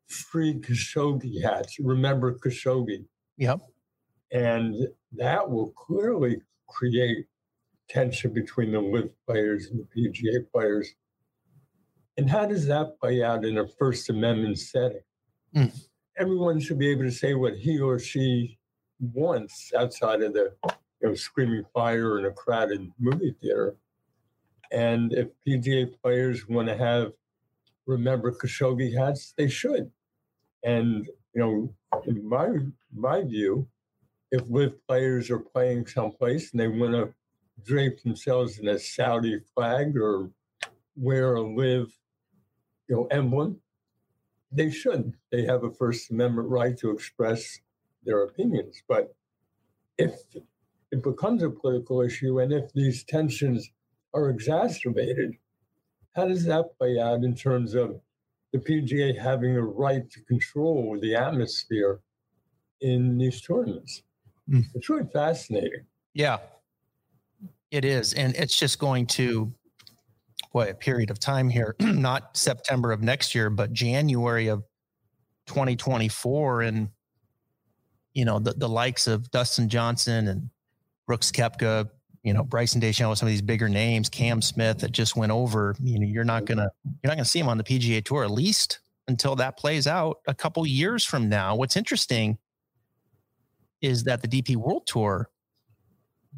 free 0.09 0.55
Khashoggi 0.55 1.43
hats? 1.43 1.79
Remember 1.79 2.37
Khashoggi? 2.39 3.05
Yep. 3.39 3.61
And 4.33 4.89
that 5.12 5.49
will 5.49 5.71
clearly 5.71 6.43
create 6.69 7.27
tension 7.89 8.32
between 8.32 8.72
the 8.72 8.80
LIV 8.80 9.11
players 9.26 9.66
and 9.66 9.80
the 9.80 9.87
PGA 9.95 10.51
players. 10.51 10.95
And 12.16 12.30
how 12.30 12.47
does 12.47 12.66
that 12.66 12.99
play 13.01 13.22
out 13.22 13.45
in 13.45 13.59
a 13.59 13.66
First 13.66 14.09
Amendment 14.09 14.59
setting? 14.59 15.01
Mm. 15.55 15.76
Everyone 16.18 16.61
should 16.61 16.78
be 16.78 16.91
able 16.91 17.03
to 17.03 17.11
say 17.11 17.35
what 17.35 17.57
he 17.57 17.80
or 17.80 17.99
she 17.99 18.59
wants 19.01 19.72
outside 19.76 20.22
of 20.22 20.32
the 20.32 20.55
you 21.03 21.09
know, 21.09 21.14
screaming 21.14 21.64
fire 21.74 22.18
in 22.18 22.26
a 22.26 22.30
crowded 22.30 22.91
movie 22.99 23.35
theater. 23.41 23.76
And 24.70 25.12
if 25.12 25.28
PGA 25.47 25.93
players 26.01 26.49
want 26.49 26.68
to 26.68 26.76
have 26.76 27.12
remember 27.87 28.32
Khashoggi 28.32 28.97
hats, 28.97 29.35
they 29.37 29.49
should. 29.49 29.91
And 30.62 31.07
you 31.35 31.41
know, 31.41 31.74
in 32.07 32.26
my 32.26 32.49
my 32.95 33.22
view, 33.22 33.68
if 34.30 34.43
LIV 34.49 34.87
players 34.87 35.30
are 35.30 35.39
playing 35.39 35.87
someplace 35.87 36.53
and 36.53 36.61
they 36.61 36.68
want 36.68 36.93
to 36.93 37.12
drape 37.63 38.03
themselves 38.03 38.59
in 38.59 38.69
a 38.69 38.79
Saudi 38.79 39.41
flag 39.55 39.97
or 39.97 40.31
wear 40.97 41.35
a 41.35 41.43
LIV 41.43 41.93
you 42.89 42.97
know, 42.97 43.07
emblem, 43.11 43.61
they 44.53 44.71
should. 44.71 45.15
They 45.33 45.45
have 45.45 45.65
a 45.65 45.71
First 45.71 46.11
Amendment 46.11 46.49
right 46.49 46.77
to 46.79 46.91
express 46.91 47.59
their 48.05 48.23
opinions. 48.23 48.83
But 48.87 49.15
if 49.99 50.15
it 50.91 51.03
becomes 51.03 51.43
a 51.43 51.51
political 51.51 52.01
issue 52.03 52.41
and 52.41 52.53
if 52.53 52.73
these 52.73 53.05
tensions 53.05 53.69
are 54.13 54.31
exacerbated, 54.31 55.33
how 56.15 56.29
does 56.29 56.45
that 56.45 56.79
play 56.79 57.01
out 57.01 57.25
in 57.25 57.35
terms 57.35 57.75
of 57.75 58.01
the 58.53 58.59
PGA 58.59 59.19
having 59.19 59.57
a 59.57 59.63
right 59.63 60.09
to 60.11 60.21
control 60.23 60.97
the 61.01 61.17
atmosphere 61.17 62.01
in 62.81 63.19
these 63.19 63.41
tournaments? 63.41 64.03
Mm. 64.49 64.65
It's 64.75 64.89
really 64.89 65.09
fascinating. 65.13 65.87
Yeah, 66.13 66.39
it 67.75 67.85
is. 67.85 68.12
And 68.14 68.37
it's 68.37 68.57
just 68.57 68.79
going 68.79 69.07
to 69.09 69.53
what 70.53 70.68
a 70.68 70.75
period 70.75 71.11
of 71.11 71.18
time 71.18 71.49
here, 71.49 71.75
not 71.81 72.37
September 72.37 72.93
of 72.93 73.03
next 73.03 73.35
year, 73.35 73.51
but 73.51 73.72
January 73.72 74.47
of 74.47 74.62
2024. 75.47 76.62
And, 76.62 76.89
you 78.12 78.25
know, 78.25 78.39
the, 78.39 78.53
the 78.53 78.68
likes 78.68 79.09
of 79.09 79.29
Dustin 79.33 79.68
Johnson 79.68 80.29
and 80.29 80.51
Brooks 81.09 81.33
Koepka, 81.33 81.91
you 82.22 82.33
know, 82.33 82.45
Bryson 82.45 82.81
DeChambeau, 82.81 83.16
some 83.16 83.27
of 83.27 83.33
these 83.33 83.43
bigger 83.43 83.68
names, 83.68 84.09
Cam 84.09 84.41
Smith 84.41 84.79
that 84.79 84.93
just 84.93 85.16
went 85.16 85.33
over, 85.33 85.75
you 85.83 85.99
know, 85.99 86.07
you're 86.07 86.22
not 86.22 86.47
to, 86.47 86.55
you're 86.55 87.11
not 87.11 87.18
to 87.18 87.25
see 87.25 87.41
him 87.41 87.49
on 87.49 87.59
the 87.59 87.64
PGA 87.64 88.05
tour, 88.05 88.22
at 88.22 88.31
least 88.31 88.79
until 89.09 89.35
that 89.37 89.59
plays 89.59 89.89
out 89.89 90.18
a 90.29 90.35
couple 90.35 90.64
years 90.64 91.05
from 91.05 91.29
now. 91.29 91.57
What's 91.57 91.77
interesting 91.77 92.39
is 93.81 94.05
that 94.05 94.22
the 94.22 94.29
DP 94.29 94.55
World 94.55 94.87
Tour, 94.87 95.29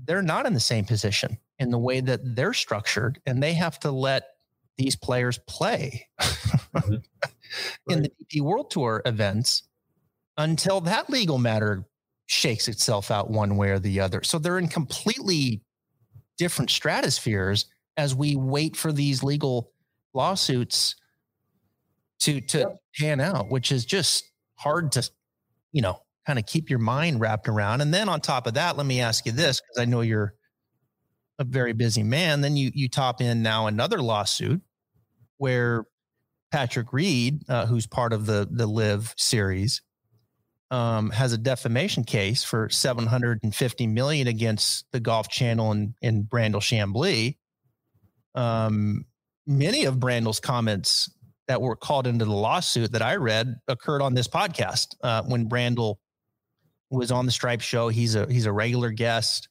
they're 0.04 0.22
not 0.22 0.46
in 0.46 0.54
the 0.54 0.60
same 0.60 0.84
position 0.84 1.38
in 1.58 1.70
the 1.70 1.78
way 1.78 2.00
that 2.00 2.20
they're 2.36 2.52
structured, 2.52 3.20
and 3.26 3.42
they 3.42 3.54
have 3.54 3.78
to 3.80 3.90
let 3.90 4.24
these 4.76 4.96
players 4.96 5.38
play 5.46 6.06
mm-hmm. 6.20 6.94
right. 6.94 7.00
in 7.88 8.02
the 8.02 8.10
DP 8.10 8.42
World 8.42 8.70
Tour 8.70 9.02
events 9.06 9.62
until 10.36 10.80
that 10.82 11.08
legal 11.08 11.38
matter 11.38 11.86
shakes 12.26 12.68
itself 12.68 13.10
out 13.10 13.30
one 13.30 13.56
way 13.56 13.70
or 13.70 13.78
the 13.78 14.00
other. 14.00 14.22
So 14.22 14.38
they're 14.38 14.58
in 14.58 14.68
completely 14.68 15.62
different 16.36 16.70
stratospheres 16.70 17.66
as 17.96 18.14
we 18.14 18.36
wait 18.36 18.76
for 18.76 18.92
these 18.92 19.22
legal 19.22 19.72
lawsuits 20.12 20.96
to 22.20 22.40
to 22.40 22.58
yep. 22.58 22.76
pan 22.98 23.20
out, 23.20 23.50
which 23.50 23.72
is 23.72 23.84
just 23.84 24.30
hard 24.56 24.92
to, 24.92 25.08
you 25.72 25.82
know, 25.82 26.00
kind 26.26 26.38
of 26.38 26.46
keep 26.46 26.68
your 26.68 26.78
mind 26.78 27.20
wrapped 27.20 27.48
around. 27.48 27.80
And 27.80 27.94
then 27.94 28.08
on 28.08 28.20
top 28.20 28.46
of 28.46 28.54
that, 28.54 28.76
let 28.76 28.84
me 28.84 29.00
ask 29.00 29.24
you 29.26 29.32
this 29.32 29.60
because 29.60 29.80
I 29.80 29.84
know 29.84 30.00
you're 30.00 30.34
a 31.38 31.44
very 31.44 31.72
busy 31.72 32.02
man. 32.02 32.40
Then 32.40 32.56
you 32.56 32.70
you 32.74 32.88
top 32.88 33.20
in 33.20 33.42
now 33.42 33.66
another 33.66 34.02
lawsuit 34.02 34.62
where 35.36 35.84
Patrick 36.50 36.92
Reed, 36.92 37.42
uh, 37.48 37.66
who's 37.66 37.86
part 37.86 38.12
of 38.12 38.26
the 38.26 38.48
the 38.50 38.66
LIV 38.66 39.14
series, 39.16 39.82
um, 40.70 41.10
has 41.10 41.32
a 41.32 41.38
defamation 41.38 42.04
case 42.04 42.42
for 42.42 42.68
750 42.68 43.86
million 43.86 44.26
against 44.26 44.86
the 44.92 45.00
Golf 45.00 45.28
Channel 45.28 45.72
and, 45.72 45.94
and 46.02 46.24
Brandel 46.24 46.60
Chamblee. 46.60 47.36
Um, 48.34 49.04
many 49.46 49.84
of 49.84 49.96
Brandel's 49.96 50.40
comments 50.40 51.10
that 51.48 51.62
were 51.62 51.76
called 51.76 52.06
into 52.06 52.24
the 52.24 52.32
lawsuit 52.32 52.92
that 52.92 53.02
I 53.02 53.16
read 53.16 53.56
occurred 53.68 54.02
on 54.02 54.14
this 54.14 54.26
podcast 54.26 54.96
uh, 55.02 55.22
when 55.22 55.48
Brandel 55.48 55.96
was 56.90 57.10
on 57.10 57.26
the 57.26 57.32
Stripe 57.32 57.60
Show. 57.60 57.88
He's 57.88 58.14
a 58.14 58.30
he's 58.30 58.46
a 58.46 58.52
regular 58.52 58.90
guest 58.90 59.48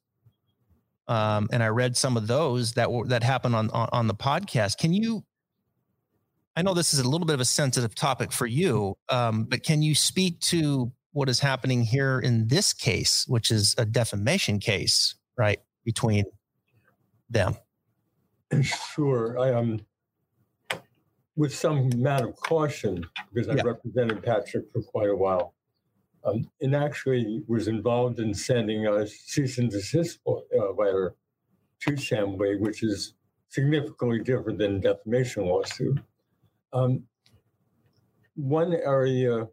um, 1.08 1.50
and 1.52 1.62
I 1.62 1.68
read 1.68 1.96
some 1.96 2.18
of 2.18 2.28
those 2.28 2.74
that 2.74 2.92
were 2.92 3.08
that 3.08 3.24
happened 3.24 3.56
on, 3.56 3.70
on 3.72 3.90
on 3.92 4.08
the 4.08 4.16
podcast. 4.16 4.78
Can 4.78 4.94
you? 4.94 5.24
I 6.56 6.62
know 6.62 6.74
this 6.74 6.94
is 6.94 7.00
a 7.00 7.10
little 7.10 7.28
bit 7.28 7.34
of 7.34 7.42
a 7.42 7.46
sensitive 7.46 7.96
topic 7.96 8.32
for 8.32 8.48
you, 8.48 8.98
um, 9.10 9.44
but 9.44 9.64
can 9.64 9.82
you 9.82 9.94
speak 9.94 10.40
to 10.42 10.92
what 11.12 11.28
is 11.28 11.40
happening 11.40 11.84
here 11.84 12.20
in 12.20 12.48
this 12.48 12.74
case, 12.74 13.26
which 13.28 13.52
is 13.52 13.76
a 13.78 13.86
defamation 13.86 14.60
case, 14.60 15.16
right, 15.38 15.60
between 15.84 16.24
them? 17.30 17.56
Sure, 18.62 19.38
I 19.38 19.50
am. 19.50 19.58
Um, 20.72 20.82
with 21.38 21.54
some 21.54 21.92
amount 21.92 22.24
of 22.24 22.34
caution, 22.38 23.06
because 23.34 23.50
I 23.50 23.56
yeah. 23.56 23.64
represented 23.66 24.24
Patrick 24.24 24.72
for 24.72 24.82
quite 24.82 25.10
a 25.10 25.16
while 25.16 25.55
um, 26.26 26.50
and 26.62 26.76
actually 26.76 27.44
was 27.48 27.68
involved 27.68 28.20
in 28.20 28.34
sending 28.34 28.88
a 28.88 29.08
cease 29.08 29.58
and 29.58 29.70
desist 29.70 30.20
uh, 30.28 30.72
letter 30.78 31.16
to 31.82 31.92
Samway, 31.92 32.60
which 32.60 32.84
is 32.84 33.14
significantly 33.50 34.20
different 34.20 34.58
than 34.58 34.82
defamation 34.82 35.46
lawsuit. 35.46 36.00
Um, 36.74 37.04
one 38.36 38.74
area 38.74 39.48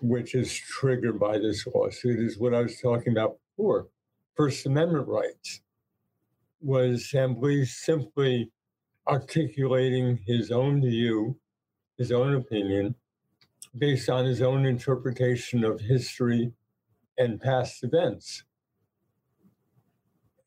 which 0.00 0.34
is 0.34 0.52
triggered 0.52 1.20
by 1.20 1.38
this 1.38 1.66
lawsuit 1.66 2.18
is 2.18 2.38
what 2.38 2.54
I 2.54 2.62
was 2.62 2.80
talking 2.80 3.12
about 3.12 3.36
before 3.56 3.88
First 4.34 4.66
Amendment 4.66 5.06
rights. 5.06 5.60
Was 6.60 7.04
Chamblee 7.04 7.66
simply 7.66 8.50
articulating 9.06 10.18
his 10.26 10.50
own 10.50 10.80
view, 10.80 11.38
his 11.98 12.10
own 12.10 12.34
opinion, 12.34 12.94
based 13.76 14.08
on 14.08 14.24
his 14.24 14.40
own 14.40 14.64
interpretation 14.64 15.64
of 15.64 15.80
history 15.80 16.52
and 17.18 17.40
past 17.40 17.82
events. 17.82 18.44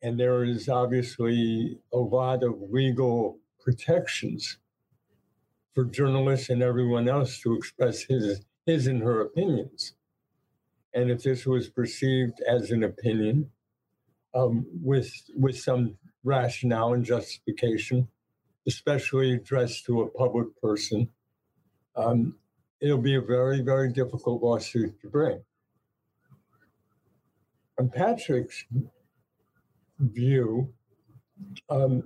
And 0.02 0.20
there 0.20 0.44
is 0.44 0.70
obviously 0.70 1.80
a 1.92 1.98
lot 1.98 2.44
of 2.44 2.62
legal 2.70 3.40
protections 3.60 4.58
for 5.74 5.84
journalists 5.84 6.50
and 6.50 6.64
everyone 6.64 7.10
else 7.10 7.40
to 7.42 7.54
express 7.56 8.04
his, 8.04 8.42
his 8.66 8.88
and 8.88 9.02
her 9.02 9.22
opinions. 9.22 9.94
And 10.94 11.12
if 11.12 11.24
this 11.24 11.46
was 11.46 11.70
perceived 11.70 12.42
as 12.48 12.72
an 12.72 12.84
opinion 12.84 13.50
um, 14.34 14.66
with, 14.82 15.12
with 15.36 15.60
some 15.60 15.98
rationale 16.24 16.94
and 16.94 17.04
justification, 17.04 18.08
especially 18.68 19.34
addressed 19.34 19.86
to 19.86 20.02
a 20.02 20.10
public 20.10 20.48
person, 20.62 21.10
um, 21.96 22.36
it'll 22.82 22.98
be 22.98 23.16
a 23.16 23.22
very, 23.22 23.62
very 23.62 23.92
difficult 23.92 24.42
lawsuit 24.42 25.00
to 25.02 25.10
bring. 25.10 25.42
On 27.80 27.90
Patrick's 27.90 28.66
view, 30.00 30.74
um, 31.70 32.04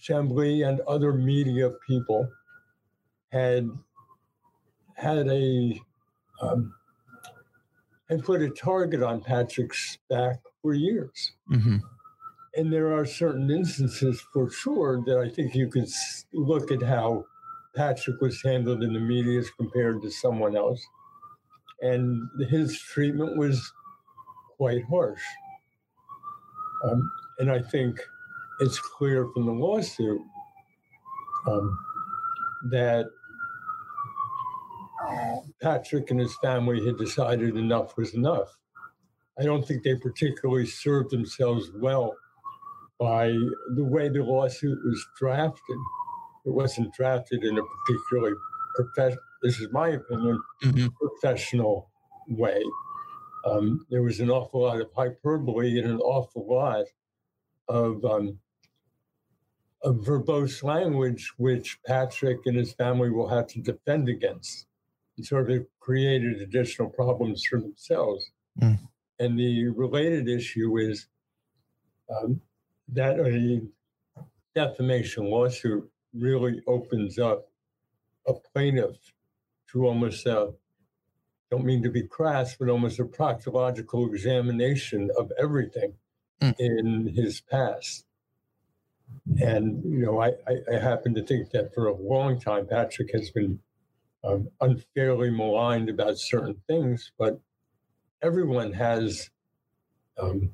Chamblee 0.00 0.66
and 0.66 0.80
other 0.80 1.12
media 1.12 1.70
people 1.86 2.28
had 3.30 3.68
had 4.94 5.28
a 5.28 5.80
um, 6.40 6.74
had 8.08 8.24
put 8.24 8.42
a 8.42 8.50
target 8.50 9.02
on 9.02 9.20
Patrick's 9.20 9.98
back 10.10 10.40
for 10.60 10.74
years. 10.74 11.32
Mm-hmm. 11.50 11.78
And 12.54 12.72
there 12.72 12.92
are 12.92 13.06
certain 13.06 13.50
instances 13.50 14.22
for 14.32 14.50
sure 14.50 15.02
that 15.06 15.18
I 15.18 15.28
think 15.28 15.54
you 15.54 15.68
can 15.68 15.86
look 16.34 16.70
at 16.70 16.82
how 16.82 17.24
Patrick 17.74 18.20
was 18.20 18.42
handled 18.42 18.82
in 18.82 18.92
the 18.92 19.00
media 19.00 19.38
as 19.40 19.50
compared 19.50 20.02
to 20.02 20.10
someone 20.10 20.56
else. 20.56 20.84
And 21.80 22.28
his 22.48 22.78
treatment 22.80 23.36
was 23.36 23.72
quite 24.56 24.84
harsh. 24.88 25.22
Um, 26.84 27.10
and 27.38 27.50
I 27.50 27.60
think 27.60 28.00
it's 28.60 28.78
clear 28.78 29.28
from 29.32 29.46
the 29.46 29.52
lawsuit 29.52 30.20
um, 31.46 31.78
that 32.70 33.06
Patrick 35.60 36.10
and 36.10 36.20
his 36.20 36.36
family 36.36 36.84
had 36.84 36.98
decided 36.98 37.56
enough 37.56 37.96
was 37.96 38.14
enough. 38.14 38.58
I 39.38 39.44
don't 39.44 39.66
think 39.66 39.82
they 39.82 39.96
particularly 39.96 40.66
served 40.66 41.10
themselves 41.10 41.70
well 41.74 42.14
by 42.98 43.28
the 43.74 43.84
way 43.84 44.08
the 44.08 44.22
lawsuit 44.22 44.78
was 44.84 45.04
drafted. 45.18 45.78
It 46.44 46.50
wasn't 46.50 46.92
drafted 46.94 47.44
in 47.44 47.58
a 47.58 47.62
particularly 47.62 48.34
professional, 48.74 49.22
this 49.42 49.60
is 49.60 49.68
my 49.72 49.88
opinion, 49.88 50.40
mm-hmm. 50.62 50.86
professional 51.00 51.90
way. 52.28 52.62
Um, 53.44 53.86
there 53.90 54.02
was 54.02 54.20
an 54.20 54.30
awful 54.30 54.62
lot 54.62 54.80
of 54.80 54.88
hyperbole 54.94 55.78
and 55.78 55.90
an 55.90 55.98
awful 55.98 56.46
lot 56.48 56.84
of, 57.68 58.04
um, 58.04 58.38
of 59.82 59.96
verbose 59.96 60.62
language, 60.62 61.32
which 61.38 61.78
Patrick 61.84 62.40
and 62.46 62.56
his 62.56 62.72
family 62.72 63.10
will 63.10 63.28
have 63.28 63.48
to 63.48 63.60
defend 63.60 64.08
against 64.08 64.66
and 65.16 65.26
sort 65.26 65.50
of 65.50 65.66
created 65.80 66.40
additional 66.40 66.88
problems 66.88 67.44
for 67.44 67.60
themselves. 67.60 68.30
Mm. 68.60 68.78
And 69.18 69.38
the 69.38 69.68
related 69.68 70.28
issue 70.28 70.78
is 70.78 71.06
um, 72.10 72.40
that 72.88 73.18
a 73.18 73.60
defamation 74.54 75.24
lawsuit 75.24 75.88
really 76.14 76.62
opens 76.66 77.18
up 77.18 77.48
a 78.26 78.34
plaintiff 78.34 79.12
to 79.72 79.86
almost 79.86 80.26
a, 80.26 80.52
don't 81.50 81.64
mean 81.64 81.82
to 81.82 81.90
be 81.90 82.06
crass, 82.06 82.56
but 82.56 82.68
almost 82.68 82.98
a 82.98 83.04
proctological 83.04 84.08
examination 84.08 85.10
of 85.18 85.30
everything 85.38 85.94
mm. 86.40 86.54
in 86.58 87.12
his 87.14 87.40
past. 87.40 88.04
And, 89.40 89.82
you 89.84 90.06
know, 90.06 90.20
I, 90.20 90.28
I, 90.48 90.74
I 90.74 90.78
happen 90.78 91.14
to 91.14 91.22
think 91.22 91.50
that 91.50 91.74
for 91.74 91.86
a 91.86 91.94
long 91.94 92.40
time, 92.40 92.66
Patrick 92.66 93.12
has 93.12 93.30
been 93.30 93.60
um, 94.24 94.48
unfairly 94.60 95.30
maligned 95.30 95.88
about 95.88 96.18
certain 96.18 96.56
things, 96.66 97.12
but 97.18 97.40
everyone 98.22 98.72
has 98.72 99.30
um, 100.18 100.50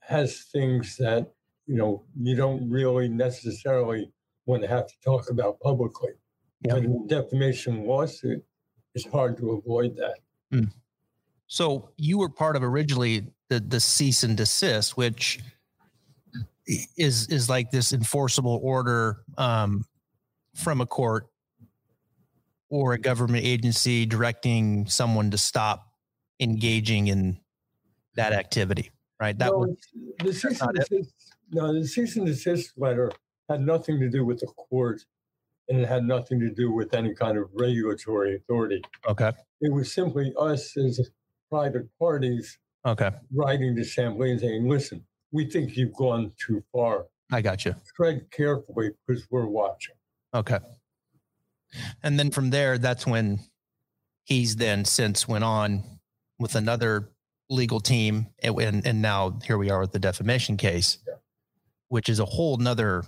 has 0.00 0.44
things 0.52 0.96
that 0.98 1.32
you 1.66 1.76
know 1.76 2.04
you 2.20 2.36
don't 2.36 2.70
really 2.70 3.08
necessarily 3.08 4.12
want 4.46 4.62
to 4.62 4.68
have 4.68 4.86
to 4.86 4.94
talk 5.04 5.30
about 5.30 5.60
publicly. 5.60 6.12
In 6.64 6.70
a 6.70 7.08
defamation 7.08 7.84
lawsuit, 7.84 8.42
it's 8.94 9.06
hard 9.06 9.36
to 9.38 9.52
avoid 9.52 9.96
that. 9.96 10.16
Mm. 10.52 10.72
So 11.46 11.90
you 11.96 12.18
were 12.18 12.28
part 12.28 12.56
of 12.56 12.62
originally 12.62 13.28
the 13.48 13.60
the 13.60 13.78
cease 13.78 14.22
and 14.22 14.36
desist, 14.36 14.96
which 14.96 15.38
is 16.96 17.28
is 17.28 17.48
like 17.48 17.70
this 17.70 17.92
enforceable 17.92 18.58
order 18.62 19.22
um, 19.36 19.84
from 20.54 20.80
a 20.80 20.86
court 20.86 21.28
or 22.68 22.94
a 22.94 22.98
government 22.98 23.44
agency 23.44 24.06
directing 24.06 24.86
someone 24.86 25.30
to 25.30 25.38
stop 25.38 25.92
engaging 26.40 27.06
in 27.06 27.38
that 28.16 28.32
activity, 28.32 28.90
right? 29.20 29.38
That 29.38 29.52
no, 29.52 29.76
the 30.24 30.32
cease 30.32 30.60
and 30.60 30.74
desist, 30.74 31.14
no, 31.52 31.72
the 31.72 31.86
cease 31.86 32.16
and 32.16 32.26
desist 32.26 32.72
letter 32.76 33.12
had 33.48 33.60
nothing 33.60 34.00
to 34.00 34.08
do 34.08 34.24
with 34.24 34.40
the 34.40 34.46
court 34.46 35.04
and 35.68 35.80
it 35.80 35.88
had 35.88 36.04
nothing 36.04 36.38
to 36.40 36.50
do 36.50 36.70
with 36.70 36.94
any 36.94 37.14
kind 37.14 37.36
of 37.38 37.48
regulatory 37.54 38.36
authority. 38.36 38.82
Okay. 39.08 39.32
It 39.60 39.72
was 39.72 39.92
simply 39.92 40.32
us 40.38 40.76
as 40.76 41.10
private 41.50 41.88
parties 41.98 42.58
okay. 42.84 43.10
writing 43.32 43.74
to 43.76 43.82
Assembly 43.82 44.30
and 44.30 44.40
saying, 44.40 44.68
listen, 44.68 45.04
we 45.32 45.44
think 45.44 45.76
you've 45.76 45.94
gone 45.94 46.32
too 46.38 46.62
far. 46.72 47.06
I 47.32 47.40
got 47.40 47.64
you. 47.64 47.74
Tread 47.96 48.30
carefully 48.30 48.90
because 49.06 49.26
we're 49.30 49.46
watching. 49.46 49.96
Okay. 50.34 50.58
And 52.02 52.18
then 52.18 52.30
from 52.30 52.50
there, 52.50 52.78
that's 52.78 53.06
when 53.06 53.40
he's 54.24 54.56
then 54.56 54.84
since 54.84 55.26
went 55.26 55.44
on 55.44 55.82
with 56.38 56.54
another 56.54 57.10
legal 57.50 57.80
team. 57.80 58.28
And, 58.42 58.86
and 58.86 59.02
now 59.02 59.38
here 59.44 59.58
we 59.58 59.70
are 59.70 59.80
with 59.80 59.92
the 59.92 59.98
defamation 59.98 60.56
case, 60.56 60.98
yeah. 61.06 61.14
which 61.88 62.08
is 62.08 62.20
a 62.20 62.24
whole 62.24 62.56
nother 62.56 63.02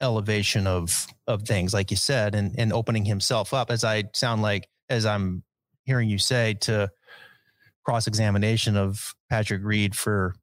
elevation 0.00 0.66
of, 0.66 1.06
of 1.26 1.42
things, 1.42 1.74
like 1.74 1.90
you 1.90 1.96
said, 1.96 2.34
and, 2.34 2.54
and 2.58 2.72
opening 2.72 3.04
himself 3.04 3.52
up 3.52 3.70
as 3.70 3.84
I 3.84 4.04
sound 4.14 4.42
like, 4.42 4.68
as 4.88 5.04
I'm 5.04 5.42
hearing 5.84 6.08
you 6.08 6.18
say 6.18 6.54
to 6.60 6.90
cross 7.84 8.06
examination 8.06 8.76
of 8.76 9.14
Patrick 9.30 9.62
Reed 9.64 9.96
for 9.96 10.34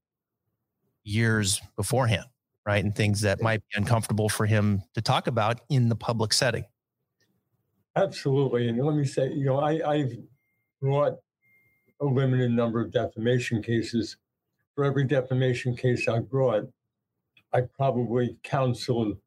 years 1.03 1.61
beforehand, 1.75 2.25
right? 2.65 2.83
And 2.83 2.95
things 2.95 3.21
that 3.21 3.41
might 3.41 3.61
be 3.69 3.79
uncomfortable 3.79 4.29
for 4.29 4.45
him 4.45 4.81
to 4.95 5.01
talk 5.01 5.27
about 5.27 5.61
in 5.69 5.89
the 5.89 5.95
public 5.95 6.33
setting. 6.33 6.65
Absolutely. 7.95 8.67
And 8.67 8.83
let 8.83 8.95
me 8.95 9.05
say, 9.05 9.31
you 9.31 9.45
know, 9.45 9.59
I, 9.59 9.89
I've 9.89 10.17
brought 10.81 11.13
a 12.01 12.05
limited 12.05 12.51
number 12.51 12.81
of 12.81 12.91
defamation 12.91 13.61
cases. 13.61 14.17
For 14.73 14.83
every 14.83 15.05
defamation 15.05 15.75
case 15.77 16.07
I 16.09 16.19
brought, 16.19 16.63
I 17.53 17.61
probably 17.61 18.37
counseled 18.43 19.17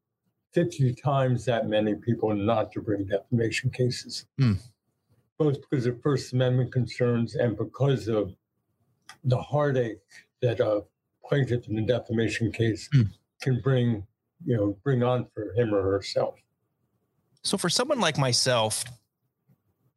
50 0.53 0.95
times 0.95 1.45
that 1.45 1.67
many 1.67 1.95
people 1.95 2.33
not 2.33 2.71
to 2.71 2.81
bring 2.81 3.05
defamation 3.05 3.69
cases, 3.69 4.25
mm. 4.39 4.59
both 5.37 5.57
because 5.69 5.85
of 5.85 6.01
First 6.01 6.33
Amendment 6.33 6.71
concerns 6.71 7.35
and 7.35 7.57
because 7.57 8.07
of 8.07 8.33
the 9.23 9.37
heartache 9.37 9.99
that 10.41 10.59
a 10.59 10.83
plaintiff 11.23 11.67
in 11.67 11.77
a 11.77 11.85
defamation 11.85 12.51
case 12.51 12.89
mm. 12.93 13.07
can 13.41 13.59
bring, 13.61 14.05
you 14.45 14.55
know, 14.55 14.77
bring 14.83 15.03
on 15.03 15.27
for 15.33 15.53
him 15.55 15.73
or 15.73 15.83
herself. 15.83 16.35
So 17.43 17.57
for 17.57 17.69
someone 17.69 17.99
like 17.99 18.17
myself, 18.17 18.83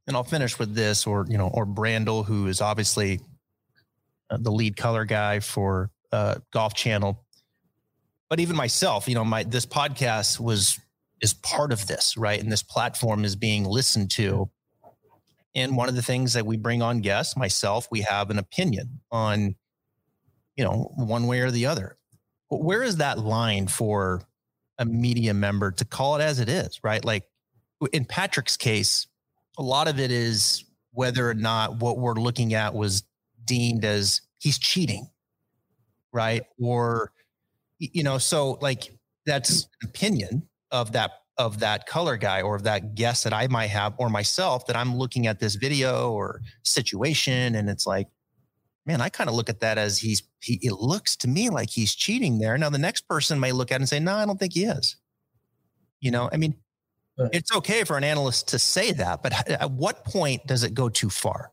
and 0.06 0.16
I'll 0.16 0.24
finish 0.24 0.58
with 0.58 0.74
this, 0.74 1.06
or 1.06 1.26
you 1.28 1.38
know, 1.38 1.48
or 1.48 1.64
Brandel, 1.64 2.24
who 2.24 2.46
is 2.48 2.60
obviously 2.60 3.20
uh, 4.30 4.38
the 4.40 4.50
lead 4.50 4.76
color 4.76 5.04
guy 5.04 5.40
for 5.40 5.90
uh, 6.10 6.36
Golf 6.52 6.74
Channel, 6.74 7.24
but 8.32 8.40
even 8.40 8.56
myself, 8.56 9.08
you 9.08 9.14
know, 9.14 9.26
my 9.26 9.42
this 9.42 9.66
podcast 9.66 10.40
was 10.40 10.80
is 11.20 11.34
part 11.34 11.70
of 11.70 11.86
this, 11.86 12.16
right? 12.16 12.40
And 12.40 12.50
this 12.50 12.62
platform 12.62 13.26
is 13.26 13.36
being 13.36 13.62
listened 13.62 14.10
to. 14.12 14.50
And 15.54 15.76
one 15.76 15.90
of 15.90 15.96
the 15.96 16.02
things 16.02 16.32
that 16.32 16.46
we 16.46 16.56
bring 16.56 16.80
on 16.80 17.02
guests, 17.02 17.36
myself, 17.36 17.88
we 17.90 18.00
have 18.00 18.30
an 18.30 18.38
opinion 18.38 19.00
on, 19.10 19.54
you 20.56 20.64
know, 20.64 20.94
one 20.96 21.26
way 21.26 21.40
or 21.40 21.50
the 21.50 21.66
other. 21.66 21.98
But 22.48 22.64
where 22.64 22.82
is 22.82 22.96
that 22.96 23.18
line 23.18 23.66
for 23.66 24.22
a 24.78 24.86
media 24.86 25.34
member 25.34 25.70
to 25.70 25.84
call 25.84 26.16
it 26.16 26.22
as 26.22 26.40
it 26.40 26.48
is, 26.48 26.80
right? 26.82 27.04
Like 27.04 27.24
in 27.92 28.06
Patrick's 28.06 28.56
case, 28.56 29.08
a 29.58 29.62
lot 29.62 29.88
of 29.88 30.00
it 30.00 30.10
is 30.10 30.64
whether 30.92 31.28
or 31.28 31.34
not 31.34 31.80
what 31.80 31.98
we're 31.98 32.14
looking 32.14 32.54
at 32.54 32.72
was 32.72 33.02
deemed 33.44 33.84
as 33.84 34.22
he's 34.38 34.58
cheating, 34.58 35.10
right? 36.14 36.44
Or, 36.58 37.12
you 37.92 38.02
know, 38.02 38.18
so 38.18 38.58
like 38.60 38.96
that's 39.26 39.64
mm. 39.64 39.68
an 39.82 39.88
opinion 39.88 40.48
of 40.70 40.92
that 40.92 41.12
of 41.38 41.60
that 41.60 41.86
color 41.86 42.16
guy 42.16 42.42
or 42.42 42.54
of 42.54 42.62
that 42.64 42.94
guest 42.94 43.24
that 43.24 43.32
I 43.32 43.46
might 43.48 43.68
have 43.68 43.94
or 43.96 44.08
myself 44.10 44.66
that 44.66 44.76
I'm 44.76 44.96
looking 44.96 45.26
at 45.26 45.40
this 45.40 45.54
video 45.54 46.12
or 46.12 46.42
situation 46.62 47.54
and 47.54 47.70
it's 47.70 47.86
like, 47.86 48.06
man, 48.84 49.00
I 49.00 49.08
kind 49.08 49.30
of 49.30 49.34
look 49.34 49.48
at 49.48 49.60
that 49.60 49.78
as 49.78 49.98
he's 49.98 50.22
he 50.40 50.58
it 50.62 50.74
looks 50.74 51.16
to 51.16 51.28
me 51.28 51.50
like 51.50 51.70
he's 51.70 51.94
cheating 51.94 52.38
there. 52.38 52.56
Now 52.58 52.70
the 52.70 52.78
next 52.78 53.08
person 53.08 53.40
may 53.40 53.52
look 53.52 53.72
at 53.72 53.76
it 53.76 53.82
and 53.82 53.88
say, 53.88 53.98
no, 53.98 54.14
I 54.14 54.26
don't 54.26 54.38
think 54.38 54.52
he 54.52 54.64
is. 54.64 54.96
You 56.00 56.10
know, 56.10 56.28
I 56.32 56.36
mean, 56.36 56.56
it's 57.32 57.54
okay 57.54 57.84
for 57.84 57.96
an 57.96 58.04
analyst 58.04 58.48
to 58.48 58.58
say 58.58 58.92
that, 58.92 59.22
but 59.22 59.48
at 59.48 59.70
what 59.70 60.04
point 60.04 60.46
does 60.46 60.64
it 60.64 60.74
go 60.74 60.88
too 60.88 61.10
far? 61.10 61.52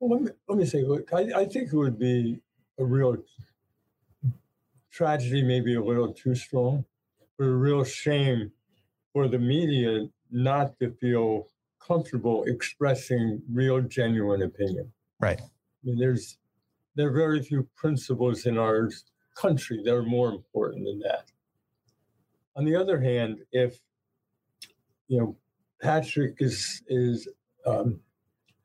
Well, 0.00 0.10
let 0.10 0.22
me, 0.22 0.30
let 0.48 0.58
me 0.58 0.64
say, 0.64 0.82
look, 0.82 1.12
I, 1.12 1.30
I 1.36 1.44
think 1.44 1.72
it 1.72 1.76
would 1.76 1.98
be 1.98 2.40
a 2.78 2.84
real 2.84 3.16
tragedy, 4.90 5.42
maybe 5.42 5.74
a 5.74 5.82
little 5.82 6.12
too 6.12 6.34
strong, 6.34 6.84
but 7.38 7.44
a 7.44 7.50
real 7.50 7.84
shame 7.84 8.50
for 9.12 9.28
the 9.28 9.38
media 9.38 10.06
not 10.30 10.78
to 10.78 10.90
feel 11.00 11.48
comfortable 11.84 12.44
expressing 12.44 13.40
real, 13.52 13.80
genuine 13.80 14.42
opinion. 14.42 14.92
Right. 15.20 15.40
I 15.40 15.46
mean, 15.84 15.98
there's 15.98 16.38
there 16.94 17.08
are 17.08 17.12
very 17.12 17.42
few 17.42 17.68
principles 17.76 18.46
in 18.46 18.58
our 18.58 18.90
country 19.36 19.80
that 19.84 19.94
are 19.94 20.02
more 20.02 20.30
important 20.30 20.84
than 20.84 20.98
that. 21.00 21.30
On 22.56 22.64
the 22.64 22.74
other 22.74 23.00
hand, 23.00 23.38
if 23.52 23.78
you 25.06 25.20
know, 25.20 25.36
Patrick 25.80 26.36
is 26.40 26.82
is 26.88 27.28
um, 27.66 28.00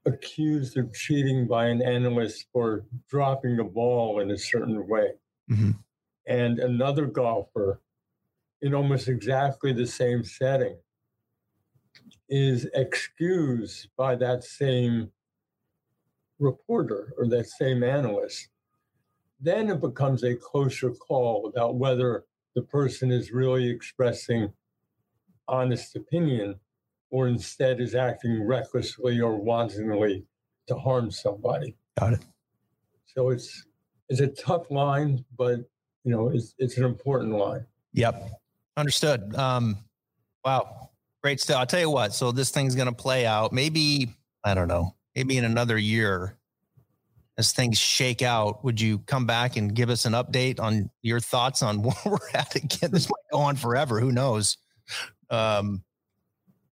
accused 0.06 0.78
of 0.78 0.94
cheating 0.94 1.48
by 1.48 1.68
an 1.68 1.82
analyst 1.82 2.48
for 2.52 2.86
dropping 3.10 3.56
the 3.56 3.64
ball 3.64 4.20
in 4.20 4.32
a 4.32 4.38
certain 4.38 4.88
way, 4.88 5.12
Mm-hmm. 5.50 5.72
And 6.26 6.60
another 6.60 7.06
golfer 7.06 7.82
in 8.62 8.74
almost 8.74 9.08
exactly 9.08 9.74
the 9.74 9.88
same 9.88 10.24
setting 10.24 10.78
is 12.30 12.68
excused 12.74 13.90
by 13.98 14.16
that 14.16 14.44
same 14.44 15.12
reporter 16.40 17.14
or 17.18 17.28
that 17.28 17.48
same 17.48 17.84
analyst. 17.84 18.50
Then 19.40 19.70
it 19.70 19.82
becomes 19.82 20.24
a 20.24 20.36
closer 20.36 20.92
call 20.92 21.48
about 21.48 21.76
whether 21.76 22.24
the 22.56 22.62
person 22.62 23.12
is 23.12 23.32
really 23.32 23.70
expressing 23.70 24.54
honest 25.48 25.96
opinion 25.96 26.56
or 27.10 27.28
instead 27.28 27.82
is 27.82 27.96
acting 27.96 28.44
recklessly 28.44 29.20
or 29.20 29.36
wantonly 29.36 30.26
to 30.68 30.76
harm 30.76 31.12
somebody. 31.12 31.76
Got 32.00 32.14
it. 32.14 32.26
So 33.06 33.30
it's 33.30 33.66
it's 34.10 34.22
a 34.22 34.28
tough 34.28 34.72
line, 34.72 35.24
but 35.38 35.62
you 36.04 36.12
know 36.12 36.30
it's 36.30 36.54
it's 36.58 36.78
an 36.78 36.86
important 36.86 37.34
line. 37.34 37.66
Yep. 37.94 38.30
Understood. 38.76 39.36
Um, 39.36 39.78
wow. 40.44 40.90
Great 41.22 41.40
stuff. 41.40 41.58
I'll 41.58 41.66
tell 41.66 41.80
you 41.80 41.90
what. 41.90 42.14
So 42.14 42.32
this 42.32 42.50
thing's 42.50 42.76
going 42.76 42.88
to 42.88 42.94
play 42.94 43.26
out. 43.26 43.54
Maybe, 43.54 44.14
I 44.44 44.54
don't 44.56 44.68
know, 44.68 44.96
maybe 45.16 45.38
in 45.38 45.46
another 45.46 45.78
year 45.78 46.38
as 47.38 47.52
things 47.52 47.80
shake 47.80 48.22
out, 48.22 48.64
would 48.64 48.80
you 48.80 49.00
come 49.00 49.26
back 49.26 49.58
and 49.58 49.74
give 49.74 49.90
us 49.90 50.06
an 50.06 50.14
update 50.14 50.60
on 50.60 50.90
your 51.02 51.20
thoughts 51.20 51.64
on 51.64 51.82
where 51.84 51.96
we're 52.06 52.18
at 52.34 52.56
again? 52.56 52.92
This 52.92 53.10
might 53.10 53.32
go 53.32 53.40
on 53.40 53.56
forever. 53.56 54.00
Who 54.00 54.12
knows? 54.12 54.58
Um, 55.30 55.84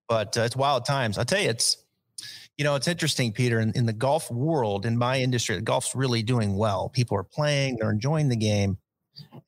but 0.07 0.37
uh, 0.37 0.41
it's 0.41 0.55
wild 0.55 0.85
times. 0.85 1.17
I'll 1.17 1.25
tell 1.25 1.41
you, 1.41 1.49
it's, 1.49 1.77
you 2.57 2.65
know, 2.65 2.75
it's 2.75 2.87
interesting, 2.87 3.31
Peter, 3.31 3.59
in, 3.59 3.71
in 3.73 3.85
the 3.85 3.93
golf 3.93 4.29
world, 4.29 4.85
in 4.85 4.97
my 4.97 5.19
industry, 5.19 5.55
the 5.55 5.61
golf's 5.61 5.95
really 5.95 6.21
doing 6.21 6.57
well. 6.57 6.89
People 6.89 7.17
are 7.17 7.23
playing, 7.23 7.77
they're 7.77 7.89
enjoying 7.89 8.27
the 8.27 8.35
game. 8.35 8.77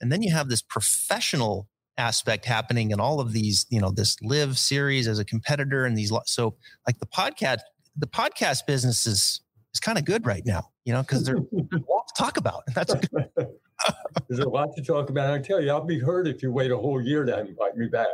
And 0.01 0.11
then 0.11 0.22
you 0.22 0.32
have 0.34 0.49
this 0.49 0.61
professional 0.61 1.68
aspect 1.97 2.45
happening 2.45 2.91
in 2.91 2.99
all 2.99 3.20
of 3.20 3.34
these, 3.34 3.66
you 3.70 3.80
know, 3.80 3.91
this 3.91 4.18
LIV 4.22 4.57
series 4.57 5.07
as 5.07 5.20
a 5.20 5.26
competitor 5.26 5.86
and 5.86 5.97
these, 5.97 6.11
so 6.26 6.55
like 6.88 6.99
the 6.99 7.05
podcast, 7.05 7.59
the 7.97 8.07
podcast 8.07 8.66
business 8.66 9.05
is, 9.05 9.41
is 9.74 9.80
kind 9.80 9.97
of 9.97 10.05
good 10.05 10.26
right 10.26 10.43
now, 10.45 10.70
you 10.86 10.93
know, 10.93 11.01
because 11.01 11.24
there's 11.24 11.39
a 11.39 11.78
lot 11.89 12.07
to 12.07 12.14
talk 12.18 12.38
about. 12.38 12.64
That's 12.74 12.93
There's 14.28 14.39
a 14.39 14.49
lot 14.49 14.76
to 14.76 14.84
talk 14.84 15.09
about. 15.09 15.34
I 15.34 15.39
tell 15.39 15.61
you, 15.61 15.72
I'll 15.72 15.84
be 15.84 15.99
hurt 15.99 16.28
if 16.28 16.41
you 16.41 16.51
wait 16.51 16.72
a 16.72 16.78
whole 16.78 17.01
year 17.01 17.26
to 17.26 17.39
invite 17.39 17.76
me 17.76 17.88
back. 17.88 18.07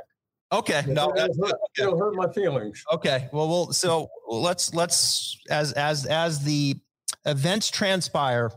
okay. 0.51 0.83
No, 0.87 1.09
it'll, 1.09 1.13
that's 1.13 1.37
hurt, 1.37 1.59
it'll 1.77 1.97
hurt 1.97 2.15
my 2.15 2.31
feelings. 2.31 2.83
Okay. 2.91 3.29
Well, 3.31 3.47
we'll 3.47 3.73
so 3.73 4.09
let's 4.27 4.73
let's 4.73 5.37
as 5.49 5.73
as 5.73 6.05
as 6.05 6.43
the 6.43 6.75
events 7.25 7.69
transpire 7.69 8.51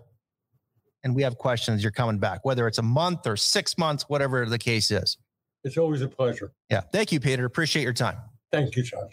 and 1.04 1.14
we 1.14 1.22
have 1.22 1.38
questions, 1.38 1.82
you're 1.82 1.92
coming 1.92 2.18
back, 2.18 2.44
whether 2.44 2.66
it's 2.66 2.78
a 2.78 2.82
month 2.82 3.26
or 3.26 3.36
six 3.36 3.76
months, 3.76 4.04
whatever 4.08 4.46
the 4.46 4.58
case 4.58 4.90
is. 4.90 5.18
It's 5.64 5.76
always 5.76 6.02
a 6.02 6.08
pleasure. 6.08 6.52
Yeah. 6.70 6.80
Thank 6.80 7.12
you, 7.12 7.20
Peter. 7.20 7.44
Appreciate 7.44 7.82
your 7.82 7.92
time. 7.92 8.16
Thank 8.50 8.76
you, 8.76 8.82
Josh. 8.82 9.10